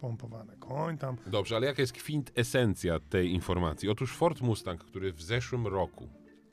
Pompowane. 0.00 0.56
Koń 0.56 0.98
tam. 0.98 1.16
Dobrze, 1.26 1.56
ale 1.56 1.66
jaka 1.66 1.82
jest 1.82 1.92
kwintesencja 1.92 3.00
tej 3.00 3.32
informacji? 3.32 3.88
Otóż 3.88 4.12
Ford 4.16 4.40
Mustang, 4.40 4.84
który 4.84 5.12
w 5.12 5.22
zeszłym 5.22 5.66
roku 5.66 6.08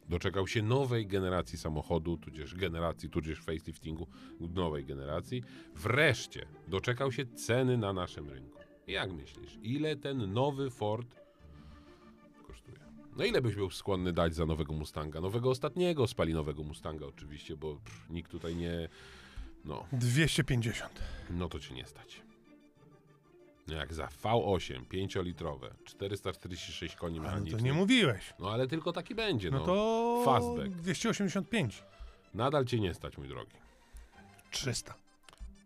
doczekał 0.09 0.47
się 0.47 0.61
nowej 0.61 1.07
generacji 1.07 1.57
samochodu, 1.57 2.17
tudzież 2.17 2.55
generacji, 2.55 3.09
tudzież 3.09 3.39
faceliftingu 3.39 4.07
nowej 4.39 4.85
generacji, 4.85 5.43
wreszcie 5.75 6.45
doczekał 6.67 7.11
się 7.11 7.25
ceny 7.25 7.77
na 7.77 7.93
naszym 7.93 8.29
rynku. 8.29 8.59
Jak 8.87 9.11
myślisz, 9.11 9.57
ile 9.61 9.95
ten 9.95 10.33
nowy 10.33 10.69
Ford 10.69 11.15
kosztuje? 12.47 12.77
No 13.17 13.25
ile 13.25 13.41
byś 13.41 13.55
był 13.55 13.69
skłonny 13.69 14.13
dać 14.13 14.35
za 14.35 14.45
nowego 14.45 14.73
Mustanga? 14.73 15.21
Nowego 15.21 15.49
ostatniego 15.49 16.07
spalinowego 16.07 16.63
Mustanga 16.63 17.05
oczywiście, 17.05 17.57
bo 17.57 17.75
pff, 17.75 18.09
nikt 18.09 18.31
tutaj 18.31 18.55
nie... 18.55 18.89
No, 19.65 19.85
250. 19.91 21.01
no 21.29 21.49
to 21.49 21.59
cię 21.59 21.75
nie 21.75 21.85
stać. 21.85 22.24
Jak 23.67 23.93
za 23.93 24.07
V8 24.23 24.85
5-litrowe, 24.85 25.69
446 25.85 26.95
koni 26.95 27.19
Ale 27.19 27.27
mechanicznych. 27.27 27.61
to 27.61 27.65
nie 27.65 27.73
mówiłeś. 27.73 28.33
No 28.39 28.51
ale 28.51 28.67
tylko 28.67 28.93
taki 28.93 29.15
będzie, 29.15 29.51
no. 29.51 29.59
No 29.59 29.65
to 29.65 30.21
Fastback. 30.25 30.69
285. 30.69 31.83
Nadal 32.33 32.65
cię 32.65 32.79
nie 32.79 32.93
stać, 32.93 33.17
mój 33.17 33.27
drogi. 33.27 33.55
300. 34.51 34.93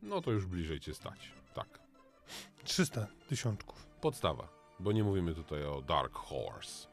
No 0.04 0.22
to 0.22 0.32
już 0.32 0.46
bliżej 0.46 0.80
cię 0.80 0.94
stać. 0.94 1.32
Tak. 1.54 1.80
300 2.64 3.08
tysiączków. 3.30 3.86
Podstawa, 4.02 4.48
bo 4.80 4.92
nie 4.92 5.04
mówimy 5.04 5.36
tutaj 5.36 5.66
o 5.66 5.82
Dark 5.82 6.14
Horse. 6.14 6.88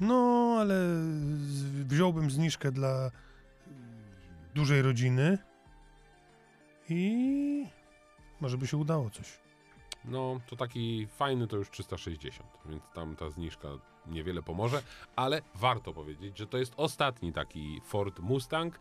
No, 0.00 0.56
ale 0.60 0.74
wziąłbym 1.88 2.30
zniżkę 2.30 2.72
dla 2.72 3.10
dużej 4.54 4.82
rodziny 4.82 5.38
i 6.88 7.66
może 8.40 8.58
by 8.58 8.66
się 8.66 8.76
udało 8.76 9.10
coś. 9.10 9.38
No, 10.04 10.40
to 10.46 10.56
taki 10.56 11.06
fajny 11.06 11.46
to 11.46 11.56
już 11.56 11.70
360, 11.70 12.48
więc 12.66 12.82
tam 12.94 13.16
ta 13.16 13.30
zniżka 13.30 13.68
niewiele 14.06 14.42
pomoże, 14.42 14.82
ale 15.16 15.42
warto 15.54 15.92
powiedzieć, 15.92 16.38
że 16.38 16.46
to 16.46 16.58
jest 16.58 16.74
ostatni 16.76 17.32
taki 17.32 17.80
Ford 17.84 18.20
Mustang, 18.20 18.78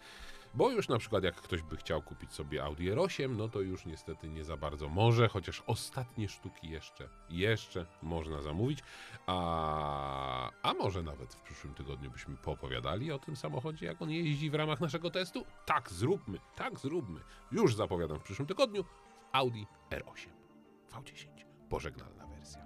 bo 0.54 0.72
już 0.72 0.90
na 0.90 0.98
przykład 0.98 1.24
jak 1.24 1.36
ktoś 1.36 1.62
by 1.62 1.78
chciał 1.78 2.02
kupić 2.02 2.34
sobie 2.34 2.64
Audi 2.64 2.92
R8, 2.92 3.36
no 3.38 3.50
to 3.50 3.62
już 3.62 3.86
niestety 3.86 4.30
nie 4.30 4.44
za 4.44 4.58
bardzo 4.58 4.90
może, 4.90 5.28
chociaż 5.28 5.64
ostatnie 5.68 6.30
sztuki 6.30 6.70
jeszcze, 6.70 7.10
jeszcze 7.30 7.86
można 8.02 8.42
zamówić, 8.42 8.80
a, 9.28 10.50
a 10.64 10.74
może 10.74 11.04
nawet 11.04 11.34
w 11.34 11.42
przyszłym 11.42 11.74
tygodniu 11.74 12.12
byśmy 12.12 12.38
poopowiadali 12.38 13.12
o 13.12 13.20
tym 13.20 13.36
samochodzie, 13.36 13.86
jak 13.86 14.02
on 14.02 14.12
jeździ 14.12 14.50
w 14.50 14.56
ramach 14.56 14.82
naszego 14.82 15.10
testu? 15.10 15.46
Tak, 15.66 15.90
zróbmy, 15.90 16.38
tak, 16.56 16.80
zróbmy. 16.80 17.20
Już 17.52 17.76
zapowiadam 17.76 18.20
w 18.20 18.24
przyszłym 18.24 18.48
tygodniu 18.48 18.86
Audi 19.32 19.66
R8. 19.90 20.41
V10. 20.92 21.28
Pożegnalna 21.70 22.28
wersja. 22.28 22.62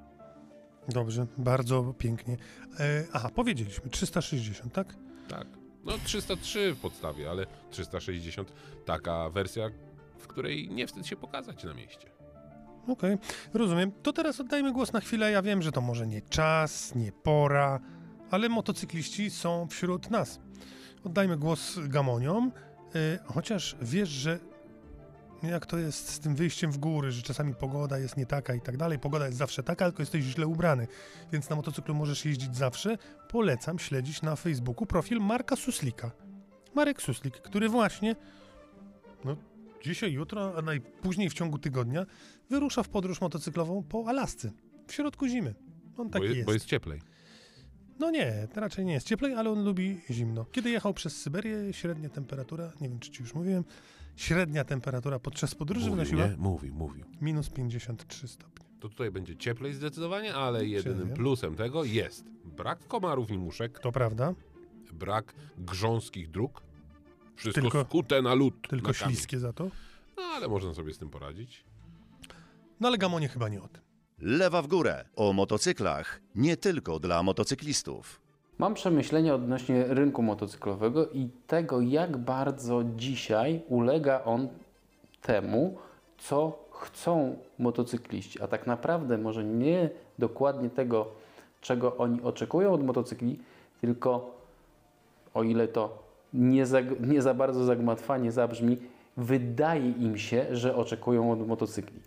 Dobrze, 0.89 1.28
bardzo 1.38 1.93
pięknie. 1.97 2.38
E, 2.80 3.05
aha, 3.13 3.30
powiedzieliśmy 3.36 3.89
360, 3.89 4.73
tak? 4.73 4.95
Tak. 5.28 5.47
No 5.84 5.93
303 6.03 6.73
w 6.73 6.80
podstawie, 6.80 7.30
ale 7.30 7.45
360 7.69 8.53
taka 8.86 9.30
wersja, 9.30 9.69
w 10.17 10.28
której 10.28 10.69
nie 10.69 10.88
wstyd 10.88 11.07
się 11.07 11.15
pokazać 11.15 11.63
na 11.63 11.73
mieście. 11.73 12.15
Okej, 12.88 13.17
rozumiem. 13.53 13.91
To 14.03 14.13
teraz 14.13 14.39
oddajmy 14.39 14.71
głos 14.71 14.93
na 14.93 14.99
chwilę. 14.99 15.32
Ja 15.32 15.41
wiem, 15.41 15.61
że 15.61 15.71
to 15.71 15.82
może 15.82 16.07
nie 16.07 16.21
czas, 16.21 16.95
nie 16.95 17.11
pora, 17.11 17.80
ale 18.32 18.49
motocykliści 18.49 19.30
są 19.30 19.67
wśród 19.67 20.11
nas. 20.11 20.39
Oddajmy 21.03 21.38
głos 21.38 21.80
gamoniom, 21.80 22.51
e, 22.95 23.19
chociaż 23.26 23.76
wiesz, 23.82 24.09
że 24.09 24.39
jak 25.49 25.65
to 25.65 25.77
jest 25.77 26.09
z 26.09 26.19
tym 26.19 26.35
wyjściem 26.35 26.71
w 26.71 26.77
góry, 26.77 27.11
że 27.11 27.21
czasami 27.21 27.55
pogoda 27.55 27.99
jest 27.99 28.17
nie 28.17 28.25
taka 28.25 28.55
i 28.55 28.61
tak 28.61 28.77
dalej. 28.77 28.99
Pogoda 28.99 29.25
jest 29.25 29.37
zawsze 29.37 29.63
taka, 29.63 29.85
tylko 29.85 30.01
jesteś 30.01 30.23
źle 30.23 30.47
ubrany, 30.47 30.87
więc 31.31 31.49
na 31.49 31.55
motocyklu 31.55 31.95
możesz 31.95 32.25
jeździć 32.25 32.55
zawsze. 32.55 32.97
Polecam 33.29 33.79
śledzić 33.79 34.21
na 34.21 34.35
Facebooku 34.35 34.85
profil 34.85 35.19
Marka 35.19 35.55
Suslika. 35.55 36.11
Marek 36.75 37.01
Suslik, 37.01 37.37
który 37.37 37.69
właśnie 37.69 38.15
no, 39.25 39.35
dzisiaj, 39.83 40.11
jutro, 40.11 40.53
a 40.57 40.61
najpóźniej 40.61 41.29
w 41.29 41.33
ciągu 41.33 41.57
tygodnia 41.57 42.05
wyrusza 42.49 42.83
w 42.83 42.89
podróż 42.89 43.21
motocyklową 43.21 43.83
po 43.83 44.07
Alasce 44.07 44.51
w 44.87 44.93
środku 44.93 45.27
zimy. 45.27 45.55
On 45.97 46.07
Bo, 46.07 46.13
taki 46.13 46.25
je, 46.25 46.33
jest. 46.33 46.45
bo 46.45 46.53
jest 46.53 46.65
cieplej. 46.65 47.01
No 47.99 48.11
nie, 48.11 48.47
raczej 48.55 48.85
nie 48.85 48.93
jest 48.93 49.07
cieplej, 49.07 49.33
ale 49.33 49.49
on 49.49 49.63
lubi 49.63 49.99
zimno. 50.09 50.45
Kiedy 50.51 50.69
jechał 50.69 50.93
przez 50.93 51.21
Syberię, 51.21 51.73
średnia 51.73 52.09
temperatura, 52.09 52.71
nie 52.81 52.89
wiem 52.89 52.99
czy 52.99 53.11
ci 53.11 53.21
już 53.23 53.33
mówiłem, 53.33 53.63
średnia 54.16 54.63
temperatura 54.63 55.20
podczas 55.20 55.55
podróży 55.55 55.89
Mówił, 55.89 55.95
wynosiła 56.05 56.28
nie? 56.28 56.38
Mówił, 56.38 56.76
mówił. 56.76 57.05
minus 57.22 57.49
53 57.49 58.28
stopnie. 58.28 58.66
To 58.80 58.89
tutaj 58.89 59.11
będzie 59.11 59.36
cieplej 59.36 59.74
zdecydowanie, 59.74 60.36
ale 60.36 60.66
jedynym 60.66 61.09
plusem 61.09 61.55
tego 61.55 61.84
jest 61.84 62.26
brak 62.45 62.88
komarów 62.88 63.32
i 63.32 63.38
muszek, 63.38 63.80
To 63.80 63.91
prawda, 63.91 64.34
brak 64.93 65.34
grząskich 65.57 66.32
dróg. 66.32 66.61
Wszystko 67.36 67.61
Tylko- 67.61 67.84
skute 67.84 68.22
na 68.22 68.34
lód. 68.34 68.68
tylko 68.70 68.88
na 68.88 68.93
śliskie 68.93 69.39
za 69.39 69.53
to. 69.53 69.70
No 70.18 70.24
ale 70.24 70.47
można 70.47 70.74
sobie 70.74 70.93
z 70.93 70.97
tym 70.97 71.09
poradzić. 71.09 71.63
No 72.80 72.88
ale 72.88 72.97
Gamonie 72.97 73.28
chyba 73.28 73.49
nie 73.49 73.61
o 73.61 73.68
tym. 73.68 73.82
Lewa 74.20 74.61
w 74.61 74.68
górę 74.68 75.05
o 75.16 75.34
motocyklach 75.34 76.22
nie 76.36 76.57
tylko 76.57 76.99
dla 76.99 77.24
motocyklistów. 77.24 78.22
Mam 78.57 78.73
przemyślenia 78.73 79.35
odnośnie 79.35 79.83
rynku 79.83 80.21
motocyklowego 80.21 81.07
i 81.07 81.29
tego, 81.47 81.81
jak 81.81 82.17
bardzo 82.17 82.83
dzisiaj 82.95 83.61
ulega 83.69 84.21
on 84.25 84.47
temu, 85.21 85.77
co 86.17 86.59
chcą 86.71 87.35
motocykliści, 87.59 88.41
a 88.41 88.47
tak 88.47 88.67
naprawdę 88.67 89.17
może 89.17 89.43
nie 89.43 89.89
dokładnie 90.19 90.69
tego, 90.69 91.07
czego 91.61 91.97
oni 91.97 92.21
oczekują 92.21 92.73
od 92.73 92.83
motocykli, 92.83 93.39
tylko 93.81 94.35
o 95.33 95.43
ile 95.43 95.67
to 95.67 96.03
nie 96.33 96.65
za, 96.65 96.79
nie 96.99 97.21
za 97.21 97.33
bardzo 97.33 97.63
zagmatwanie 97.63 98.31
zabrzmi, 98.31 98.77
wydaje 99.17 99.91
im 99.91 100.17
się, 100.17 100.45
że 100.51 100.75
oczekują 100.75 101.31
od 101.31 101.47
motocykli. 101.47 101.99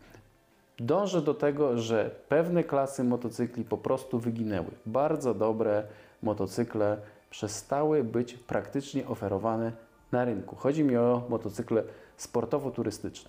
Dążę 0.78 1.22
do 1.22 1.34
tego, 1.34 1.78
że 1.78 2.11
pewne 2.28 2.64
klasy 2.64 3.05
motocykli 3.05 3.64
po 3.64 3.78
prostu 3.78 4.18
wyginęły. 4.18 4.70
Bardzo 4.86 5.34
dobre 5.34 5.82
motocykle 6.23 6.99
przestały 7.31 8.05
być 8.05 8.35
praktycznie 8.35 9.07
oferowane 9.07 9.73
na 10.12 10.25
rynku. 10.25 10.57
Chodzi 10.57 10.85
mi 10.85 10.97
o 10.97 11.27
motocykle 11.29 11.85
sportowo-turystyczne. 12.16 13.29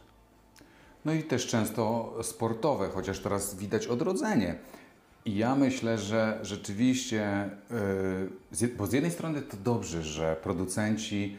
No 1.06 1.14
i 1.14 1.24
też 1.24 1.48
często 1.48 2.14
sportowe, 2.22 2.90
chociaż 2.90 3.20
teraz 3.20 3.56
widać 3.56 3.88
odrodzenie. 3.88 4.56
I 5.26 5.38
ja 5.38 5.56
myślę, 5.56 5.98
że 5.98 6.40
rzeczywiście, 6.42 7.50
jed- 8.54 8.76
bo 8.76 8.88
z 8.88 8.94
jednej 8.94 9.12
strony 9.12 9.42
to 9.42 9.58
dobrze, 9.58 10.04
że 10.04 10.36
producenci 10.44 11.38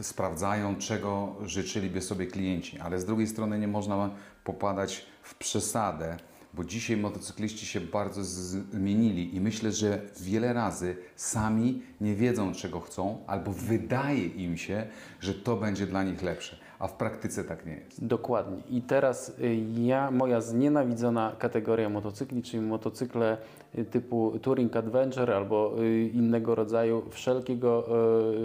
sprawdzają, 0.00 0.76
czego 0.76 1.34
życzyliby 1.44 2.00
sobie 2.00 2.26
klienci, 2.26 2.78
ale 2.78 3.00
z 3.00 3.04
drugiej 3.04 3.26
strony 3.26 3.58
nie 3.58 3.68
można 3.68 4.10
popadać 4.44 5.06
w 5.22 5.34
przesadę, 5.34 6.16
bo 6.56 6.64
dzisiaj 6.64 6.96
motocykliści 6.96 7.66
się 7.66 7.80
bardzo 7.80 8.24
zmienili 8.24 9.36
i 9.36 9.40
myślę, 9.40 9.72
że 9.72 10.00
wiele 10.20 10.52
razy 10.52 10.96
sami 11.16 11.82
nie 12.00 12.14
wiedzą, 12.14 12.52
czego 12.52 12.80
chcą, 12.80 13.18
albo 13.26 13.52
wydaje 13.52 14.26
im 14.26 14.56
się, 14.56 14.86
że 15.20 15.34
to 15.34 15.56
będzie 15.56 15.86
dla 15.86 16.02
nich 16.02 16.22
lepsze. 16.22 16.56
a 16.78 16.88
w 16.88 16.92
praktyce 16.92 17.44
tak 17.44 17.66
nie 17.66 17.72
jest. 17.74 18.06
Dokładnie. 18.06 18.62
I 18.70 18.82
teraz 18.82 19.28
y, 19.28 19.64
ja, 19.74 20.10
moja 20.10 20.40
znienawidzona 20.40 21.36
kategoria 21.38 21.88
motocykli, 21.88 22.42
czyli 22.42 22.62
motocykle 22.62 23.38
y, 23.78 23.84
typu 23.84 24.38
Touring 24.42 24.76
Adventure 24.76 25.30
albo 25.30 25.82
y, 25.82 26.10
innego 26.14 26.54
rodzaju 26.54 27.02
wszelkiego, 27.10 27.88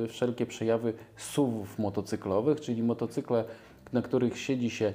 wszelkie 0.10 0.46
przejawy 0.46 0.94
SUVów 1.18 1.80
motocyklowych, 1.80 2.62
czyli 2.62 2.84
motocykle, 2.84 3.44
na 3.94 4.02
których 4.02 4.40
siedzi 4.40 4.70
się 4.70 4.94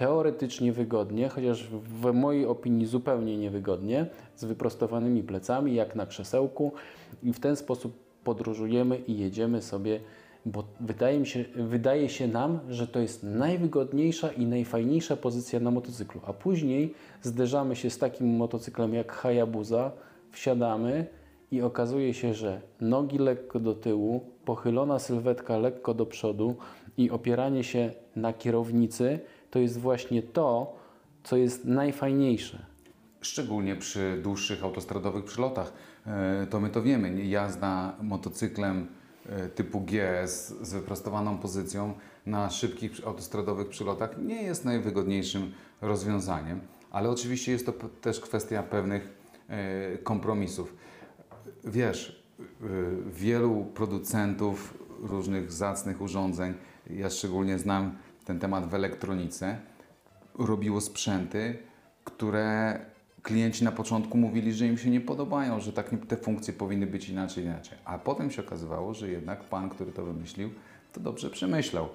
teoretycznie 0.00 0.72
wygodnie, 0.72 1.28
chociaż 1.28 1.68
w 1.68 2.12
mojej 2.12 2.46
opinii 2.46 2.86
zupełnie 2.86 3.36
niewygodnie, 3.36 4.06
z 4.36 4.44
wyprostowanymi 4.44 5.22
plecami, 5.22 5.74
jak 5.74 5.96
na 5.96 6.06
krzesełku. 6.06 6.72
I 7.22 7.32
w 7.32 7.40
ten 7.40 7.56
sposób 7.56 7.92
podróżujemy 8.24 8.98
i 8.98 9.18
jedziemy 9.18 9.62
sobie, 9.62 10.00
bo 10.46 10.64
wydaje, 10.80 11.18
mi 11.18 11.26
się, 11.26 11.44
wydaje 11.56 12.08
się 12.08 12.28
nam, 12.28 12.60
że 12.68 12.86
to 12.86 13.00
jest 13.00 13.22
najwygodniejsza 13.22 14.32
i 14.32 14.46
najfajniejsza 14.46 15.16
pozycja 15.16 15.60
na 15.60 15.70
motocyklu, 15.70 16.20
a 16.26 16.32
później 16.32 16.94
zderzamy 17.22 17.76
się 17.76 17.90
z 17.90 17.98
takim 17.98 18.36
motocyklem 18.36 18.94
jak 18.94 19.12
Hayabusa, 19.12 19.92
wsiadamy 20.30 21.06
i 21.50 21.62
okazuje 21.62 22.14
się, 22.14 22.34
że 22.34 22.60
nogi 22.80 23.18
lekko 23.18 23.60
do 23.60 23.74
tyłu, 23.74 24.20
pochylona 24.44 24.98
sylwetka 24.98 25.58
lekko 25.58 25.94
do 25.94 26.06
przodu 26.06 26.56
i 26.96 27.10
opieranie 27.10 27.64
się 27.64 27.90
na 28.16 28.32
kierownicy 28.32 29.20
to 29.50 29.58
jest 29.58 29.78
właśnie 29.78 30.22
to, 30.22 30.76
co 31.24 31.36
jest 31.36 31.64
najfajniejsze. 31.64 32.66
Szczególnie 33.20 33.76
przy 33.76 34.20
dłuższych 34.22 34.64
autostradowych 34.64 35.24
przylotach. 35.24 35.72
E, 36.06 36.46
To 36.50 36.60
my 36.60 36.70
to 36.70 36.82
wiemy. 36.82 37.24
Jazda 37.26 37.96
motocyklem 38.02 38.86
e, 39.26 39.48
typu 39.48 39.80
GS 39.80 40.54
z 40.62 40.72
wyprostowaną 40.72 41.38
pozycją 41.38 41.94
na 42.26 42.50
szybkich 42.50 43.06
autostradowych 43.06 43.68
przylotach 43.68 44.10
nie 44.18 44.42
jest 44.42 44.64
najwygodniejszym 44.64 45.52
rozwiązaniem, 45.80 46.60
ale 46.90 47.10
oczywiście 47.10 47.52
jest 47.52 47.66
to 47.66 47.72
też 48.00 48.20
kwestia 48.20 48.62
pewnych 48.62 49.14
e, 49.48 49.98
kompromisów. 49.98 50.74
Wiesz, 51.64 52.20
wielu 53.06 53.64
producentów 53.74 54.78
różnych 55.00 55.52
zacnych 55.52 56.00
urządzeń, 56.00 56.54
ja 56.90 57.10
szczególnie 57.10 57.58
znam 57.58 57.96
ten 58.24 58.38
temat 58.38 58.66
w 58.66 58.74
elektronice, 58.74 59.58
robiło 60.38 60.80
sprzęty, 60.80 61.58
które 62.04 62.80
klienci 63.22 63.64
na 63.64 63.72
początku 63.72 64.18
mówili, 64.18 64.52
że 64.52 64.66
im 64.66 64.78
się 64.78 64.90
nie 64.90 65.00
podobają, 65.00 65.60
że 65.60 65.72
tak 65.72 65.90
te 66.08 66.16
funkcje 66.16 66.54
powinny 66.54 66.86
być 66.86 67.08
inaczej, 67.08 67.44
inaczej. 67.44 67.78
A 67.84 67.98
potem 67.98 68.30
się 68.30 68.42
okazywało, 68.42 68.94
że 68.94 69.08
jednak 69.08 69.44
pan, 69.44 69.70
który 69.70 69.92
to 69.92 70.04
wymyślił, 70.04 70.50
to 70.92 71.00
dobrze 71.00 71.30
przemyślał. 71.30 71.88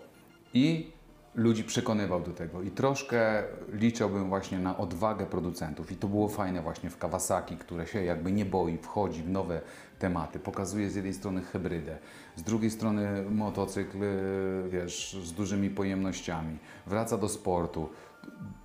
I 0.54 0.92
ludzi 1.36 1.64
przekonywał 1.64 2.22
do 2.22 2.32
tego. 2.32 2.62
I 2.62 2.72
troszkę 2.72 3.44
liczyłbym 3.74 4.30
właśnie 4.30 4.60
na 4.60 4.78
odwagę 4.78 5.26
producentów. 5.26 5.92
I 5.92 5.96
to 5.96 6.08
było 6.08 6.28
fajne 6.28 6.62
właśnie 6.62 6.90
w 6.90 6.98
Kawasaki, 6.98 7.58
które 7.58 7.88
się 7.88 8.04
jakby 8.04 8.32
nie 8.32 8.46
boi, 8.46 8.78
wchodzi 8.78 9.24
w 9.24 9.30
nowe 9.30 9.62
tematy. 10.00 10.40
Pokazuje 10.40 10.90
z 10.90 10.96
jednej 10.96 11.14
strony 11.14 11.42
hybrydę, 11.42 11.98
z 12.36 12.44
drugiej 12.44 12.72
strony 12.72 13.24
motocykl, 13.30 14.04
y, 14.04 14.70
wiesz, 14.70 15.18
z 15.24 15.34
dużymi 15.34 15.70
pojemnościami. 15.70 16.58
Wraca 16.88 17.18
do 17.18 17.30
sportu. 17.30 17.90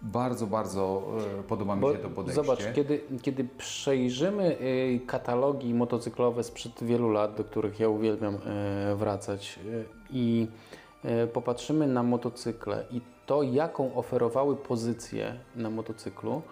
Bardzo, 0.03 0.47
bardzo 0.47 1.03
e, 1.41 1.43
podoba 1.43 1.77
mi 1.77 1.81
Bo 1.81 1.93
się 1.93 1.99
to 1.99 2.09
podejście. 2.09 2.45
Zobacz, 2.45 2.73
kiedy, 2.75 3.01
kiedy 3.23 3.45
przejrzymy 3.59 4.61
y, 4.61 5.01
katalogi 5.07 5.75
motocyklowe 5.75 6.45
sprzed 6.45 6.85
wielu 6.85 7.11
lat, 7.11 7.37
do 7.37 7.45
których 7.45 7.81
ja 7.81 7.89
uwielbiam 7.89 8.35
y, 8.35 8.39
wracać 8.97 9.59
y, 9.67 9.85
i 10.11 10.49
y, 10.77 10.80
popatrzymy 11.33 11.87
na 11.87 12.03
motocykle 12.03 12.85
i 12.91 13.01
to, 13.27 13.43
jaką 13.43 13.95
oferowały 13.95 14.57
pozycję 14.57 15.35
na 15.57 15.71
motocyklu, 15.71 16.43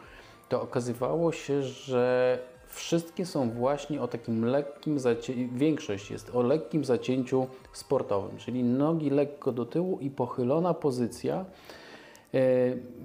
to 0.49 0.63
okazywało 0.63 1.33
się, 1.33 1.63
że 1.63 2.39
wszystkie 2.67 3.27
są 3.27 3.51
właśnie 3.51 4.03
o 4.03 4.09
takim 4.09 4.45
lekkim 4.45 4.99
zacięciu, 4.99 5.55
większość 5.55 6.11
jest 6.11 6.35
o 6.35 6.43
lekkim 6.43 6.85
zacięciu 6.85 7.47
sportowym, 7.73 8.37
czyli 8.37 8.65
nogi 8.65 9.11
lekko 9.11 9.53
do 9.53 9.65
tyłu 9.65 9.99
i 10.01 10.11
pochylona 10.11 10.75
pozycja. 10.75 11.45
E, 12.35 12.39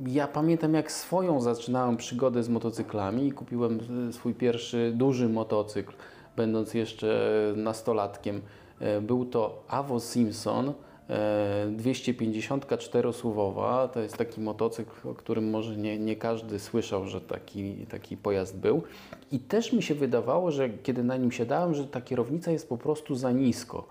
Ja 0.08 0.28
pamiętam, 0.28 0.74
jak 0.74 0.92
swoją 0.92 1.42
zaczynałem 1.42 1.98
przygodę 1.98 2.44
z 2.44 2.50
motocyklami 2.50 3.28
i 3.28 3.32
kupiłem 3.32 3.80
e, 4.10 4.14
swój 4.14 4.34
pierwszy 4.34 4.92
duży 4.96 5.30
motocykl, 5.30 5.94
będąc 6.36 6.74
jeszcze 6.74 7.30
nastolatkiem. 7.56 8.42
E, 8.80 9.02
Był 9.02 9.26
to 9.26 9.64
Avo 9.68 10.00
Simpson 10.00 10.74
e, 11.10 11.68
254-suwowa. 11.78 13.90
To 13.90 14.00
jest 14.00 14.18
taki 14.18 14.42
motocykl, 14.42 15.10
o 15.10 15.14
którym 15.14 15.50
może 15.50 15.78
nie, 15.78 16.00
nie 16.00 16.16
każdy 16.16 16.60
słyszał, 16.60 17.08
że 17.08 17.22
taki, 17.22 17.86
taki 17.90 18.18
pojazd 18.18 18.58
był. 18.58 18.84
I 19.32 19.40
też 19.40 19.74
mi 19.74 19.84
się 19.84 19.96
wydawało, 19.96 20.52
że 20.52 20.70
kiedy 20.70 21.04
na 21.04 21.18
nim 21.18 21.32
siadałem, 21.32 21.74
że 21.74 21.88
ta 21.88 22.02
kierownica 22.02 22.52
jest 22.52 22.70
po 22.70 22.78
prostu 22.78 23.16
za 23.16 23.32
nisko. 23.32 23.88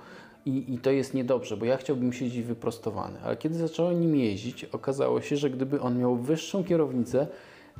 I, 0.46 0.74
I 0.74 0.78
to 0.78 0.90
jest 0.90 1.14
niedobrze, 1.14 1.56
bo 1.56 1.64
ja 1.64 1.76
chciałbym 1.76 2.12
siedzieć 2.12 2.44
wyprostowany. 2.44 3.20
Ale 3.24 3.36
kiedy 3.36 3.54
zacząłem 3.54 4.00
nim 4.00 4.16
jeździć, 4.16 4.64
okazało 4.64 5.20
się, 5.20 5.36
że 5.36 5.50
gdyby 5.50 5.80
on 5.80 5.98
miał 5.98 6.16
wyższą 6.16 6.64
kierownicę, 6.64 7.26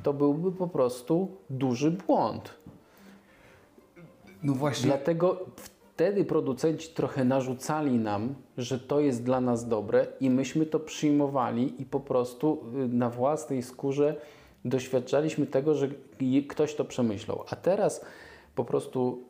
to 0.03 0.13
byłby 0.13 0.51
po 0.51 0.67
prostu 0.67 1.31
duży 1.49 1.91
błąd. 1.91 2.53
No 4.43 4.53
właśnie, 4.53 4.87
Dlatego 4.87 5.45
wtedy 5.93 6.25
producenci 6.25 6.89
trochę 6.89 7.23
narzucali 7.23 7.91
nam, 7.91 8.35
że 8.57 8.79
to 8.79 8.99
jest 8.99 9.23
dla 9.23 9.41
nas 9.41 9.67
dobre 9.67 10.07
i 10.19 10.29
myśmy 10.29 10.65
to 10.65 10.79
przyjmowali 10.79 11.81
i 11.81 11.85
po 11.85 11.99
prostu 11.99 12.65
y, 12.85 12.87
na 12.87 13.09
własnej 13.09 13.63
skórze 13.63 14.15
doświadczaliśmy 14.65 15.45
tego, 15.45 15.75
że 15.75 15.87
ktoś 16.47 16.75
to 16.75 16.85
przemyślał. 16.85 17.43
A 17.49 17.55
teraz 17.55 18.05
po 18.55 18.65
prostu 18.65 19.23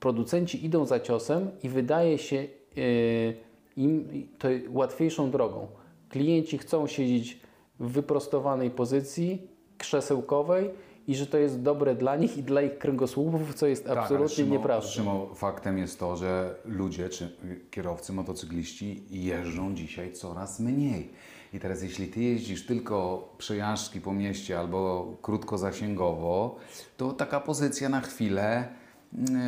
producenci 0.00 0.64
idą 0.66 0.86
za 0.86 1.00
ciosem 1.00 1.50
i 1.62 1.68
wydaje 1.68 2.18
się 2.18 2.46
y, 2.78 3.36
im 3.76 4.08
to 4.38 4.48
łatwiejszą 4.70 5.30
drogą. 5.30 5.66
Klienci 6.08 6.58
chcą 6.58 6.86
siedzieć 6.86 7.40
w 7.80 7.90
wyprostowanej 7.90 8.70
pozycji, 8.70 9.48
krzesełkowej 9.78 10.70
i 11.08 11.14
że 11.14 11.26
to 11.26 11.38
jest 11.38 11.62
dobre 11.62 11.94
dla 11.94 12.16
nich 12.16 12.36
i 12.36 12.42
dla 12.42 12.62
ich 12.62 12.78
kręgosłupów, 12.78 13.54
co 13.54 13.66
jest 13.66 13.84
Tak, 13.86 13.98
absolutnie 13.98 14.44
Szymon- 14.44 14.48
nieprawdą. 14.50 14.88
Szymon, 14.88 15.34
faktem 15.34 15.78
jest 15.78 15.98
to, 15.98 16.16
że 16.16 16.54
ludzie, 16.64 17.08
czy 17.08 17.36
kierowcy, 17.70 18.12
motocykliści 18.12 19.02
jeżdżą 19.10 19.74
dzisiaj 19.74 20.12
coraz 20.12 20.60
mniej. 20.60 21.10
I 21.54 21.60
teraz 21.60 21.82
jeśli 21.82 22.08
ty 22.08 22.20
jeździsz 22.20 22.66
tylko 22.66 23.28
przejażdżki 23.38 24.00
po 24.00 24.12
mieście 24.12 24.58
albo 24.58 25.06
krótkozasięgowo, 25.22 26.56
to 26.96 27.12
taka 27.12 27.40
pozycja 27.40 27.88
na 27.88 28.00
chwilę 28.00 28.68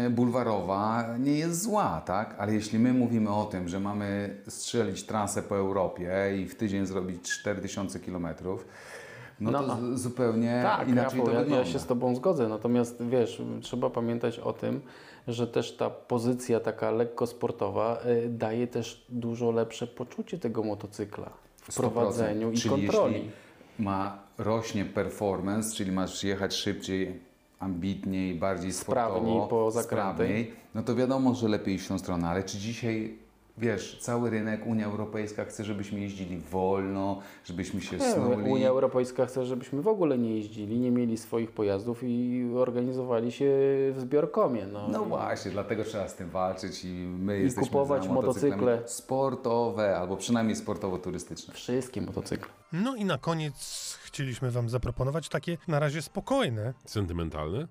y, 0.07 0.11
bulwarowa 0.11 1.05
nie 1.19 1.33
jest 1.39 1.63
zła, 1.63 2.03
tak? 2.07 2.35
Ale 2.39 2.55
jeśli 2.55 2.79
my 2.79 2.93
mówimy 2.93 3.31
o 3.35 3.45
tym, 3.45 3.69
że 3.69 3.81
mamy 3.81 4.37
strzelić 4.49 5.03
trasę 5.03 5.43
po 5.43 5.57
Europie 5.57 6.13
i 6.43 6.47
w 6.49 6.55
tydzień 6.55 6.87
zrobić 6.87 7.23
4000 7.23 8.01
kilometrów, 8.01 8.67
no, 9.41 9.51
No, 9.51 9.61
to 9.61 9.67
no. 9.67 9.97
z- 9.97 10.01
zupełnie 10.03 10.61
Tak, 10.63 10.89
inaczej 10.89 11.05
Rafał, 11.21 11.27
to 11.27 11.33
ja, 11.33 11.41
wygląda. 11.41 11.65
ja 11.67 11.73
się 11.73 11.79
z 11.79 11.87
Tobą 11.87 12.15
zgodzę, 12.15 12.49
natomiast 12.49 13.03
wiesz, 13.05 13.43
trzeba 13.63 13.91
pamiętać 13.91 14.39
o 14.39 14.53
tym, 14.53 14.81
że 15.29 15.47
też 15.47 15.77
ta 15.77 15.91
pozycja 15.91 16.61
taka 16.61 16.91
lekko 16.91 17.27
sportowa 17.27 17.99
y, 18.25 18.29
daje 18.29 18.67
też 18.67 19.05
dużo 19.09 19.51
lepsze 19.51 19.87
poczucie 19.87 20.39
tego 20.39 20.63
motocykla 20.63 21.31
w 21.63 21.69
100%. 21.73 21.77
prowadzeniu 21.81 22.53
i 22.53 22.61
kontroli. 22.61 23.15
Jeśli 23.15 23.31
ma 23.79 24.19
rośnie 24.39 24.85
performance, 24.85 25.75
czyli 25.77 25.93
masz 25.93 26.25
jechać 26.25 26.55
szybciej, 26.55 27.21
ambitniej, 27.61 28.35
bardziej 28.35 28.73
sportowo, 28.73 29.09
Sprawniej 29.11 29.49
po 29.49 29.71
sprawniej, 29.83 30.53
no 30.75 30.83
to 30.83 30.95
wiadomo, 30.95 31.35
że 31.35 31.49
lepiej 31.49 31.75
iść 31.75 31.85
w 31.85 31.89
tą 31.89 31.99
stronę. 31.99 32.29
Ale 32.29 32.43
czy 32.43 32.59
dzisiaj, 32.59 33.19
wiesz, 33.59 33.99
cały 34.01 34.31
rynek, 34.31 34.67
Unia 34.67 34.87
Europejska 34.87 35.45
chce, 35.45 35.65
żebyśmy 35.65 36.01
jeździli 36.01 36.39
wolno, 36.39 37.21
żebyśmy 37.45 37.81
się 37.81 37.97
Nie, 37.97 38.13
snuli? 38.13 38.51
Unia 38.51 38.69
Europejska 38.69 39.27
chce, 39.27 39.45
żebyśmy 39.47 39.83
w 39.83 39.89
ogóle 39.89 40.19
nie 40.19 40.37
jeździli, 40.37 40.81
nie 40.81 40.91
mieli 40.91 41.17
swoich 41.17 41.51
pojazdów 41.53 42.03
i 42.03 42.45
organizowali 42.57 43.33
się 43.33 43.47
w 43.93 43.97
zbiorkomie. 43.99 44.67
No, 44.67 44.89
No 44.89 45.05
właśnie, 45.05 45.51
dlatego 45.51 45.85
trzeba 45.85 46.09
z 46.09 46.15
tym 46.17 46.31
walczyć 46.31 46.85
i 46.85 46.89
my 47.19 47.39
jesteśmy 47.39 47.69
kupować 47.69 48.09
motocykle. 48.09 48.83
sportowe, 48.87 49.97
albo 49.99 50.17
przynajmniej 50.17 50.57
sportowo-turystyczne. 50.57 51.55
Wszystkie 51.55 52.01
motocykle. 52.01 52.53
No 52.73 52.97
i 52.97 53.05
na 53.05 53.19
koniec 53.19 53.55
chcieliśmy 54.05 54.51
Wam 54.51 54.69
zaproponować 54.69 55.29
takie 55.29 55.59
na 55.69 55.79
razie 55.79 56.03
spokojne, 56.03 56.75
Sentymentalne? 56.87 57.69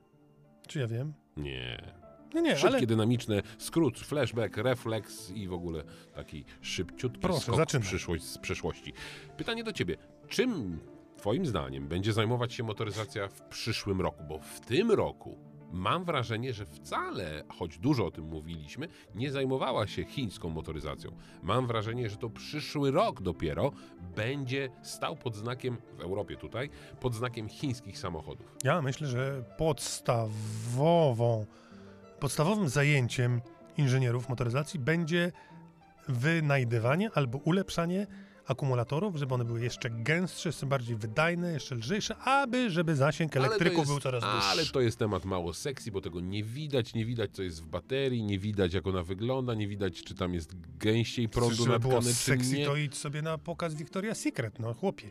czy 0.68 0.80
ja 0.80 0.88
wiem? 0.88 1.14
Nie. 1.38 1.99
Nie, 2.36 2.42
nie, 2.42 2.56
Szybkie, 2.58 2.78
ale 2.78 2.86
dynamiczne, 2.86 3.42
skrót, 3.58 4.00
flashback, 4.00 4.58
refleks 4.58 5.32
i 5.32 5.48
w 5.48 5.54
ogóle 5.54 5.84
taki 6.16 6.46
szybciutki 6.62 7.20
Proszę, 7.20 7.40
skok 7.42 7.56
w 7.56 7.58
zaczynaj. 7.58 7.88
przyszłość 7.88 8.24
z 8.24 8.38
przeszłości. 8.38 8.94
Pytanie 9.38 9.64
do 9.64 9.74
Ciebie. 9.74 9.98
Czym 10.28 10.80
Twoim 11.18 11.46
zdaniem 11.46 11.88
będzie 11.88 12.14
zajmować 12.14 12.54
się 12.54 12.64
motoryzacja 12.64 13.28
w 13.28 13.42
przyszłym 13.42 14.02
roku? 14.02 14.24
Bo 14.30 14.40
w 14.40 14.60
tym 14.60 14.92
roku 14.92 15.38
mam 15.72 16.06
wrażenie, 16.06 16.54
że 16.54 16.66
wcale, 16.66 17.44
choć 17.58 17.78
dużo 17.78 18.06
o 18.06 18.12
tym 18.12 18.26
mówiliśmy, 18.26 18.88
nie 19.16 19.32
zajmowała 19.32 19.88
się 19.88 20.04
chińską 20.04 20.50
motoryzacją. 20.50 21.12
Mam 21.44 21.68
wrażenie, 21.68 22.10
że 22.10 22.18
to 22.18 22.30
przyszły 22.30 22.92
rok 22.92 23.22
dopiero 23.22 23.72
będzie 24.16 24.70
stał 24.84 25.16
pod 25.16 25.36
znakiem, 25.36 25.78
w 25.98 26.02
Europie 26.02 26.36
tutaj, 26.36 26.70
pod 27.00 27.14
znakiem 27.16 27.50
chińskich 27.50 28.00
samochodów. 28.00 28.56
Ja 28.64 28.82
myślę, 28.82 29.08
że 29.08 29.44
podstawową, 29.58 31.46
podstawowym 32.20 32.70
zajęciem 32.70 33.42
inżynierów 33.78 34.30
motoryzacji 34.30 34.80
będzie 34.80 35.32
wynajdywanie 36.08 37.10
albo 37.14 37.38
ulepszanie 37.38 38.08
akumulatorów, 38.48 39.16
żeby 39.16 39.34
one 39.34 39.46
były 39.46 39.62
jeszcze 39.62 39.90
gęstsze, 39.90 40.50
jeszcze 40.50 40.66
bardziej 40.66 40.96
wydajne, 40.96 41.54
jeszcze 41.54 41.76
lżejsze, 41.76 42.16
aby 42.18 42.70
żeby 42.70 42.96
zasięg 42.96 43.38
elektryków 43.38 43.78
jest- 43.78 43.92
był 43.92 44.00
coraz 44.00 44.24
dłuższy. 44.24 44.48
Ale 44.50 44.66
to 44.66 44.82
jest 44.82 45.00
temat 45.00 45.26
mało 45.26 45.54
sexy, 45.54 45.92
bo 45.92 46.02
tego 46.02 46.20
nie 46.20 46.44
widać, 46.44 46.94
nie 46.94 47.06
widać 47.06 47.32
co 47.32 47.44
jest 47.44 47.62
w 47.64 47.66
baterii, 47.66 48.24
nie 48.24 48.40
widać 48.40 48.74
jak 48.74 48.88
ona 48.88 49.04
wygląda, 49.04 49.54
nie 49.54 49.68
widać 49.68 50.04
czy 50.04 50.16
tam 50.16 50.34
jest 50.34 50.52
gęściej 50.78 51.30
prądu 51.30 51.56
żeby 51.56 51.80
było 51.80 51.94
natkany, 51.94 52.14
czy 52.16 52.20
sexy, 52.20 52.58
nie. 52.58 52.66
to 52.66 52.76
idź 52.76 52.98
sobie 52.98 53.22
na 53.22 53.38
pokaz 53.38 53.76
Victoria's 53.76 54.16
Secret, 54.16 54.60
no 54.60 54.74
chłopie. 54.74 55.10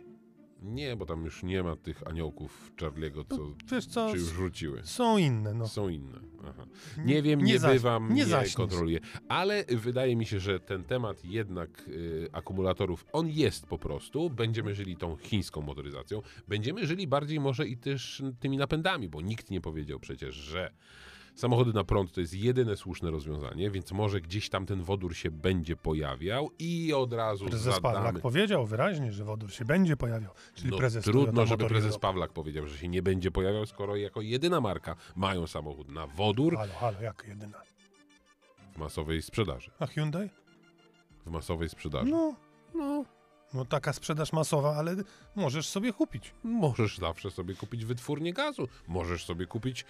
Nie, 0.63 0.97
bo 0.97 1.07
tam 1.07 1.25
już 1.25 1.43
nie 1.43 1.63
ma 1.63 1.77
tych 1.77 2.07
aniołków 2.07 2.73
Charlie'ego, 2.77 3.25
co 3.37 3.55
Wiesz 3.77 3.87
co, 3.87 4.11
czy 4.13 4.19
już 4.19 4.33
wróciły. 4.33 4.81
są 4.85 5.19
inne, 5.19 5.55
no. 5.55 5.69
Są 5.69 5.89
inne. 5.89 6.21
Aha. 6.49 6.67
Nie 7.05 7.23
wiem, 7.23 7.41
nie, 7.41 7.53
nie 7.53 7.59
zaś- 7.59 7.73
bywam, 7.73 8.15
nie 8.15 8.25
nie, 8.25 8.55
kontroluję. 8.55 9.01
Ale 9.29 9.65
wydaje 9.65 10.17
mi 10.17 10.27
się, 10.27 10.41
że 10.41 10.61
ten 10.61 10.85
temat 10.85 11.25
jednak 11.25 11.89
y, 11.89 12.29
akumulatorów, 12.33 13.07
on 13.13 13.29
jest 13.29 13.67
po 13.67 13.79
prostu. 13.79 14.31
Będziemy 14.31 14.75
żyli 14.75 14.97
tą 14.97 15.17
chińską 15.17 15.61
motoryzacją. 15.63 16.23
Będziemy 16.49 16.87
żyli 16.87 17.07
bardziej 17.07 17.41
może 17.41 17.69
i 17.69 17.77
też 17.77 18.23
tymi 18.41 18.57
napędami, 18.57 19.09
bo 19.09 19.21
nikt 19.21 19.51
nie 19.51 19.61
powiedział 19.61 20.01
przecież, 20.01 20.35
że 20.35 20.73
samochody 21.39 21.73
na 21.73 21.85
prąd 21.85 22.13
to 22.13 22.21
jest 22.21 22.35
jedyne 22.35 22.77
słuszne 22.77 23.11
rozwiązanie, 23.11 23.71
więc 23.71 23.93
może 23.93 24.21
gdzieś 24.21 24.49
tam 24.49 24.67
ten 24.67 24.83
wodór 24.83 25.17
się 25.17 25.31
będzie 25.31 25.77
pojawiał 25.77 26.51
i 26.59 26.93
od 26.95 27.13
razu 27.13 27.45
Prezes 27.45 27.63
zadamy... 27.75 27.83
Pawlak 27.95 28.21
powiedział 28.21 28.67
wyraźnie, 28.67 29.13
że 29.13 29.25
wodór 29.25 29.53
się 29.53 29.65
będzie 29.65 29.97
pojawiał, 29.97 30.33
czyli 30.55 30.71
No, 30.71 30.77
prezes 30.79 31.05
trudno, 31.05 31.47
żeby 31.47 31.67
prezes. 31.69 31.99
Pawlak 31.99 32.33
powiedział, 32.33 32.67
że 32.67 32.79
się 32.79 32.89
nie 32.89 33.03
będzie 33.03 33.31
pojawiał, 33.31 33.67
skoro 33.67 33.97
jako 33.97 34.21
jedyna 34.23 34.61
marka 34.61 34.97
mają 35.17 35.47
samochód 35.47 35.89
na 35.89 36.07
wodór 36.07 36.57
Halo, 36.57 36.73
halo, 36.75 37.01
jak 37.01 37.25
jedyna. 37.29 37.61
w 38.75 38.79
masowej 38.79 39.23
sprzedaży. 39.23 39.71
A 39.79 39.87
Hyundai? 39.87 40.31
W 41.27 41.31
masowej 41.31 41.69
sprzedaży. 41.69 42.11
No, 42.11 42.35
no. 42.75 43.05
No 43.55 43.65
taka 43.65 43.93
sprzedaż 43.93 44.33
masowa, 44.33 44.77
ale 44.77 44.97
możesz 45.37 45.69
sobie 45.69 45.93
kupić. 45.93 46.35
Możesz 46.45 46.99
zawsze 46.99 47.31
sobie 47.31 47.55
kupić 47.55 47.85
wytwórnię 47.85 48.33
gazu. 48.33 48.69
Możesz 48.89 49.25
sobie 49.25 49.47
kupić 49.47 49.85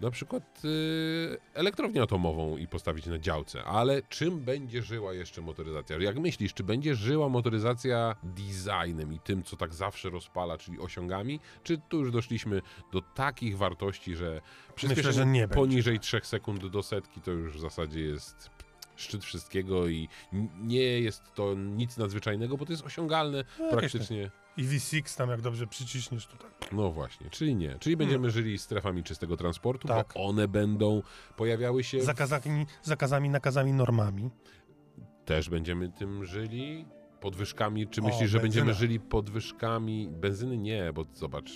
na 0.00 0.10
przykład 0.10 0.64
yy, 0.64 1.38
elektrownię 1.54 2.02
atomową 2.02 2.56
i 2.56 2.68
postawić 2.68 3.06
na 3.06 3.18
działce. 3.18 3.64
Ale 3.64 4.02
czym 4.02 4.40
będzie 4.40 4.82
żyła 4.82 5.14
jeszcze 5.14 5.40
motoryzacja? 5.40 5.96
Jak 6.00 6.18
myślisz, 6.18 6.54
czy 6.54 6.64
będzie 6.64 6.94
żyła 6.94 7.28
motoryzacja 7.28 8.16
designem 8.22 9.12
i 9.12 9.20
tym, 9.20 9.42
co 9.42 9.56
tak 9.56 9.74
zawsze 9.74 10.10
rozpala, 10.10 10.58
czyli 10.58 10.78
osiągami? 10.78 11.40
Czy 11.62 11.78
tu 11.88 11.98
już 11.98 12.10
doszliśmy 12.10 12.62
do 12.92 13.00
takich 13.00 13.58
wartości, 13.58 14.16
że 14.16 14.40
przyspieszenie 14.74 15.12
że 15.14 15.26
nie 15.26 15.40
będzie. 15.40 15.54
poniżej 15.54 16.00
3 16.00 16.20
sekund 16.22 16.66
do 16.66 16.82
setki 16.82 17.20
to 17.20 17.30
już 17.30 17.56
w 17.56 17.60
zasadzie 17.60 18.00
jest 18.00 18.50
szczyt 18.96 19.24
wszystkiego 19.24 19.88
i 19.88 20.08
nie 20.62 21.00
jest 21.00 21.22
to 21.34 21.54
nic 21.54 21.96
nadzwyczajnego, 21.96 22.56
bo 22.56 22.66
to 22.66 22.72
jest 22.72 22.84
osiągalne 22.86 23.44
No, 23.60 23.70
praktycznie. 23.70 24.30
I 24.56 24.64
V6 24.64 25.16
tam 25.18 25.30
jak 25.30 25.40
dobrze 25.40 25.66
przyciśniesz 25.66 26.26
tutaj. 26.26 26.50
No 26.72 26.90
właśnie, 26.92 27.30
czyli 27.30 27.54
nie. 27.56 27.78
Czyli 27.78 27.96
będziemy 27.96 28.30
żyli 28.30 28.58
strefami 28.58 29.02
czystego 29.02 29.36
transportu, 29.36 29.88
Tak. 29.88 30.12
bo 30.14 30.24
one 30.26 30.48
będą 30.48 31.02
pojawiały 31.36 31.84
się. 31.84 32.02
Zakazami, 32.02 32.66
zakazami, 32.82 33.30
nakazami, 33.30 33.72
normami. 33.72 34.30
Też 35.24 35.50
będziemy 35.50 35.88
tym 35.92 36.24
żyli. 36.24 36.86
Podwyżkami. 37.20 37.88
Czy 37.88 38.00
O, 38.00 38.04
myślisz, 38.04 38.30
że 38.30 38.40
będziemy 38.40 38.74
żyli 38.74 39.00
podwyżkami? 39.00 40.08
Benzyny 40.10 40.58
nie, 40.58 40.92
bo 40.92 41.04
zobacz, 41.14 41.50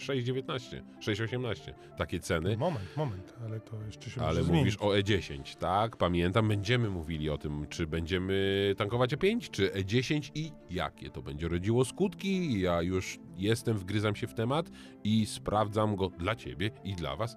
6,19, 0.00 0.82
6,18. 1.00 1.72
Takie 1.96 2.20
ceny. 2.20 2.56
Moment, 2.56 2.96
moment, 2.96 3.34
ale 3.44 3.60
to 3.60 3.82
jeszcze 3.86 4.10
się 4.10 4.20
Ale 4.22 4.42
mówisz 4.42 4.46
zmienić. 4.50 4.76
o 4.76 4.86
E10, 4.86 5.56
tak? 5.56 5.96
Pamiętam, 5.96 6.48
będziemy 6.48 6.90
mówili 6.90 7.30
o 7.30 7.38
tym, 7.38 7.66
czy 7.68 7.86
będziemy 7.86 8.74
tankować 8.78 9.14
E5, 9.14 9.50
czy 9.50 9.68
E10 9.70 10.30
i 10.34 10.52
jakie 10.70 11.10
to 11.10 11.22
będzie 11.22 11.48
rodziło 11.48 11.84
skutki. 11.84 12.60
Ja 12.60 12.82
już 12.82 13.18
jestem, 13.36 13.78
wgryzam 13.78 14.16
się 14.16 14.26
w 14.26 14.34
temat 14.34 14.70
i 15.04 15.26
sprawdzam 15.26 15.96
go 15.96 16.08
dla 16.08 16.34
ciebie 16.34 16.70
i 16.84 16.94
dla 16.94 17.16
was, 17.16 17.36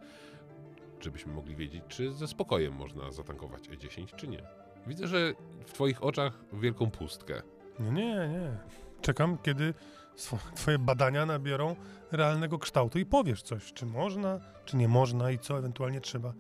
żebyśmy 1.00 1.34
mogli 1.34 1.56
wiedzieć, 1.56 1.84
czy 1.88 2.12
ze 2.14 2.28
spokojem 2.28 2.74
można 2.74 3.12
zatankować 3.12 3.70
E10, 3.70 4.16
czy 4.16 4.28
nie. 4.28 4.44
Widzę, 4.88 5.08
że 5.08 5.34
w 5.66 5.74
twoich 5.74 6.04
oczach 6.04 6.40
wielką 6.54 6.92
pustkę. 6.92 7.42
No 7.80 7.92
nie, 7.92 8.16
nie. 8.16 8.58
Czekam, 9.02 9.38
kiedy 9.38 9.74
twoje 10.56 10.80
badania 10.80 11.26
nabiorą 11.26 11.76
realnego 12.12 12.60
kształtu 12.60 13.00
i 13.00 13.06
powiesz 13.06 13.42
coś, 13.42 13.74
czy 13.74 13.86
można, 13.86 14.40
czy 14.66 14.78
nie 14.78 14.88
można 14.88 15.32
i 15.32 15.40
co 15.40 15.58
ewentualnie 15.60 16.02
trzeba 16.02 16.34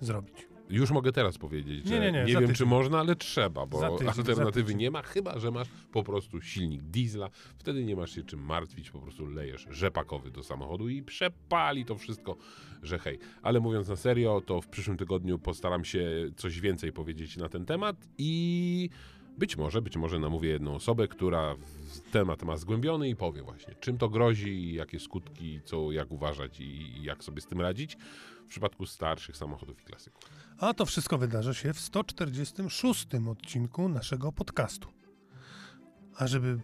zrobić. 0.00 0.48
Już 0.70 0.90
mogę 0.90 1.12
teraz 1.12 1.38
powiedzieć, 1.38 1.86
że 1.86 1.94
Nie, 1.94 2.00
nie, 2.00 2.12
nie, 2.12 2.24
nie, 2.24 2.26
wiem, 2.26 2.40
tydzień. 2.40 2.54
czy 2.56 2.66
można, 2.66 2.98
ale 3.00 3.16
trzeba, 3.16 3.66
bo 3.66 3.98
tydzień, 3.98 4.08
alternatywy 4.18 4.74
nie 4.74 4.90
ma, 4.90 5.02
chyba 5.02 5.38
że 5.38 5.50
masz 5.50 5.68
po 5.92 6.02
prostu 6.02 6.40
silnik 6.40 6.82
diesla. 6.82 7.30
Wtedy 7.58 7.84
nie 7.84 7.96
masz 7.96 8.14
się 8.14 8.22
czym 8.22 8.40
martwić, 8.40 8.90
po 8.90 8.98
prostu 8.98 9.26
lejesz 9.26 9.66
rzepakowy 9.70 10.30
do 10.30 10.42
samochodu 10.42 10.88
i 10.88 11.02
przepali 11.02 11.84
to 11.84 11.96
wszystko, 11.96 12.36
że 12.82 12.98
hej. 12.98 13.18
Ale 13.42 13.60
mówiąc 13.60 13.88
na 13.88 13.96
serio, 13.96 14.42
to 14.46 14.60
w 14.60 14.68
przyszłym 14.68 14.96
tygodniu 14.96 15.38
postaram 15.38 15.84
się 15.84 16.30
coś 16.36 16.60
więcej 16.60 16.92
powiedzieć 16.92 17.36
na 17.36 17.48
ten 17.48 17.66
temat 17.66 17.96
i 18.18 18.90
być 19.38 19.56
może, 19.56 19.82
być 19.82 19.96
może 19.96 20.18
namówię 20.18 20.48
jedną 20.48 20.74
osobę, 20.74 21.08
która 21.08 21.54
temat 22.00 22.42
ma 22.42 22.56
zgłębiony 22.56 23.08
i 23.08 23.16
powie 23.16 23.42
właśnie, 23.42 23.74
czym 23.74 23.98
to 23.98 24.08
grozi, 24.08 24.74
jakie 24.74 25.00
skutki, 25.00 25.60
co, 25.64 25.92
jak 25.92 26.10
uważać 26.10 26.60
i 26.60 27.02
jak 27.02 27.24
sobie 27.24 27.40
z 27.40 27.46
tym 27.46 27.60
radzić 27.60 27.96
w 28.44 28.48
przypadku 28.48 28.86
starszych 28.86 29.36
samochodów 29.36 29.80
i 29.80 29.84
klasyków. 29.84 30.22
A 30.58 30.74
to 30.74 30.86
wszystko 30.86 31.18
wydarzy 31.18 31.54
się 31.54 31.72
w 31.72 31.80
146 31.80 33.06
odcinku 33.30 33.88
naszego 33.88 34.32
podcastu. 34.32 34.88
A 36.16 36.26
żeby 36.26 36.60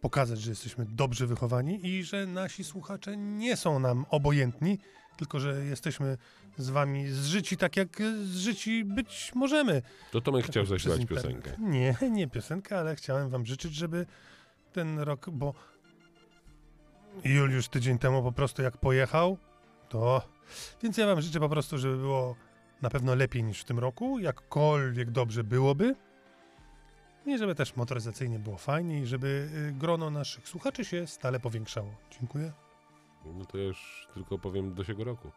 pokazać, 0.00 0.40
że 0.40 0.50
jesteśmy 0.50 0.86
dobrze 0.88 1.26
wychowani 1.26 1.86
i 1.86 2.04
że 2.04 2.26
nasi 2.26 2.64
słuchacze 2.64 3.16
nie 3.16 3.56
są 3.56 3.78
nam 3.78 4.06
obojętni, 4.10 4.78
tylko 5.16 5.40
że 5.40 5.64
jesteśmy 5.64 6.18
z 6.56 6.70
wami 6.70 7.08
zżyci 7.08 7.56
tak, 7.56 7.76
jak 7.76 7.88
zżyci 8.24 8.84
być 8.84 9.32
możemy. 9.34 9.82
To 10.10 10.20
Tomek 10.20 10.46
chciał 10.46 10.64
internet. 10.64 11.08
piosenkę. 11.08 11.50
Nie, 11.58 11.96
nie 12.10 12.28
piosenkę, 12.28 12.78
ale 12.78 12.96
chciałem 12.96 13.28
wam 13.28 13.46
życzyć, 13.46 13.74
żeby 13.74 14.06
ten 14.72 14.98
rok, 14.98 15.30
bo 15.30 15.54
Juliusz 17.24 17.68
tydzień 17.68 17.98
temu 17.98 18.22
po 18.22 18.32
prostu 18.32 18.62
jak 18.62 18.76
pojechał, 18.76 19.38
to... 19.88 20.22
Więc 20.82 20.98
ja 20.98 21.06
wam 21.06 21.20
życzę 21.20 21.40
po 21.40 21.48
prostu, 21.48 21.78
żeby 21.78 21.96
było 21.96 22.36
na 22.82 22.90
pewno 22.90 23.14
lepiej 23.14 23.44
niż 23.44 23.60
w 23.60 23.64
tym 23.64 23.78
roku, 23.78 24.18
jakkolwiek 24.18 25.10
dobrze 25.10 25.44
byłoby. 25.44 25.94
I 27.26 27.38
żeby 27.38 27.54
też 27.54 27.76
motoryzacyjnie 27.76 28.38
było 28.38 28.56
fajnie 28.56 29.00
i 29.00 29.06
żeby 29.06 29.48
y, 29.68 29.72
grono 29.72 30.10
naszych 30.10 30.48
słuchaczy 30.48 30.84
się 30.84 31.06
stale 31.06 31.40
powiększało. 31.40 31.94
Dziękuję. 32.18 32.52
No 33.24 33.44
to 33.44 33.58
ja 33.58 33.64
już 33.64 34.08
tylko 34.14 34.38
powiem 34.38 34.74
do 34.74 34.84
siego 34.84 35.04
roku. 35.04 35.30